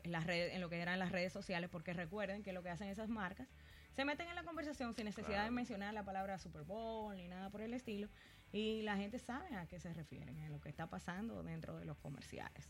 las 0.03 0.25
redes, 0.25 0.53
en 0.53 0.59
lo 0.59 0.69
que 0.69 0.81
eran 0.81 0.99
las 0.99 1.13
redes 1.13 1.31
sociales, 1.31 1.69
porque 1.69 1.93
recuerden 1.93 2.43
que 2.43 2.51
lo 2.51 2.63
que 2.63 2.69
hacen 2.69 2.89
esas 2.89 3.07
marcas 3.07 3.47
se 3.93 4.03
meten 4.03 4.27
en 4.27 4.35
la 4.35 4.43
conversación 4.43 4.93
sin 4.93 5.05
necesidad 5.05 5.45
de 5.45 5.51
mencionar 5.51 5.93
la 5.93 6.03
palabra 6.03 6.37
Super 6.37 6.63
Bowl 6.63 7.15
ni 7.15 7.29
nada 7.29 7.49
por 7.49 7.61
el 7.61 7.73
estilo 7.73 8.09
y 8.53 8.83
la 8.83 8.95
gente 8.95 9.17
sabe 9.17 9.55
a 9.55 9.65
qué 9.65 9.79
se 9.79 9.91
refieren, 9.93 10.39
a 10.39 10.49
lo 10.49 10.61
que 10.61 10.69
está 10.69 10.87
pasando 10.87 11.41
dentro 11.43 11.77
de 11.77 11.85
los 11.85 11.97
comerciales. 11.97 12.69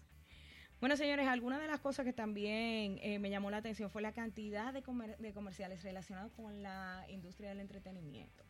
Bueno, 0.80 0.98
señores, 0.98 1.28
alguna 1.28 1.60
de 1.60 1.68
las 1.68 1.82
cosas 1.82 2.06
que 2.06 2.14
también 2.14 3.00
eh, 3.02 3.20
me 3.20 3.30
llamó 3.30 3.52
la 3.52 3.58
atención 3.58 3.90
fue 3.90 4.02
la 4.02 4.14
cantidad 4.14 4.74
de, 4.74 4.82
comerciales 4.82 5.84
relacionados 5.84 6.32
con 6.32 6.64
la 6.64 7.06
industria 7.10 7.50
del 7.50 7.60
entretenimiento. 7.60 8.44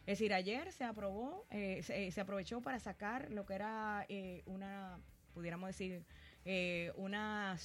Es 0.00 0.18
decir, 0.18 0.34
ayer 0.34 0.70
se 0.72 0.84
aprobó, 0.84 1.46
eh, 1.50 1.82
se, 1.82 2.20
aprovechó 2.20 2.60
para 2.60 2.78
sacar 2.78 3.30
lo 3.30 3.46
que 3.46 3.54
era 3.54 4.04
eh, 4.08 4.42
una, 4.46 4.98
pudiéramos 5.32 5.68
decir, 5.68 6.04
una 6.96 7.56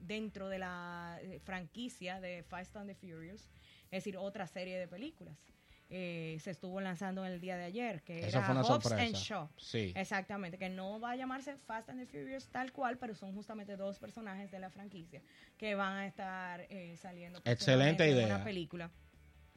dentro 0.00 0.48
de 0.48 0.58
la 0.58 1.20
franquicia 1.44 2.20
de 2.20 2.42
Fast 2.42 2.76
and 2.76 2.88
the 2.88 2.94
Furious, 2.96 3.48
es 3.84 4.04
decir, 4.04 4.16
otra 4.16 4.46
serie 4.46 4.78
de 4.78 4.88
películas. 4.88 5.38
Eh, 5.92 6.38
se 6.40 6.52
estuvo 6.52 6.80
lanzando 6.80 7.24
el 7.26 7.40
día 7.40 7.56
de 7.56 7.64
ayer, 7.64 8.02
que 8.02 8.28
era 8.28 8.42
fue 8.42 8.54
Hobbs 8.54 8.92
and 8.92 9.16
Shaw. 9.16 9.48
Sí. 9.56 9.92
Exactamente, 9.96 10.56
que 10.56 10.68
no 10.68 11.00
va 11.00 11.10
a 11.10 11.16
llamarse 11.16 11.56
Fast 11.56 11.88
and 11.90 11.98
the 11.98 12.06
Furious 12.06 12.46
tal 12.46 12.70
cual, 12.70 12.96
pero 12.96 13.16
son 13.16 13.34
justamente 13.34 13.76
dos 13.76 13.98
personajes 13.98 14.52
de 14.52 14.60
la 14.60 14.70
franquicia 14.70 15.20
que 15.58 15.74
van 15.74 15.96
a 15.96 16.06
estar 16.06 16.64
eh, 16.70 16.96
saliendo 16.96 17.40
Excelente 17.44 18.08
idea. 18.08 18.28
en 18.28 18.34
una 18.34 18.44
película. 18.44 18.92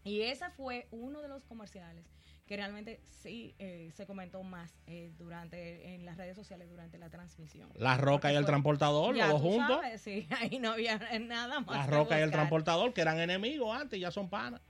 Y 0.04 0.22
ese 0.22 0.50
fue 0.50 0.88
uno 0.89 1.22
de 1.22 1.28
los 1.28 1.46
comerciales 1.46 2.04
que 2.48 2.58
realmente 2.58 3.00
sí 3.04 3.56
eh, 3.60 3.91
se 3.93 4.06
comentó 4.06 4.43
más 4.43 4.76
durante 5.17 5.93
en 5.93 6.04
las 6.04 6.17
redes 6.17 6.36
sociales 6.36 6.67
durante 6.67 6.98
la 6.98 7.10
transmisión. 7.10 7.69
La 7.76 7.96
Roca 7.96 8.34
y 8.34 8.36
el 8.36 8.46
transportador, 8.46 9.15
los 9.15 9.30
dos 9.30 9.41
juntos. 9.41 9.80
sí, 9.98 10.28
ahí 10.41 10.58
no 10.58 10.72
había 10.72 10.98
nada 11.19 11.60
más. 11.60 11.78
La 11.78 11.86
Roca 11.86 12.19
y 12.19 12.24
el 12.24 12.32
transportador, 12.32 12.91
que 12.91 13.02
eran 13.02 13.19
enemigos 13.19 13.80
antes, 13.80 14.00
ya 14.00 14.10
son 14.10 14.30
panas. 14.30 14.62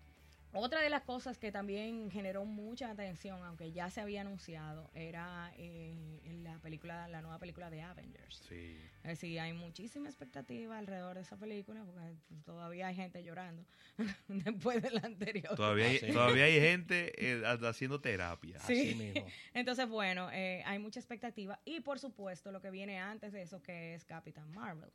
Otra 0.56 0.82
de 0.82 0.90
las 0.90 1.02
cosas 1.02 1.40
que 1.40 1.52
también 1.52 2.12
generó 2.12 2.46
mucha 2.46 2.92
atención, 2.92 3.44
aunque 3.44 3.72
ya 3.72 3.90
se 3.90 4.02
había 4.02 4.22
anunciado, 4.22 4.92
era 4.94 5.52
eh, 5.58 6.22
la 6.44 6.60
película, 6.60 7.08
la 7.08 7.22
nueva 7.22 7.40
película 7.40 7.72
de 7.72 7.82
Avengers. 7.82 8.44
Sí. 8.48 8.78
Es 8.98 9.10
decir, 9.20 9.40
hay 9.40 9.54
muchísima 9.54 10.08
expectativa 10.08 10.78
alrededor 10.78 11.16
de 11.16 11.22
esa 11.22 11.38
película, 11.38 11.84
porque 11.84 12.16
todavía 12.46 12.88
hay 12.88 12.96
gente 12.96 13.24
llorando 13.24 13.66
después 14.28 14.82
de 14.82 14.92
la 14.92 15.02
anterior. 15.02 15.56
Todavía 15.56 15.88
hay, 15.88 16.00
todavía 16.12 16.44
hay 16.46 16.60
gente 16.60 17.14
eh, 17.18 17.44
haciendo 17.46 18.00
terapia. 18.00 18.60
Sí. 18.60 18.74
Así 18.74 18.96
mismo. 18.96 19.26
Entonces, 19.56 19.88
bueno, 19.90 20.30
eh, 20.32 20.62
hay 20.66 20.78
mucha 20.78 21.00
expectativa. 21.00 21.60
Y 21.66 21.80
por 21.80 21.98
supuesto, 21.98 22.52
lo 22.52 22.62
que 22.62 22.70
viene 22.70 23.00
antes 23.00 23.34
de 23.34 23.42
eso, 23.42 23.62
que 23.64 23.96
es 23.96 24.06
Capitán 24.06 24.52
Marvel, 24.52 24.92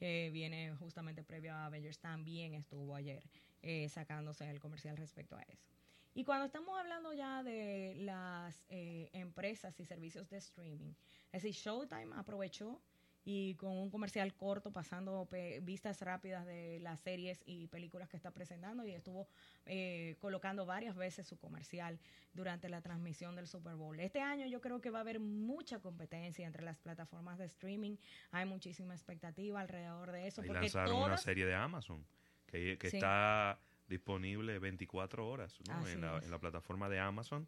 que 0.00 0.30
viene 0.32 0.74
justamente 0.76 1.22
previo 1.22 1.52
a 1.52 1.66
Avengers, 1.66 1.98
también 1.98 2.54
estuvo 2.54 2.96
ayer. 2.96 3.22
Eh, 3.62 3.90
sacándose 3.90 4.48
el 4.48 4.58
comercial 4.58 4.96
respecto 4.96 5.36
a 5.36 5.42
eso. 5.42 5.68
Y 6.14 6.24
cuando 6.24 6.46
estamos 6.46 6.78
hablando 6.78 7.12
ya 7.12 7.42
de 7.42 7.94
las 7.98 8.64
eh, 8.70 9.10
empresas 9.12 9.78
y 9.78 9.84
servicios 9.84 10.30
de 10.30 10.38
streaming, 10.38 10.94
es 11.30 11.42
decir, 11.42 11.52
Showtime 11.52 12.14
aprovechó 12.16 12.80
y 13.24 13.54
con 13.56 13.72
un 13.72 13.90
comercial 13.90 14.34
corto 14.34 14.72
pasando 14.72 15.28
vistas 15.62 16.00
rápidas 16.00 16.46
de 16.46 16.80
las 16.80 17.00
series 17.00 17.42
y 17.44 17.66
películas 17.66 18.08
que 18.08 18.16
está 18.16 18.30
presentando 18.30 18.86
y 18.86 18.92
estuvo 18.92 19.28
eh, 19.66 20.16
colocando 20.20 20.64
varias 20.66 20.96
veces 20.96 21.26
su 21.26 21.38
comercial 21.38 21.98
durante 22.32 22.68
la 22.68 22.80
transmisión 22.80 23.36
del 23.36 23.46
Super 23.46 23.74
Bowl. 23.74 23.98
Este 24.00 24.20
año 24.20 24.46
yo 24.46 24.60
creo 24.60 24.80
que 24.80 24.90
va 24.90 24.98
a 24.98 25.02
haber 25.02 25.20
mucha 25.20 25.80
competencia 25.80 26.46
entre 26.46 26.64
las 26.64 26.78
plataformas 26.78 27.38
de 27.38 27.44
streaming, 27.44 27.96
hay 28.30 28.46
muchísima 28.46 28.94
expectativa 28.94 29.60
alrededor 29.60 30.12
de 30.12 30.26
eso. 30.26 30.44
Y 30.44 30.48
lanzaron 30.48 30.96
una 30.96 31.18
serie 31.18 31.44
de 31.44 31.54
Amazon 31.54 32.04
que, 32.46 32.78
está 32.82 33.58
disponible 33.88 34.58
24 34.58 35.28
horas 35.28 35.58
en, 35.92 36.00
la, 36.00 36.38
plataforma 36.38 36.88
de 36.88 36.98
Amazon. 36.98 37.46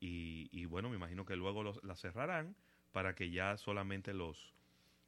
Y, 0.00 0.66
bueno, 0.66 0.90
me 0.90 0.96
imagino 0.96 1.24
que 1.24 1.36
luego 1.36 1.62
la 1.62 1.96
cerrarán 1.96 2.54
para 2.92 3.14
que 3.14 3.30
ya 3.30 3.56
solamente 3.56 4.12
los, 4.12 4.54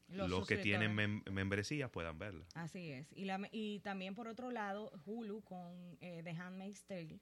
los, 0.09 0.47
que 0.47 0.59
tienen 0.59 0.95
membresía 1.31 1.91
puedan 1.91 2.19
verla. 2.19 2.45
Así 2.55 2.91
es. 2.93 3.13
Y, 3.13 3.25
la, 3.25 3.41
y 3.53 3.81
también 3.81 4.15
por 4.15 4.29
otro 4.29 4.51
lado, 4.51 4.93
Hulu 5.05 5.43
con 5.43 5.97
eh, 6.01 6.23
The 6.25 6.31
Handmaid's 6.31 6.85
Tale, 6.85 7.19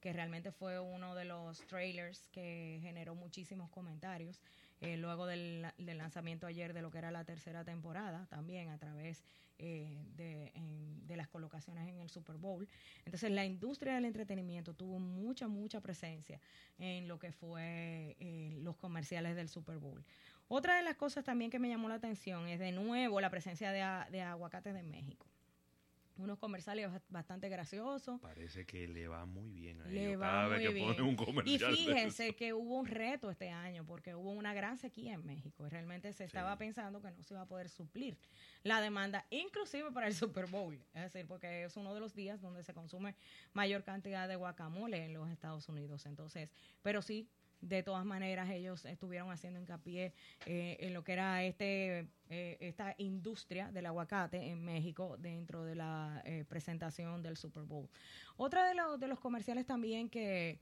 que 0.00 0.12
realmente 0.12 0.52
fue 0.52 0.78
uno 0.78 1.14
de 1.14 1.24
los 1.24 1.66
trailers 1.66 2.28
que 2.28 2.78
generó 2.82 3.14
muchísimos 3.14 3.70
comentarios. 3.70 4.40
eh, 4.80 4.96
luego 4.98 5.26
del, 5.26 5.66
lanzamiento 5.78 6.46
ayer 6.46 6.74
de 6.74 6.82
lo 6.82 6.90
que 6.90 6.98
era 6.98 7.10
la 7.10 7.24
tercera 7.24 7.64
temporada, 7.64 8.26
también 8.26 8.68
a 8.68 8.78
través 8.78 9.24
eh, 9.58 10.04
de, 10.16 10.52
de, 11.06 11.16
las 11.16 11.28
colocaciones 11.28 11.88
en 11.88 12.00
el 12.00 12.10
Super 12.10 12.36
Bowl. 12.36 12.68
Entonces 13.04 13.30
la 13.30 13.44
industria 13.44 13.94
del 13.94 14.04
entretenimiento 14.04 14.74
tuvo 14.74 14.98
mucha, 14.98 15.48
mucha 15.48 15.80
presencia 15.80 16.40
en 16.78 17.08
lo 17.08 17.18
que 17.18 17.32
fue 17.32 18.16
eh, 18.18 18.58
los 18.60 18.76
comerciales 18.76 19.36
del 19.36 19.48
Super 19.48 19.78
Bowl. 19.78 20.04
Otra 20.56 20.76
de 20.76 20.84
las 20.84 20.94
cosas 20.94 21.24
también 21.24 21.50
que 21.50 21.58
me 21.58 21.68
llamó 21.68 21.88
la 21.88 21.96
atención 21.96 22.46
es 22.46 22.60
de 22.60 22.70
nuevo 22.70 23.20
la 23.20 23.28
presencia 23.28 23.72
de, 23.72 24.12
de 24.12 24.22
aguacates 24.22 24.72
de 24.72 24.84
México 24.84 25.26
unos 26.16 26.38
comerciales 26.38 26.88
bastante 27.08 27.48
graciosos. 27.48 28.20
Parece 28.20 28.64
que 28.64 28.86
le 28.86 29.08
va 29.08 29.26
muy 29.26 29.50
bien 29.50 29.80
a 29.82 29.86
le 29.86 30.16
cada 30.16 30.46
vez 30.48 30.60
que 30.60 30.80
pone 30.80 31.02
un 31.02 31.16
comercial. 31.16 31.74
Y 31.74 31.76
fíjense 31.76 32.36
que 32.36 32.52
hubo 32.52 32.78
un 32.78 32.86
reto 32.86 33.30
este 33.30 33.50
año 33.50 33.84
porque 33.84 34.14
hubo 34.14 34.30
una 34.30 34.54
gran 34.54 34.78
sequía 34.78 35.14
en 35.14 35.26
México. 35.26 35.68
Realmente 35.68 36.12
se 36.12 36.24
estaba 36.24 36.56
pensando 36.56 37.00
que 37.02 37.10
no 37.10 37.22
se 37.22 37.34
iba 37.34 37.42
a 37.42 37.48
poder 37.48 37.68
suplir 37.68 38.16
la 38.62 38.80
demanda, 38.80 39.26
inclusive 39.30 39.90
para 39.90 40.06
el 40.06 40.14
Super 40.14 40.46
Bowl. 40.46 40.80
Es 40.94 41.02
decir, 41.02 41.26
porque 41.26 41.64
es 41.64 41.76
uno 41.76 41.92
de 41.94 42.00
los 42.00 42.14
días 42.14 42.40
donde 42.40 42.62
se 42.62 42.74
consume 42.74 43.16
mayor 43.52 43.82
cantidad 43.82 44.28
de 44.28 44.36
guacamole 44.36 45.04
en 45.04 45.14
los 45.14 45.28
Estados 45.30 45.68
Unidos. 45.68 46.06
Entonces, 46.06 46.48
pero 46.82 47.02
sí, 47.02 47.28
de 47.68 47.82
todas 47.82 48.04
maneras 48.04 48.50
ellos 48.50 48.84
estuvieron 48.84 49.30
haciendo 49.30 49.58
hincapié 49.58 50.12
eh, 50.46 50.76
en 50.80 50.92
lo 50.92 51.02
que 51.02 51.12
era 51.12 51.42
este 51.44 52.08
eh, 52.28 52.56
esta 52.60 52.94
industria 52.98 53.70
del 53.70 53.86
aguacate 53.86 54.50
en 54.50 54.64
México 54.64 55.16
dentro 55.18 55.64
de 55.64 55.74
la 55.74 56.22
eh, 56.24 56.44
presentación 56.48 57.22
del 57.22 57.36
Super 57.36 57.64
Bowl. 57.64 57.88
Otra 58.36 58.68
de, 58.68 58.74
los 58.74 59.00
de 59.00 59.08
los 59.08 59.18
comerciales 59.20 59.66
también 59.66 60.08
que 60.08 60.58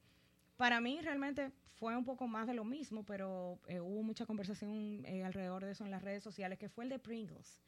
para 0.57 0.81
mí 0.81 1.01
realmente 1.01 1.51
fue 1.75 1.97
un 1.97 2.05
poco 2.05 2.29
más 2.29 2.47
de 2.47 2.55
lo 2.55 2.65
mismo, 2.65 3.05
pero 3.05 3.59
hubo 3.69 4.03
mucha 4.05 4.27
conversación 4.27 5.05
alrededor 5.25 5.65
de 5.65 5.73
eso 5.73 5.85
en 5.85 5.91
las 5.91 6.03
redes 6.03 6.23
sociales, 6.23 6.59
que 6.59 6.69
fue 6.69 6.85
el 6.85 6.91
de 6.91 7.01
Pringles. 7.01 7.61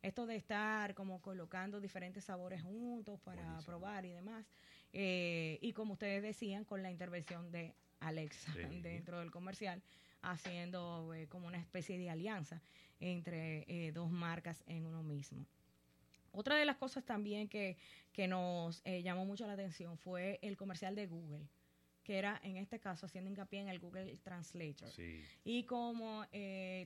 Esto 0.00 0.24
de 0.24 0.36
estar 0.36 0.94
como 0.94 1.20
colocando 1.20 1.80
diferentes 1.80 2.24
sabores 2.24 2.62
juntos 2.62 3.20
para 3.20 3.58
probar 3.66 4.06
y 4.06 4.12
demás. 4.12 4.46
y 4.92 5.72
como 5.74 5.94
ustedes 5.94 6.22
decían, 6.22 6.64
con 6.64 6.82
la 6.82 6.90
intervención 6.90 7.50
de 7.50 7.74
Alexa 8.00 8.52
dentro 8.82 9.20
del 9.20 9.30
comercial, 9.30 9.82
haciendo 10.22 11.12
eh, 11.14 11.28
como 11.28 11.46
una 11.46 11.58
especie 11.58 11.98
de 11.98 12.10
alianza 12.10 12.62
entre 13.00 13.64
eh, 13.68 13.92
dos 13.92 14.10
marcas 14.10 14.62
en 14.66 14.86
uno 14.86 15.02
mismo. 15.02 15.46
Otra 16.32 16.56
de 16.56 16.64
las 16.64 16.76
cosas 16.76 17.04
también 17.04 17.48
que, 17.48 17.76
que 18.12 18.28
nos 18.28 18.82
eh, 18.84 19.02
llamó 19.02 19.24
mucho 19.24 19.46
la 19.46 19.54
atención 19.54 19.96
fue 19.96 20.38
el 20.42 20.56
comercial 20.56 20.94
de 20.94 21.06
Google 21.06 21.46
que 22.04 22.16
era 22.16 22.40
en 22.42 22.56
este 22.56 22.80
caso 22.80 23.04
haciendo 23.04 23.28
hincapié 23.28 23.60
en 23.60 23.68
el 23.68 23.80
Google 23.80 24.16
Translator. 24.22 24.88
Y 25.44 25.64
como 25.64 26.24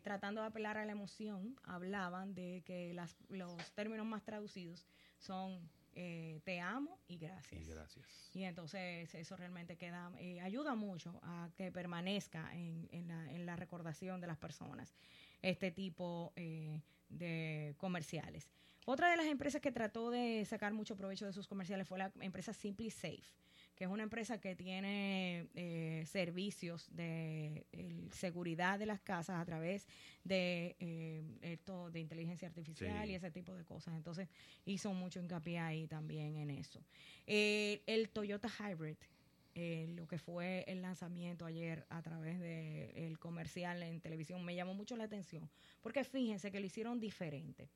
tratando 0.02 0.40
de 0.40 0.48
apelar 0.48 0.78
a 0.78 0.84
la 0.84 0.90
emoción, 0.90 1.54
hablaban 1.62 2.34
de 2.34 2.64
que 2.66 2.92
las, 2.92 3.16
los 3.28 3.70
términos 3.70 4.04
más 4.04 4.24
traducidos 4.24 4.84
son 5.18 5.70
eh, 5.94 6.40
te 6.44 6.60
amo 6.60 6.98
y 7.06 7.18
gracias. 7.18 7.60
Y 7.60 7.64
gracias. 7.64 8.30
Y 8.34 8.44
entonces 8.44 9.14
eso 9.14 9.36
realmente 9.36 9.76
queda, 9.76 10.12
eh, 10.18 10.40
ayuda 10.40 10.74
mucho 10.74 11.20
a 11.22 11.50
que 11.54 11.70
permanezca 11.70 12.50
en, 12.54 12.88
en, 12.92 13.08
la, 13.08 13.30
en, 13.32 13.46
la, 13.46 13.56
recordación 13.56 14.20
de 14.20 14.26
las 14.26 14.38
personas 14.38 14.94
este 15.42 15.70
tipo 15.70 16.32
eh, 16.36 16.80
de 17.08 17.74
comerciales. 17.78 18.48
Otra 18.84 19.10
de 19.10 19.16
las 19.16 19.26
empresas 19.26 19.60
que 19.60 19.70
trató 19.70 20.10
de 20.10 20.44
sacar 20.44 20.72
mucho 20.72 20.96
provecho 20.96 21.26
de 21.26 21.32
sus 21.32 21.46
comerciales 21.46 21.86
fue 21.86 21.98
la 21.98 22.12
empresa 22.20 22.52
Simply 22.52 22.90
Safe 22.90 23.22
que 23.82 23.86
es 23.86 23.92
una 23.92 24.04
empresa 24.04 24.40
que 24.40 24.54
tiene 24.54 25.48
eh, 25.56 26.04
servicios 26.06 26.86
de 26.94 27.66
seguridad 28.12 28.78
de 28.78 28.86
las 28.86 29.00
casas 29.00 29.40
a 29.40 29.44
través 29.44 29.88
de 30.22 30.76
eh, 30.78 31.24
esto 31.40 31.90
de 31.90 31.98
inteligencia 31.98 32.46
artificial 32.46 33.10
y 33.10 33.16
ese 33.16 33.32
tipo 33.32 33.56
de 33.56 33.64
cosas. 33.64 33.96
Entonces 33.96 34.28
hizo 34.66 34.94
mucho 34.94 35.18
hincapié 35.18 35.58
ahí 35.58 35.88
también 35.88 36.36
en 36.36 36.50
eso. 36.50 36.80
Eh, 37.26 37.82
el 37.86 38.10
Toyota 38.10 38.48
Hybrid, 38.48 38.98
lo 39.96 40.06
que 40.06 40.18
fue 40.18 40.64
el 40.68 40.80
lanzamiento 40.80 41.44
ayer 41.44 41.84
a 41.88 42.02
través 42.02 42.38
del 42.38 43.18
comercial 43.18 43.82
en 43.82 44.00
televisión, 44.00 44.44
me 44.44 44.54
llamó 44.54 44.74
mucho 44.74 44.96
la 44.96 45.04
atención, 45.04 45.50
porque 45.80 46.04
fíjense 46.04 46.52
que 46.52 46.60
lo 46.60 46.66
hicieron 46.66 47.00
diferente. 47.00 47.68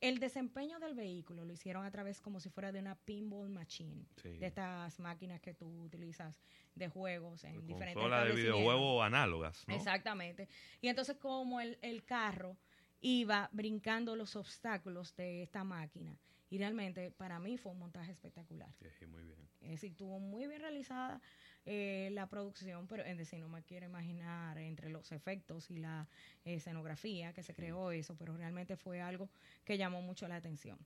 El 0.00 0.20
desempeño 0.20 0.78
del 0.78 0.94
vehículo 0.94 1.44
lo 1.44 1.52
hicieron 1.52 1.84
a 1.84 1.90
través 1.90 2.20
como 2.20 2.38
si 2.38 2.50
fuera 2.50 2.70
de 2.70 2.78
una 2.78 2.94
pinball 2.94 3.50
machine, 3.50 4.06
de 4.22 4.46
estas 4.46 5.00
máquinas 5.00 5.40
que 5.40 5.54
tú 5.54 5.66
utilizas 5.82 6.40
de 6.74 6.88
juegos 6.88 7.42
en 7.44 7.66
diferentes 7.66 8.02
de 8.02 8.32
videojuegos 8.34 9.04
análogas. 9.04 9.64
Exactamente. 9.66 10.48
Y 10.80 10.88
entonces 10.88 11.16
como 11.16 11.60
el, 11.60 11.78
el 11.82 12.04
carro 12.04 12.56
iba 13.00 13.48
brincando 13.52 14.14
los 14.14 14.36
obstáculos 14.36 15.14
de 15.16 15.42
esta 15.42 15.64
máquina. 15.64 16.16
Y 16.50 16.58
realmente 16.58 17.10
para 17.10 17.38
mí 17.38 17.58
fue 17.58 17.72
un 17.72 17.78
montaje 17.78 18.12
espectacular. 18.12 18.74
Sí, 18.98 19.06
muy 19.06 19.22
bien. 19.22 19.48
Es 19.60 19.70
decir, 19.72 19.90
estuvo 19.90 20.18
muy 20.18 20.46
bien 20.46 20.60
realizada 20.60 21.20
eh, 21.66 22.10
la 22.12 22.26
producción, 22.28 22.86
pero 22.86 23.04
es 23.04 23.18
decir, 23.18 23.40
no 23.40 23.48
me 23.48 23.62
quiero 23.62 23.86
imaginar 23.86 24.58
entre 24.58 24.88
los 24.88 25.12
efectos 25.12 25.70
y 25.70 25.78
la 25.78 26.06
escenografía 26.44 27.32
que 27.32 27.42
se 27.42 27.54
creó 27.54 27.90
eso, 27.90 28.16
pero 28.16 28.36
realmente 28.36 28.76
fue 28.76 29.00
algo 29.00 29.28
que 29.64 29.76
llamó 29.76 30.00
mucho 30.00 30.26
la 30.28 30.36
atención. 30.36 30.78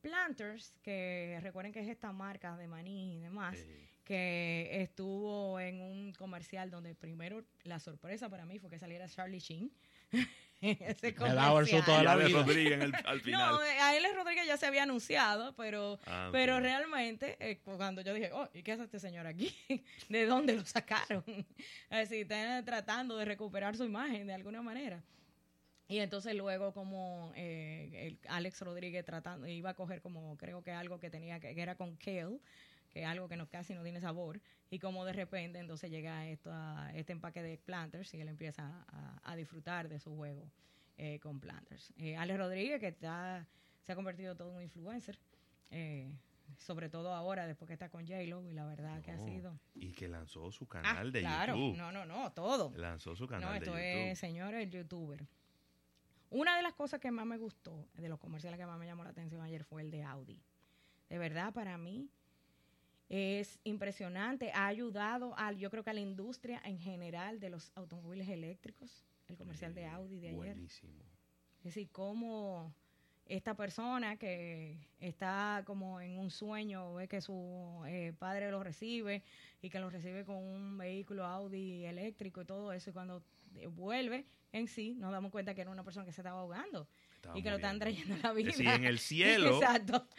Planters, 0.00 0.76
que 0.82 1.38
recuerden 1.42 1.72
que 1.72 1.80
es 1.80 1.88
esta 1.88 2.12
marca 2.12 2.56
de 2.56 2.66
maní 2.66 3.16
y 3.16 3.20
demás, 3.20 3.56
que 4.04 4.68
estuvo 4.82 5.60
en 5.60 5.80
un 5.80 6.12
comercial 6.12 6.70
donde 6.70 6.94
primero 6.94 7.44
la 7.62 7.78
sorpresa 7.78 8.28
para 8.28 8.44
mí 8.44 8.58
fue 8.58 8.68
que 8.68 8.78
saliera 8.78 9.08
Charlie 9.08 9.38
Sheen. 9.38 9.70
ese 10.80 11.14
comercial. 11.14 11.84
toda 11.84 12.04
la 12.04 12.16
vida. 12.16 12.40
Rodríguez 12.40 12.80
al 13.04 13.20
final. 13.20 13.50
No, 13.50 13.58
a 13.58 13.96
él 13.96 14.04
Rodríguez 14.14 14.46
ya 14.46 14.56
se 14.56 14.66
había 14.66 14.84
anunciado, 14.84 15.54
pero, 15.56 15.98
ah, 16.06 16.28
pero 16.30 16.60
realmente 16.60 17.36
eh, 17.40 17.58
cuando 17.64 18.00
yo 18.02 18.14
dije, 18.14 18.30
oh, 18.32 18.48
¿y 18.54 18.62
qué 18.62 18.72
hace 18.72 18.84
este 18.84 19.00
señor 19.00 19.26
aquí? 19.26 19.52
¿De 20.08 20.24
dónde 20.24 20.54
lo 20.54 20.64
sacaron? 20.64 21.24
Es 21.90 22.08
decir, 22.08 22.22
están 22.22 22.64
tratando 22.64 23.16
de 23.16 23.24
recuperar 23.24 23.76
su 23.76 23.84
imagen 23.84 24.28
de 24.28 24.34
alguna 24.34 24.62
manera. 24.62 25.02
Y 25.88 25.98
entonces 25.98 26.34
luego 26.34 26.72
como 26.72 27.32
eh, 27.34 28.16
Alex 28.28 28.60
Rodríguez 28.60 29.04
tratando, 29.04 29.48
iba 29.48 29.70
a 29.70 29.74
coger 29.74 30.00
como 30.00 30.36
creo 30.36 30.62
que 30.62 30.70
algo 30.70 31.00
que 31.00 31.10
tenía 31.10 31.40
que, 31.40 31.54
que 31.54 31.60
era 31.60 31.74
con 31.74 31.96
kale, 31.96 32.38
que 32.92 33.02
es 33.02 33.06
algo 33.06 33.28
que 33.28 33.36
no, 33.36 33.48
casi 33.48 33.74
no 33.74 33.82
tiene 33.82 34.00
sabor, 34.00 34.40
y 34.70 34.78
como 34.78 35.04
de 35.04 35.12
repente 35.12 35.58
entonces 35.58 35.90
llega 35.90 36.26
esto 36.28 36.50
a 36.52 36.90
este 36.94 37.12
empaque 37.12 37.42
de 37.42 37.58
planters 37.58 38.12
y 38.14 38.20
él 38.20 38.28
empieza 38.28 38.84
a, 39.22 39.36
disfrutar 39.36 39.88
de 39.88 39.98
su 39.98 40.14
juego 40.14 40.50
eh, 40.98 41.18
con 41.20 41.40
planters. 41.40 41.92
Eh, 41.96 42.16
Alex 42.16 42.38
Rodríguez, 42.38 42.80
que 42.80 42.88
está, 42.88 43.46
se 43.80 43.92
ha 43.92 43.94
convertido 43.94 44.36
todo 44.36 44.50
en 44.50 44.56
un 44.56 44.62
influencer, 44.62 45.18
eh, 45.70 46.12
sobre 46.58 46.90
todo 46.90 47.14
ahora 47.14 47.46
después 47.46 47.66
que 47.66 47.72
está 47.72 47.88
con 47.88 48.06
J-Lo, 48.06 48.44
y 48.44 48.52
la 48.52 48.66
verdad 48.66 49.00
que 49.00 49.10
ha 49.10 49.18
sido... 49.18 49.58
Y 49.74 49.92
que 49.92 50.06
lanzó 50.06 50.52
su 50.52 50.66
canal 50.66 51.08
ah, 51.08 51.10
de 51.10 51.20
claro, 51.20 51.56
No, 51.56 51.90
no, 51.90 52.04
no, 52.04 52.30
todo. 52.32 52.72
Lanzó 52.76 53.16
su 53.16 53.26
canal 53.26 53.54
de 53.54 53.60
YouTube. 53.60 53.72
No, 53.72 53.78
esto 53.78 54.10
es, 54.10 54.18
señor, 54.18 54.54
el 54.54 54.70
youtuber. 54.70 55.26
Una 56.28 56.56
de 56.56 56.62
las 56.62 56.74
cosas 56.74 57.00
que 57.00 57.10
más 57.10 57.26
me 57.26 57.36
gustó, 57.36 57.88
de 57.94 58.08
los 58.08 58.18
comerciales 58.18 58.58
que 58.58 58.66
más 58.66 58.78
me 58.78 58.86
llamó 58.86 59.04
la 59.04 59.10
atención 59.10 59.40
ayer, 59.42 59.64
fue 59.64 59.82
el 59.82 59.90
de 59.90 60.02
Audi. 60.02 60.42
De 61.08 61.18
verdad, 61.18 61.52
para 61.52 61.76
mí, 61.76 62.10
es 63.12 63.60
impresionante, 63.64 64.52
ha 64.54 64.66
ayudado 64.66 65.34
a, 65.36 65.52
yo 65.52 65.70
creo 65.70 65.84
que 65.84 65.90
a 65.90 65.92
la 65.92 66.00
industria 66.00 66.62
en 66.64 66.78
general 66.78 67.40
de 67.40 67.50
los 67.50 67.70
automóviles 67.74 68.26
eléctricos, 68.30 69.04
el 69.28 69.36
comercial 69.36 69.74
de 69.74 69.84
Audi 69.84 70.18
de 70.18 70.28
ayer. 70.28 70.38
Buenísimo. 70.38 71.04
Es 71.58 71.64
decir, 71.64 71.90
cómo 71.92 72.74
esta 73.26 73.54
persona 73.54 74.16
que 74.16 74.78
está 74.98 75.62
como 75.66 76.00
en 76.00 76.18
un 76.18 76.30
sueño, 76.30 76.94
ve 76.94 77.06
que 77.06 77.20
su 77.20 77.82
eh, 77.86 78.14
padre 78.18 78.50
lo 78.50 78.62
recibe 78.64 79.22
y 79.60 79.68
que 79.68 79.78
lo 79.78 79.90
recibe 79.90 80.24
con 80.24 80.36
un 80.36 80.78
vehículo 80.78 81.26
Audi 81.26 81.84
eléctrico 81.84 82.40
y 82.40 82.44
todo 82.46 82.72
eso, 82.72 82.88
y 82.88 82.92
cuando 82.94 83.22
vuelve 83.72 84.24
en 84.52 84.68
sí, 84.68 84.94
nos 84.94 85.12
damos 85.12 85.30
cuenta 85.30 85.54
que 85.54 85.60
era 85.60 85.70
una 85.70 85.84
persona 85.84 86.06
que 86.06 86.12
se 86.12 86.22
estaba 86.22 86.40
ahogando 86.40 86.88
y 87.34 87.42
que 87.42 87.50
lo 87.50 87.56
están 87.56 87.78
trayendo 87.78 88.14
a 88.14 88.18
la 88.18 88.32
vida. 88.32 88.52
Sí, 88.52 88.66
en 88.66 88.84
el 88.84 88.98
cielo, 88.98 89.60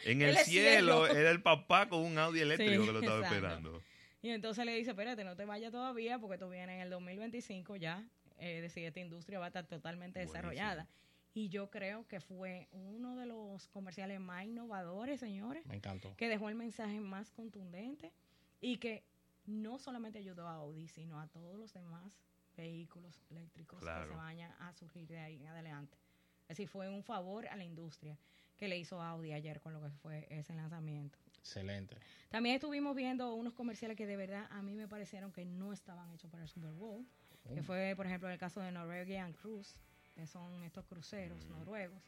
en 0.04 0.22
el 0.22 0.36
cielo, 0.38 1.06
era 1.06 1.30
el 1.30 1.42
papá 1.42 1.88
con 1.88 2.00
un 2.00 2.18
Audi 2.18 2.40
eléctrico 2.40 2.86
que 2.86 2.92
lo 2.92 3.00
estaba 3.00 3.24
esperando. 3.26 3.82
Y 4.22 4.30
entonces 4.30 4.64
le 4.64 4.74
dice, 4.74 4.90
espérate, 4.90 5.22
no 5.22 5.36
te 5.36 5.44
vayas 5.44 5.70
todavía 5.70 6.18
porque 6.18 6.38
tú 6.38 6.48
vienes 6.48 6.76
en 6.76 6.80
el 6.80 6.90
2025 6.90 7.76
ya, 7.76 8.08
eh, 8.38 8.62
decir, 8.62 8.84
esta 8.84 9.00
industria 9.00 9.38
va 9.38 9.46
a 9.46 9.48
estar 9.48 9.66
totalmente 9.66 10.18
desarrollada. 10.18 10.88
Y 11.34 11.48
yo 11.48 11.68
creo 11.68 12.06
que 12.06 12.20
fue 12.20 12.68
uno 12.70 13.16
de 13.16 13.26
los 13.26 13.68
comerciales 13.68 14.20
más 14.20 14.44
innovadores, 14.44 15.20
señores. 15.20 15.66
Me 15.66 15.76
encantó. 15.76 16.14
Que 16.16 16.28
dejó 16.28 16.48
el 16.48 16.54
mensaje 16.54 17.00
más 17.00 17.32
contundente 17.32 18.12
y 18.60 18.78
que 18.78 19.04
no 19.46 19.78
solamente 19.78 20.20
ayudó 20.20 20.48
a 20.48 20.54
Audi, 20.54 20.88
sino 20.88 21.20
a 21.20 21.26
todos 21.26 21.58
los 21.58 21.74
demás 21.74 22.12
vehículos 22.56 23.20
eléctricos 23.30 23.80
que 23.80 23.86
se 23.86 24.14
vayan 24.16 24.52
a 24.60 24.72
surgir 24.72 25.06
de 25.06 25.18
ahí 25.18 25.36
en 25.36 25.48
adelante. 25.48 25.98
Es 26.44 26.48
decir, 26.48 26.68
fue 26.68 26.88
un 26.88 27.02
favor 27.02 27.46
a 27.48 27.56
la 27.56 27.64
industria 27.64 28.18
que 28.56 28.68
le 28.68 28.78
hizo 28.78 29.00
Audi 29.00 29.32
ayer 29.32 29.60
con 29.60 29.72
lo 29.72 29.82
que 29.82 29.90
fue 29.90 30.26
ese 30.30 30.54
lanzamiento. 30.54 31.18
Excelente. 31.38 31.96
También 32.30 32.56
estuvimos 32.56 32.94
viendo 32.94 33.34
unos 33.34 33.52
comerciales 33.52 33.96
que 33.96 34.06
de 34.06 34.16
verdad 34.16 34.46
a 34.50 34.62
mí 34.62 34.74
me 34.74 34.88
parecieron 34.88 35.32
que 35.32 35.44
no 35.44 35.72
estaban 35.72 36.10
hechos 36.12 36.30
para 36.30 36.42
el 36.42 36.48
Super 36.48 36.72
Bowl. 36.72 37.04
que 37.52 37.60
oh. 37.60 37.64
fue, 37.64 37.94
por 37.96 38.06
ejemplo, 38.06 38.30
el 38.30 38.38
caso 38.38 38.60
de 38.60 38.72
Norwegian 38.72 39.32
Cruise, 39.32 39.76
que 40.14 40.26
son 40.26 40.62
estos 40.64 40.84
cruceros 40.84 41.44
mm. 41.44 41.50
noruegos. 41.50 42.02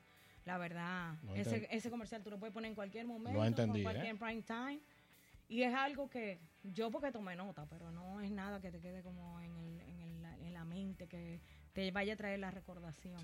La 0.44 0.58
verdad, 0.58 1.16
ese, 1.34 1.66
ese, 1.70 1.90
comercial 1.90 2.22
tú 2.22 2.30
lo 2.30 2.38
puedes 2.38 2.54
poner 2.54 2.68
en 2.68 2.76
cualquier 2.76 3.04
momento, 3.04 3.62
en 3.62 3.82
cualquier 3.82 4.14
¿eh? 4.14 4.18
prime 4.18 4.42
time. 4.42 4.80
Y 5.48 5.62
es 5.62 5.74
algo 5.74 6.08
que 6.08 6.38
yo 6.62 6.90
porque 6.90 7.10
tomé 7.10 7.34
nota, 7.34 7.66
pero 7.66 7.90
no 7.90 8.20
es 8.20 8.30
nada 8.30 8.60
que 8.60 8.70
te 8.70 8.80
quede 8.80 9.02
como 9.02 9.40
en, 9.40 9.56
el, 9.56 9.80
en, 9.80 10.00
el, 10.00 10.24
en 10.46 10.54
la 10.54 10.64
mente, 10.64 11.08
que 11.08 11.40
te 11.76 11.90
vaya 11.90 12.14
a 12.14 12.16
traer 12.16 12.38
la 12.38 12.50
recordación 12.50 13.22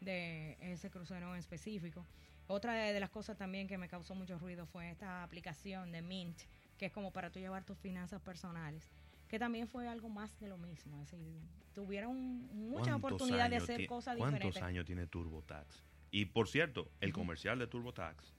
de 0.00 0.56
ese 0.60 0.88
crucero 0.88 1.34
en 1.34 1.40
específico. 1.40 2.06
Otra 2.46 2.74
de, 2.74 3.00
las 3.00 3.10
cosas 3.10 3.36
también 3.36 3.66
que 3.66 3.76
me 3.76 3.88
causó 3.88 4.14
mucho 4.14 4.38
ruido 4.38 4.66
fue 4.66 4.88
esta 4.88 5.24
aplicación 5.24 5.90
de 5.90 6.00
Mint, 6.00 6.38
que 6.78 6.86
es 6.86 6.92
como 6.92 7.12
para 7.12 7.30
tú 7.30 7.40
llevar 7.40 7.64
tus 7.64 7.76
finanzas 7.76 8.22
personales, 8.22 8.88
que 9.26 9.40
también 9.40 9.66
fue 9.66 9.88
algo 9.88 10.08
más 10.08 10.38
de 10.38 10.46
lo 10.46 10.58
mismo. 10.58 11.02
Es 11.02 11.10
decir, 11.10 11.40
tuvieron 11.74 12.16
mucha 12.54 12.94
oportunidad 12.94 13.50
de 13.50 13.56
hacer 13.56 13.84
cosas 13.88 14.14
diferentes. 14.14 14.42
¿Cuántos 14.42 14.62
años 14.62 14.84
tiene 14.84 15.08
TurboTax? 15.08 15.82
Y 16.12 16.26
por 16.26 16.48
cierto, 16.48 16.92
el 17.00 17.12
comercial 17.12 17.58
de 17.58 17.66
TurboTax, 17.66 18.32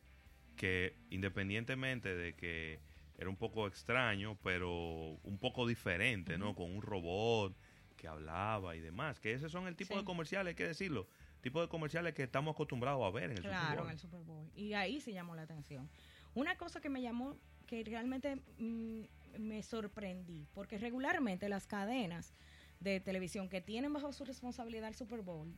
que 0.55 0.95
independientemente 1.09 2.15
de 2.15 2.33
que 2.33 2.79
era 3.17 3.29
un 3.29 3.35
poco 3.35 3.67
extraño, 3.67 4.37
pero 4.41 5.19
un 5.21 5.37
poco 5.37 5.67
diferente, 5.67 6.37
¿no? 6.37 6.55
Con 6.55 6.73
un 6.73 6.81
robot 6.81 7.57
que 7.99 8.07
hablaba 8.07 8.75
y 8.75 8.79
demás. 8.79 9.19
Que 9.19 9.33
ese 9.33 9.49
son 9.49 9.67
el 9.67 9.75
tipo 9.75 9.97
de 9.97 10.05
comerciales, 10.05 10.51
hay 10.51 10.55
que 10.55 10.67
decirlo. 10.67 11.07
Tipo 11.41 11.61
de 11.61 11.67
comerciales 11.67 12.13
que 12.13 12.23
estamos 12.23 12.53
acostumbrados 12.53 13.03
a 13.05 13.11
ver 13.11 13.25
en 13.25 13.31
el 13.31 13.37
Super 13.37 13.51
Bowl. 13.51 13.65
Claro, 13.65 13.83
en 13.85 13.91
el 13.91 13.99
Super 13.99 14.21
Bowl. 14.21 14.51
Y 14.55 14.73
ahí 14.73 14.99
se 15.01 15.11
llamó 15.11 15.35
la 15.35 15.43
atención. 15.43 15.89
Una 16.33 16.57
cosa 16.57 16.79
que 16.79 16.89
me 16.89 17.01
llamó, 17.01 17.37
que 17.67 17.83
realmente 17.83 18.37
mm, 18.57 19.01
me 19.37 19.61
sorprendí, 19.61 20.47
porque 20.53 20.77
regularmente 20.77 21.49
las 21.49 21.67
cadenas 21.67 22.33
de 22.79 23.01
televisión 23.01 23.49
que 23.49 23.59
tienen 23.59 23.91
bajo 23.91 24.11
su 24.13 24.23
responsabilidad 24.23 24.87
el 24.87 24.95
Super 24.95 25.21
Bowl 25.21 25.53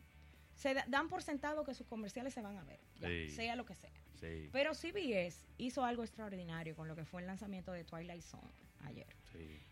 se 0.62 0.76
dan 0.88 1.08
por 1.08 1.24
sentado 1.24 1.64
que 1.64 1.74
sus 1.74 1.88
comerciales 1.88 2.36
se 2.36 2.42
van 2.44 2.56
a 2.56 2.64
ver, 2.64 2.80
sea 3.32 3.56
lo 3.56 3.66
que 3.66 3.74
sea. 3.74 3.90
Pero 4.52 4.76
CBS 4.76 5.48
hizo 5.58 5.84
algo 5.84 6.04
extraordinario 6.04 6.76
con 6.76 6.88
lo 6.88 6.96
que 6.96 7.04
fue 7.04 7.22
el 7.22 7.28
lanzamiento 7.28 7.72
de 7.72 7.84
Twilight 7.84 8.22
Zone 8.22 8.54
ayer. 8.82 9.08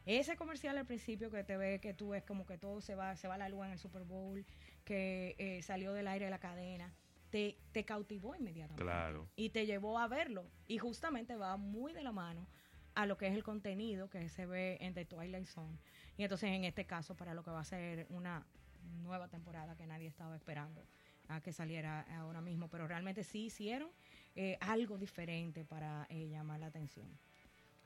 Ese 0.08 0.36
comercial 0.36 0.80
al 0.80 0.88
principio 0.88 1.30
que 1.30 1.44
te 1.44 1.58
ve 1.58 1.80
que 1.80 1.94
tú 1.94 2.10
ves 2.10 2.24
como 2.24 2.48
que 2.48 2.58
todo 2.58 2.82
se 2.82 2.96
va, 2.96 3.16
se 3.16 3.28
va 3.28 3.36
a 3.36 3.38
la 3.38 3.50
luz 3.50 3.66
en 3.66 3.74
el 3.74 3.78
Super 3.78 4.04
Bowl, 4.04 4.44
que 4.84 5.36
eh, 5.38 5.62
salió 5.62 5.94
del 5.94 6.08
aire 6.08 6.26
de 6.26 6.32
la 6.32 6.40
cadena, 6.40 6.92
te, 7.30 7.60
te 7.72 7.86
cautivó 7.86 8.34
inmediatamente. 8.34 8.82
Claro. 8.82 9.30
Y 9.36 9.50
te 9.50 9.68
llevó 9.68 10.00
a 10.00 10.08
verlo. 10.08 10.50
Y 10.68 10.80
justamente 10.80 11.36
va 11.36 11.56
muy 11.58 11.94
de 11.94 12.02
la 12.02 12.12
mano 12.12 12.48
a 12.96 13.06
lo 13.06 13.16
que 13.16 13.28
es 13.28 13.36
el 13.36 13.44
contenido 13.44 14.10
que 14.10 14.28
se 14.30 14.48
ve 14.48 14.80
en 14.82 14.96
The 14.96 15.06
Twilight 15.06 15.46
Zone. 15.46 15.78
Y 16.18 16.24
entonces 16.24 16.50
en 16.50 16.64
este 16.64 16.86
caso 16.86 17.16
para 17.16 17.36
lo 17.36 17.44
que 17.44 17.52
va 17.52 17.60
a 17.60 17.66
ser 17.66 18.08
una 18.10 18.48
nueva 18.90 19.28
temporada 19.28 19.76
que 19.76 19.86
nadie 19.86 20.08
estaba 20.08 20.36
esperando 20.36 20.86
a 21.28 21.42
que 21.42 21.54
saliera 21.54 22.02
ahora 22.18 22.42
mismo, 22.42 22.70
pero 22.70 22.88
realmente 22.88 23.24
sí 23.24 23.46
hicieron 23.46 23.90
eh, 24.36 24.58
algo 24.62 24.98
diferente 24.98 25.64
para 25.64 26.08
eh, 26.10 26.28
llamar 26.30 26.60
la 26.60 26.68
atención. 26.68 27.08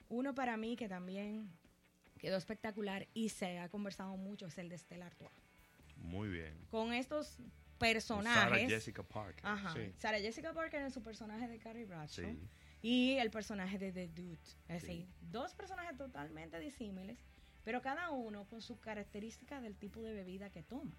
Uno 0.09 0.33
para 0.33 0.57
mí 0.57 0.75
que 0.75 0.87
también 0.87 1.51
quedó 2.19 2.37
espectacular 2.37 3.07
y 3.13 3.29
se 3.29 3.59
ha 3.59 3.69
conversado 3.69 4.15
mucho 4.15 4.47
es 4.47 4.57
el 4.57 4.69
de 4.69 4.77
Stella 4.77 5.07
Artois. 5.07 5.31
Muy 5.97 6.29
bien. 6.29 6.57
Con 6.69 6.93
estos 6.93 7.37
personajes. 7.77 8.43
Sarah 8.43 8.69
Jessica 8.69 9.03
Parker. 9.03 9.45
Ajá. 9.45 9.73
Sarah 9.97 10.19
Jessica 10.19 10.53
Parker 10.53 10.81
en 10.81 10.91
su 10.91 11.01
personaje 11.01 11.47
de 11.47 11.59
Carrie 11.59 11.85
Bradshaw. 11.85 12.35
Y 12.81 13.13
el 13.13 13.31
personaje 13.31 13.77
de 13.77 13.91
The 13.91 14.07
Dude. 14.09 14.39
Es 14.67 14.81
decir, 14.81 15.07
dos 15.21 15.53
personajes 15.53 15.97
totalmente 15.97 16.59
disímiles 16.59 17.17
pero 17.63 17.81
cada 17.81 18.11
uno 18.11 18.45
con 18.45 18.61
su 18.61 18.79
característica 18.79 19.61
del 19.61 19.75
tipo 19.75 20.01
de 20.01 20.13
bebida 20.13 20.49
que 20.49 20.63
toma. 20.63 20.95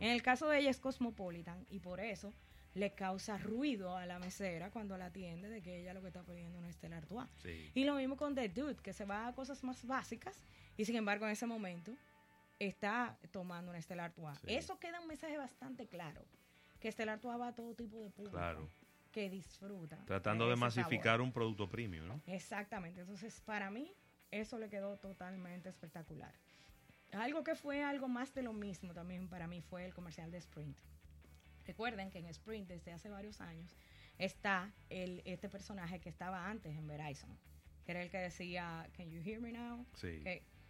En 0.00 0.10
el 0.10 0.22
caso 0.22 0.48
de 0.48 0.60
ella 0.60 0.70
es 0.70 0.80
cosmopolitan 0.80 1.66
y 1.70 1.80
por 1.80 2.00
eso 2.00 2.32
le 2.74 2.92
causa 2.94 3.38
ruido 3.38 3.96
a 3.96 4.04
la 4.04 4.18
mesera 4.18 4.70
cuando 4.70 4.98
la 4.98 5.06
atiende 5.06 5.48
de 5.48 5.62
que 5.62 5.80
ella 5.80 5.94
lo 5.94 6.00
que 6.00 6.08
está 6.08 6.22
pidiendo 6.22 6.62
es 6.64 6.74
Stella 6.74 6.98
Artois. 6.98 7.28
Y 7.74 7.84
lo 7.84 7.94
mismo 7.94 8.16
con 8.16 8.34
The 8.34 8.48
Dude, 8.48 8.76
que 8.76 8.92
se 8.92 9.04
va 9.04 9.28
a 9.28 9.34
cosas 9.34 9.62
más 9.64 9.86
básicas 9.86 10.42
y 10.76 10.84
sin 10.84 10.96
embargo 10.96 11.24
en 11.24 11.32
ese 11.32 11.46
momento 11.46 11.92
está 12.58 13.16
tomando 13.30 13.70
una 13.70 13.80
Stella 13.80 14.04
Artois. 14.04 14.38
Eso 14.46 14.78
queda 14.78 15.00
un 15.00 15.06
mensaje 15.06 15.36
bastante 15.36 15.86
claro, 15.86 16.24
que 16.80 16.90
Stella 16.90 17.14
Artois 17.14 17.40
va 17.40 17.48
a 17.48 17.54
todo 17.54 17.74
tipo 17.74 18.00
de 18.00 18.10
público. 18.10 18.38
Que 19.12 19.30
disfruta. 19.30 19.96
Tratando 20.06 20.50
de, 20.50 20.56
masificar 20.56 21.20
un 21.20 21.32
producto 21.32 21.68
premium, 21.68 22.08
¿no? 22.08 22.20
Exactamente. 22.26 23.02
Entonces, 23.02 23.40
para 23.42 23.70
mí, 23.70 23.94
eso 24.40 24.58
le 24.58 24.68
quedó 24.68 24.96
totalmente 24.98 25.68
espectacular. 25.68 26.34
Algo 27.12 27.44
que 27.44 27.54
fue 27.54 27.84
algo 27.84 28.08
más 28.08 28.34
de 28.34 28.42
lo 28.42 28.52
mismo 28.52 28.92
también 28.92 29.28
para 29.28 29.46
mí 29.46 29.60
fue 29.62 29.84
el 29.84 29.94
comercial 29.94 30.30
de 30.30 30.38
Sprint. 30.38 30.76
Recuerden 31.66 32.10
que 32.10 32.18
en 32.18 32.26
Sprint 32.26 32.68
desde 32.68 32.92
hace 32.92 33.08
varios 33.08 33.40
años 33.40 33.76
está 34.18 34.72
el, 34.90 35.22
este 35.24 35.48
personaje 35.48 36.00
que 36.00 36.08
estaba 36.08 36.48
antes 36.48 36.76
en 36.76 36.86
Verizon, 36.86 37.30
que 37.84 37.92
era 37.92 38.02
el 38.02 38.10
que 38.10 38.18
decía, 38.18 38.88
Can 38.96 39.10
you 39.10 39.22
hear 39.24 39.40
me 39.40 39.52
now? 39.52 39.86
Sí. 39.94 40.22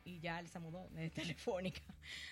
y 0.04 0.20
ya 0.20 0.38
él 0.38 0.48
se 0.48 0.58
mudó 0.58 0.88
de 0.90 1.08
Telefónica. 1.10 1.80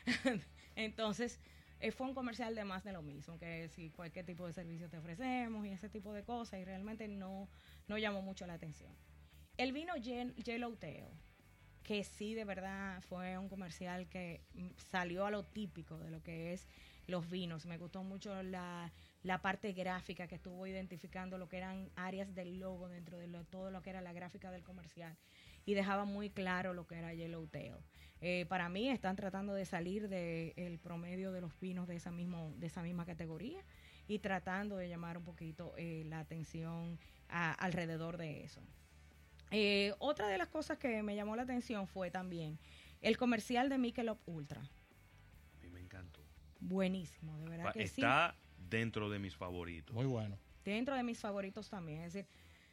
Entonces, 0.76 1.40
eh, 1.80 1.90
fue 1.90 2.06
un 2.06 2.14
comercial 2.14 2.54
de 2.54 2.64
más 2.64 2.84
de 2.84 2.92
lo 2.92 3.02
mismo, 3.02 3.38
que 3.38 3.68
si 3.70 3.90
cualquier 3.90 4.26
tipo 4.26 4.46
de 4.46 4.52
servicio 4.52 4.90
te 4.90 4.98
ofrecemos 4.98 5.66
y 5.66 5.70
ese 5.70 5.88
tipo 5.88 6.12
de 6.12 6.22
cosas, 6.22 6.60
y 6.60 6.64
realmente 6.64 7.08
no, 7.08 7.48
no 7.88 7.96
llamó 7.96 8.20
mucho 8.20 8.46
la 8.46 8.54
atención. 8.54 8.94
El 9.58 9.72
vino 9.72 9.94
Yellow 9.96 10.76
Tail, 10.76 11.04
que 11.82 12.04
sí 12.04 12.34
de 12.34 12.44
verdad 12.44 13.02
fue 13.02 13.36
un 13.36 13.50
comercial 13.50 14.08
que 14.08 14.40
mm, 14.54 14.68
salió 14.90 15.26
a 15.26 15.30
lo 15.30 15.44
típico 15.44 15.98
de 15.98 16.10
lo 16.10 16.22
que 16.22 16.54
es 16.54 16.66
los 17.06 17.28
vinos. 17.28 17.66
Me 17.66 17.76
gustó 17.76 18.02
mucho 18.02 18.42
la, 18.42 18.90
parte 19.42 19.72
gráfica 19.72 20.26
que 20.26 20.36
estuvo 20.36 20.66
identificando 20.66 21.36
lo 21.36 21.48
que 21.48 21.58
eran 21.58 21.90
áreas 21.96 22.34
del 22.34 22.60
logo 22.60 22.88
dentro 22.88 23.18
de 23.18 23.28
todo 23.44 23.70
lo 23.70 23.82
que 23.82 23.90
era 23.90 24.00
la 24.00 24.14
gráfica 24.14 24.50
del 24.50 24.64
comercial 24.64 25.16
y 25.66 25.74
dejaba 25.74 26.06
muy 26.06 26.30
claro 26.30 26.72
lo 26.72 26.86
que 26.86 26.96
era 26.96 27.12
Yellow 27.12 27.46
Tail. 27.46 27.76
Eh, 28.22 28.46
para 28.48 28.70
mí 28.70 28.88
están 28.88 29.16
tratando 29.16 29.52
de 29.52 29.66
salir 29.66 30.08
del 30.08 30.78
promedio 30.78 31.30
de 31.30 31.42
los 31.42 31.60
vinos 31.60 31.86
de 31.88 31.96
esa, 31.96 32.10
mismo, 32.10 32.54
de 32.56 32.68
esa 32.68 32.82
misma 32.82 33.04
categoría 33.04 33.62
y 34.08 34.20
tratando 34.20 34.76
de 34.76 34.88
llamar 34.88 35.18
un 35.18 35.24
poquito 35.24 35.74
eh, 35.76 36.04
la 36.06 36.20
atención 36.20 36.98
alrededor 37.28 38.16
de 38.16 38.44
eso. 38.44 38.62
Eh, 39.52 39.94
otra 39.98 40.28
de 40.28 40.38
las 40.38 40.48
cosas 40.48 40.78
que 40.78 41.02
me 41.02 41.14
llamó 41.14 41.36
la 41.36 41.42
atención 41.42 41.86
fue 41.86 42.10
también 42.10 42.58
el 43.02 43.16
comercial 43.16 43.68
de 43.68 43.78
Michelob 43.78 44.18
Ultra. 44.26 44.60
A 44.60 45.62
mí 45.62 45.70
me 45.70 45.80
encantó. 45.80 46.20
Buenísimo, 46.58 47.38
de 47.38 47.48
verdad 47.48 47.72
que 47.72 47.82
Está 47.82 48.34
dentro 48.56 49.10
de 49.10 49.18
mis 49.18 49.36
favoritos. 49.36 49.94
Muy 49.94 50.06
bueno. 50.06 50.38
Dentro 50.64 50.96
de 50.96 51.02
mis 51.02 51.18
favoritos 51.18 51.68
también. 51.68 52.02
Es 52.02 52.14
decir, 52.14 52.28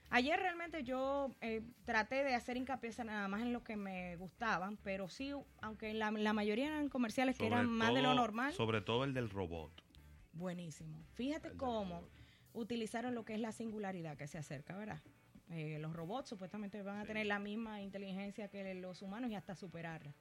ayer 0.09 0.39
realmente 0.39 0.83
yo 0.83 1.35
eh, 1.41 1.61
traté 1.83 2.23
de 2.23 2.35
hacer 2.35 2.55
hincapié 2.55 2.91
nada 3.03 3.27
más 3.27 3.41
en 3.41 3.51
lo 3.51 3.63
que 3.63 3.75
me 3.75 4.15
gustaban, 4.15 4.77
pero 4.77 5.09
sí, 5.09 5.33
aunque 5.61 5.93
la, 5.93 6.11
mayoría 6.11 6.67
eran 6.67 6.87
comerciales 6.87 7.37
que 7.37 7.47
eran 7.47 7.67
más 7.67 7.93
de 7.93 8.01
lo 8.01 8.13
normal. 8.13 8.53
Sobre 8.53 8.81
todo 8.81 9.03
el 9.03 9.13
del 9.13 9.29
robot. 9.29 9.83
Buenísimo. 10.31 11.03
Fíjate 11.13 11.51
cómo 11.57 12.07
utilizaron 12.53 13.15
lo 13.15 13.25
que 13.25 13.33
es 13.33 13.39
la 13.39 13.51
singularidad 13.51 14.15
que 14.15 14.27
se 14.27 14.37
acerca, 14.37 14.77
¿verdad? 14.77 15.01
Eh, 15.51 15.79
los 15.79 15.93
robots 15.93 16.29
supuestamente 16.29 16.81
van 16.83 16.99
a 16.99 17.05
tener 17.05 17.25
la 17.25 17.39
misma 17.39 17.81
inteligencia 17.81 18.49
que 18.49 18.75
los 18.75 19.01
humanos 19.01 19.31
y 19.31 19.35
hasta 19.35 19.55
superarla. 19.55 20.13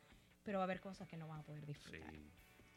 Pero 0.43 0.59
va 0.59 0.65
a 0.65 0.67
haber 0.67 0.81
cosas 0.81 1.07
que 1.07 1.17
no 1.17 1.29
van 1.29 1.41
a 1.41 1.43
poder 1.43 1.67
disfrutar. 1.67 2.15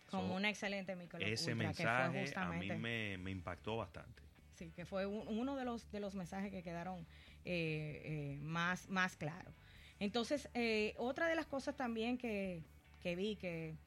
Como 0.10 0.36
una 0.36 0.50
excelente 0.50 0.94
microlocura 0.98 1.34
Ese 1.34 1.56
mensaje 1.56 2.34
a 2.36 2.50
mí 2.52 2.70
me, 2.70 3.32
impactó 3.32 3.78
bastante. 3.78 4.22
Sí, 4.56 4.72
que 4.72 4.86
fue 4.86 5.06
uno 5.06 5.56
de 5.56 5.64
los, 5.64 5.90
de 5.92 6.02
los 6.02 6.14
mensajes 6.14 6.52
que 6.52 6.62
quedaron 6.62 7.08
eh, 7.46 8.02
eh, 8.36 8.40
más, 8.42 8.90
más 8.90 9.16
claros. 9.16 9.56
Entonces, 10.00 10.50
otra 10.98 11.28
de 11.28 11.36
las 11.36 11.46
cosas 11.46 11.78
también 11.78 12.18
que, 12.18 12.64
vi 13.04 13.38
que 13.38 13.78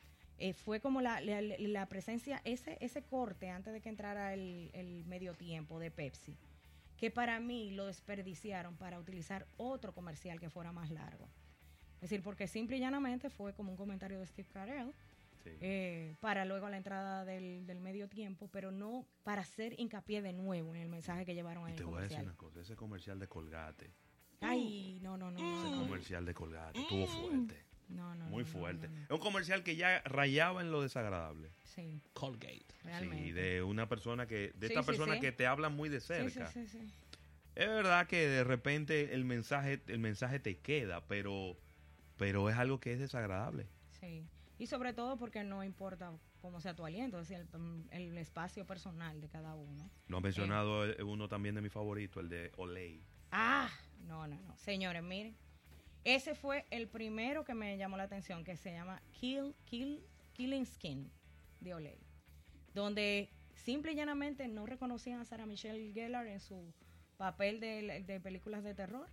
fue 0.55 0.81
como 0.81 1.03
la, 1.03 1.21
la, 1.21 1.87
presencia, 1.87 2.41
ese, 2.45 2.79
ese 2.81 3.03
corte 3.03 3.51
antes 3.51 3.75
de 3.75 3.83
que 3.83 3.91
entrara 3.91 4.33
el, 4.33 4.71
el 4.73 5.05
medio 5.05 5.35
tiempo 5.35 5.79
de 5.79 5.91
Pepsi 5.91 6.35
que 6.97 7.11
para 7.11 7.41
mí 7.41 7.71
lo 7.71 7.87
desperdiciaron 7.87 8.77
para 8.77 8.99
utilizar 8.99 9.47
otro 9.57 9.93
comercial 9.93 10.41
que 10.41 10.51
fuera 10.51 10.73
más 10.73 10.91
largo. 10.91 11.29
Es 11.97 12.11
decir, 12.11 12.23
porque 12.23 12.47
simple 12.47 12.77
y 12.77 12.81
llanamente 12.81 13.31
fue 13.31 13.55
como 13.55 13.71
un 13.71 13.77
comentario 13.77 14.21
de 14.21 14.27
Steve 14.27 14.49
Carell 14.53 14.95
eh, 15.47 16.15
para 16.21 16.45
luego 16.45 16.69
la 16.69 16.77
entrada 16.77 17.25
del, 17.25 17.65
medio 17.81 18.09
tiempo, 18.09 18.49
pero 18.53 18.71
no 18.71 19.07
para 19.23 19.43
hacer 19.43 19.79
hincapié 19.79 20.23
de 20.23 20.33
nuevo 20.33 20.75
en 20.75 20.81
el 20.81 20.89
mensaje 20.89 21.25
que 21.25 21.35
llevaron 21.35 21.67
a 21.67 21.71
el 21.71 21.77
te 21.77 21.85
voy 21.85 21.99
a 21.99 22.03
decir 22.03 22.21
una 22.21 22.37
cosa, 22.37 22.61
ese 22.61 22.77
comercial 22.77 23.19
de 23.19 23.29
Colgate. 23.29 23.93
Ay, 24.41 24.99
no, 25.03 25.17
no, 25.17 25.31
no. 25.31 25.39
Ese 25.39 25.79
comercial 25.79 26.25
de 26.25 26.35
Colgate 26.35 26.81
estuvo 26.81 27.07
fuerte. 27.07 27.65
No, 27.89 28.15
no, 28.15 28.27
Muy 28.27 28.45
fuerte. 28.45 28.87
Es 28.87 29.11
un 29.11 29.19
comercial 29.19 29.63
que 29.63 29.77
ya 29.77 30.01
rayaba 30.05 30.61
en 30.63 30.71
lo 30.71 30.83
desagradable. 30.83 31.51
Sí. 31.65 32.01
Colgate. 32.13 32.67
Sí, 33.01 33.33
de 33.33 33.63
una 33.63 33.89
persona 33.89 34.27
que, 34.27 34.53
de 34.55 34.67
esta 34.69 34.83
persona 34.83 35.21
que 35.21 35.33
te 35.33 35.47
habla 35.47 35.69
muy 35.69 35.89
de 35.89 36.01
cerca. 36.01 36.49
Sí, 36.49 36.67
sí, 36.67 36.79
sí, 36.79 36.93
Es 37.55 37.69
verdad 37.69 38.07
que 38.07 38.27
de 38.29 38.45
repente 38.45 39.15
el 39.15 39.25
mensaje, 39.25 39.83
el 39.87 39.99
mensaje 39.99 40.39
te 40.39 40.59
queda, 40.59 41.07
pero, 41.07 41.57
pero 42.17 42.49
es 42.49 42.57
algo 42.57 42.81
que 42.81 42.93
es 42.93 42.99
desagradable. 42.99 43.67
Sí. 44.01 44.27
Y 44.59 44.67
sobre 44.67 44.93
todo 44.93 45.17
porque 45.17 45.43
no 45.43 45.65
importa 45.65 46.13
cómo 46.41 46.61
sea 46.61 46.75
tu 46.75 46.85
aliento, 46.85 47.21
es 47.21 47.29
decir, 47.29 47.47
el, 47.91 48.19
espacio 48.19 48.67
personal 48.67 49.21
de 49.21 49.29
cada 49.29 49.55
uno. 49.55 49.91
No 50.09 50.19
ha 50.19 50.21
mencionado 50.21 50.87
eh, 50.87 51.03
uno 51.03 51.29
también 51.29 51.55
de 51.55 51.63
mi 51.63 51.71
favorito, 51.71 52.21
el 52.21 52.29
de 52.29 52.53
Olay. 52.57 53.03
Ah, 53.33 53.69
no, 54.07 54.27
no, 54.27 54.41
no. 54.41 54.57
Señores, 54.57 55.03
miren. 55.03 55.37
Ese 56.05 56.35
fue 56.35 56.67
el 56.71 56.87
primero 56.87 57.45
que 57.45 57.55
me 57.55 57.77
llamó 57.79 57.97
la 57.97 58.03
atención, 58.05 58.45
que 58.45 58.57
se 58.57 58.73
llama 58.73 59.03
Kill, 59.13 59.55
Kill, 59.65 60.05
Killing 60.35 60.67
Skin 60.67 61.11
de 61.61 61.75
Olay. 61.75 61.99
Donde 62.75 63.31
simple 63.55 63.93
y 63.93 63.95
llanamente 63.97 64.47
no 64.47 64.67
reconocían 64.67 65.21
a 65.21 65.25
Sarah 65.25 65.47
Michelle 65.47 65.93
Gellar 65.93 66.27
en 66.27 66.41
su 66.41 66.75
papel 67.17 67.59
de, 67.59 68.21
películas 68.23 68.63
de 68.65 68.75
terror 68.75 69.03